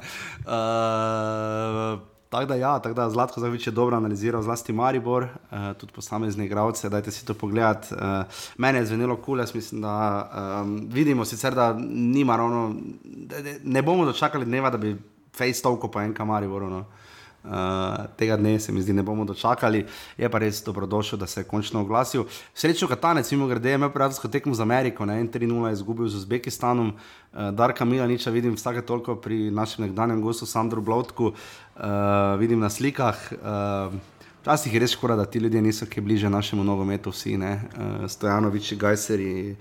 Uh, 0.48 2.00
Tako 2.30 2.46
da, 2.46 2.54
ja, 2.54 2.78
tak 2.78 2.92
da 2.94 3.10
Zlatko 3.10 3.40
Zavič 3.40 3.66
je 3.66 3.70
dobro 3.74 3.96
analiziral, 3.96 4.42
zlasti 4.42 4.72
Maribor, 4.72 5.22
uh, 5.22 5.58
tudi 5.78 5.92
posamezne 5.92 6.44
igralce, 6.46 6.88
dajte 6.88 7.10
si 7.10 7.26
to 7.26 7.34
pogledati. 7.34 7.94
Uh, 7.94 8.00
mene 8.56 8.78
je 8.78 8.86
zvenelo 8.86 9.16
kul, 9.16 9.24
cool, 9.24 9.38
jaz 9.38 9.54
mislim, 9.54 9.80
da 9.82 10.30
um, 10.62 10.86
vidimo 10.92 11.24
sicer, 11.24 11.54
da 11.54 11.72
nima 11.90 12.36
ravno, 12.36 12.74
ne 13.64 13.82
bomo 13.82 14.04
dočakali 14.04 14.44
dneva, 14.44 14.70
da 14.70 14.78
bi 14.78 14.96
Face 15.36 15.62
toliko 15.62 15.88
po 15.88 16.00
enem 16.00 16.26
Mariboru. 16.26 16.70
No. 16.70 16.84
Uh, 17.44 18.04
tega 18.16 18.36
dne 18.36 18.58
se 18.60 18.72
mi 18.72 18.82
zdi, 18.82 18.92
ne 18.92 19.02
bomo 19.02 19.24
dočakali, 19.24 19.86
je 20.18 20.28
pa 20.28 20.38
res 20.38 20.60
dobrodošel, 20.64 21.18
da 21.18 21.26
se 21.26 21.40
je 21.40 21.44
končno 21.48 21.80
oglasil. 21.80 22.26
Srečno, 22.54 22.88
Katanec, 22.88 23.30
mimo 23.32 23.46
grede, 23.48 23.72
ima 23.74 23.88
prijateljsko 23.90 24.28
tekmo 24.28 24.54
z 24.54 24.60
Ameriko, 24.60 25.06
ne 25.06 25.24
3-0 25.24 25.66
je 25.66 25.72
izgubil 25.72 26.08
z 26.08 26.20
Uzbekistanom, 26.20 26.92
uh, 26.92 27.48
Darka 27.56 27.84
Milaniča 27.84 28.30
vidim 28.30 28.54
vsake 28.54 28.82
toliko 28.82 29.16
pri 29.16 29.50
našem 29.50 29.86
nekdanjem 29.86 30.20
gostu 30.22 30.46
Sandru 30.46 30.82
Blotku, 30.82 31.32
uh, 31.32 31.82
vidim 32.38 32.60
na 32.60 32.70
slikah. 32.70 33.32
Uh, 33.32 33.94
Včasih 34.40 34.72
je 34.72 34.80
res 34.80 34.92
škoda, 34.96 35.16
da 35.16 35.24
ti 35.24 35.38
ljudje 35.38 35.60
niso 35.62 35.86
kaj 35.86 36.00
bliže 36.00 36.30
našemu 36.30 36.64
nogometu, 36.64 37.10
vsi, 37.12 37.34
ne, 37.36 37.50
uh, 37.60 38.06
Stojanoviči, 38.08 38.76
Gajseri, 38.76 39.56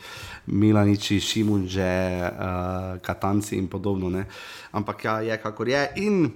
Milaniči, 0.47 1.19
Šimunže, 1.19 1.95
uh, 2.27 3.01
Katanci 3.03 3.57
in 3.57 3.67
podobno, 3.67 4.09
ne. 4.09 4.23
Ampak 4.71 5.03
ja, 5.05 5.19
je 5.21 5.37
kakor 5.37 5.67
je. 5.67 5.81
In 5.95 6.31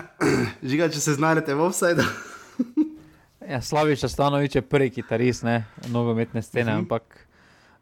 Žiga, 0.68 0.88
če 0.92 1.00
se 1.00 1.14
znajdete 1.18 1.54
v 1.54 1.66
offsajdu. 1.66 2.04
ja, 3.52 3.60
Slaviš 3.60 4.06
Stanovič 4.08 4.56
je 4.56 4.62
prvi 4.64 4.90
kitarist, 4.90 5.44
ne, 5.44 5.64
nogometne 5.88 6.42
scene, 6.42 6.72
uh 6.72 6.76
mhm. 6.76 6.76
-huh. 6.76 6.78
ampak 6.78 7.26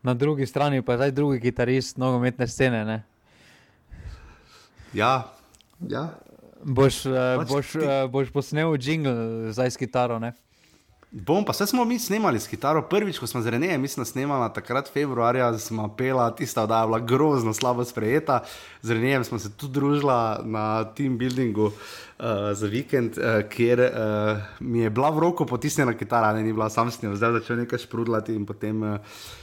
na 0.03 0.15
drugi 0.15 0.47
strani 0.47 0.83
pa 0.83 0.93
je 0.93 0.99
zdaj 0.99 1.11
drugi 1.11 1.41
kitarist 1.41 1.97
nogometne 1.97 2.47
scene. 2.47 2.85
Ne. 2.85 3.03
Ja, 4.93 5.33
ja. 5.89 6.09
Boš, 6.65 7.07
uh, 7.07 7.47
boš, 7.49 7.75
uh, 7.75 8.11
boš 8.11 8.31
posnel 8.31 8.77
jingle 8.81 9.53
za 9.53 9.71
kitaro, 9.71 10.19
ne? 10.19 10.33
Bom 11.11 11.45
pa, 11.45 11.51
vse 11.51 11.67
smo 11.67 11.85
mi 11.85 11.99
snemali 11.99 12.39
s 12.41 12.47
kitaro. 12.47 12.85
Prvič, 12.87 13.19
ko 13.19 13.27
smo 13.27 13.41
z 13.43 13.51
Renejem, 13.51 13.81
mislim, 13.83 14.07
snemali 14.07 14.47
takrat 14.55 14.93
februarja, 14.93 15.59
smo 15.59 15.89
pela, 15.99 16.31
tista 16.31 16.63
oddaja 16.63 16.87
bila 16.87 16.99
grozno 16.99 17.55
slabo 17.55 17.85
sprejeta. 17.85 18.45
Z 18.83 18.95
Renejem 18.95 19.25
smo 19.25 19.39
se 19.39 19.51
tudi 19.51 19.73
družili 19.73 20.15
na 20.45 20.85
team 20.95 21.19
buildingu 21.19 21.67
uh, 21.67 21.75
za 22.55 22.67
vikend, 22.67 23.19
uh, 23.19 23.43
kjer 23.51 23.81
uh, 23.81 24.39
mi 24.61 24.87
je 24.87 24.91
bila 24.91 25.11
v 25.11 25.19
roko 25.19 25.47
potisnjena 25.47 25.99
kitara, 25.99 26.33
ne 26.33 26.43
ni 26.43 26.53
bila 26.53 26.71
sam 26.71 26.91
s 26.91 27.03
njo, 27.03 27.17
zdaj 27.17 27.41
začel 27.41 27.57
nekaj 27.57 27.79
šprudlati 27.79 28.35
in 28.35 28.47
potem. 28.47 28.83
Uh, 28.83 28.99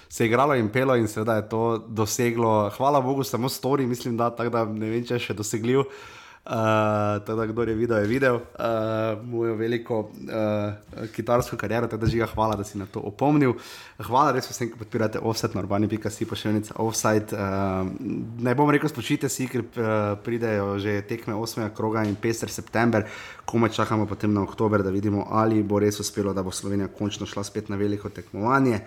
Se 0.09 0.24
je 0.24 0.28
igralo 0.28 0.55
in 0.55 0.70
pelo, 0.72 0.95
in 0.95 1.07
seveda 1.07 1.36
je 1.36 1.49
to 1.49 1.84
doseglo, 1.88 2.70
hvala 2.78 3.01
Bogu, 3.01 3.24
samo 3.24 3.49
stori, 3.49 3.86
mislim, 3.86 4.15
da, 4.18 4.30
da 4.30 4.63
ne 4.65 4.89
vem, 4.89 5.03
če 5.03 5.18
je 5.18 5.20
še 5.20 5.34
dosegljiv. 5.36 5.80
Uh, 5.80 6.16
Uh, 6.47 7.19
teda, 7.25 7.45
kdo 7.45 7.61
je 7.61 7.75
videl, 7.75 7.97
je 7.97 8.07
videl 8.07 8.35
uh, 8.35 9.23
mojo 9.23 9.55
veliko 9.55 9.99
uh, 9.99 11.07
kitarsko 11.11 11.57
kariero, 11.59 11.89
teda 11.91 12.07
žiga, 12.07 12.25
hvala, 12.31 12.55
da 12.55 12.63
si 12.63 12.77
na 12.79 12.85
to 12.87 13.01
opomnil. 13.03 13.57
Hvala, 13.99 14.31
res 14.31 14.47
vsem, 14.47 14.69
ki 14.71 14.79
podpirate 14.79 15.19
offset, 15.19 15.57
normalni 15.59 15.89
pika 15.91 16.07
si 16.07 16.23
pošiljnica 16.23 16.77
offset. 16.79 17.33
Uh, 17.35 17.91
ne 18.39 18.55
bom 18.55 18.71
rekel, 18.71 18.87
spočite 18.87 19.27
si, 19.27 19.49
ker 19.51 19.65
uh, 19.65 20.15
pridejo 20.23 20.79
že 20.79 21.01
tekme 21.09 21.35
8. 21.35 21.67
kroga 21.75 22.05
in 22.07 22.15
5. 22.15 22.47
september, 22.47 23.03
komaj 23.43 23.75
čakamo 23.75 24.07
potem 24.07 24.31
na 24.31 24.47
oktober, 24.47 24.87
da 24.87 24.95
vidimo, 24.95 25.27
ali 25.27 25.59
bo 25.67 25.83
res 25.83 25.99
uspelo, 25.99 26.31
da 26.31 26.47
bo 26.47 26.55
Slovenija 26.55 26.87
končno 26.87 27.27
šla 27.27 27.43
spet 27.43 27.67
na 27.67 27.75
veliko 27.75 28.07
tekmovanje. 28.07 28.85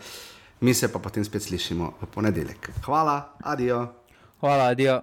Mi 0.65 0.73
se 0.73 0.89
pa 0.89 0.97
potem 0.99 1.29
spet 1.29 1.45
slišimo 1.45 1.93
v 2.01 2.09
ponedeljek. 2.09 2.73
Hvala, 2.89 3.37
adijo. 3.45 3.85
Hvala, 4.41 4.73
adijo. 4.73 5.03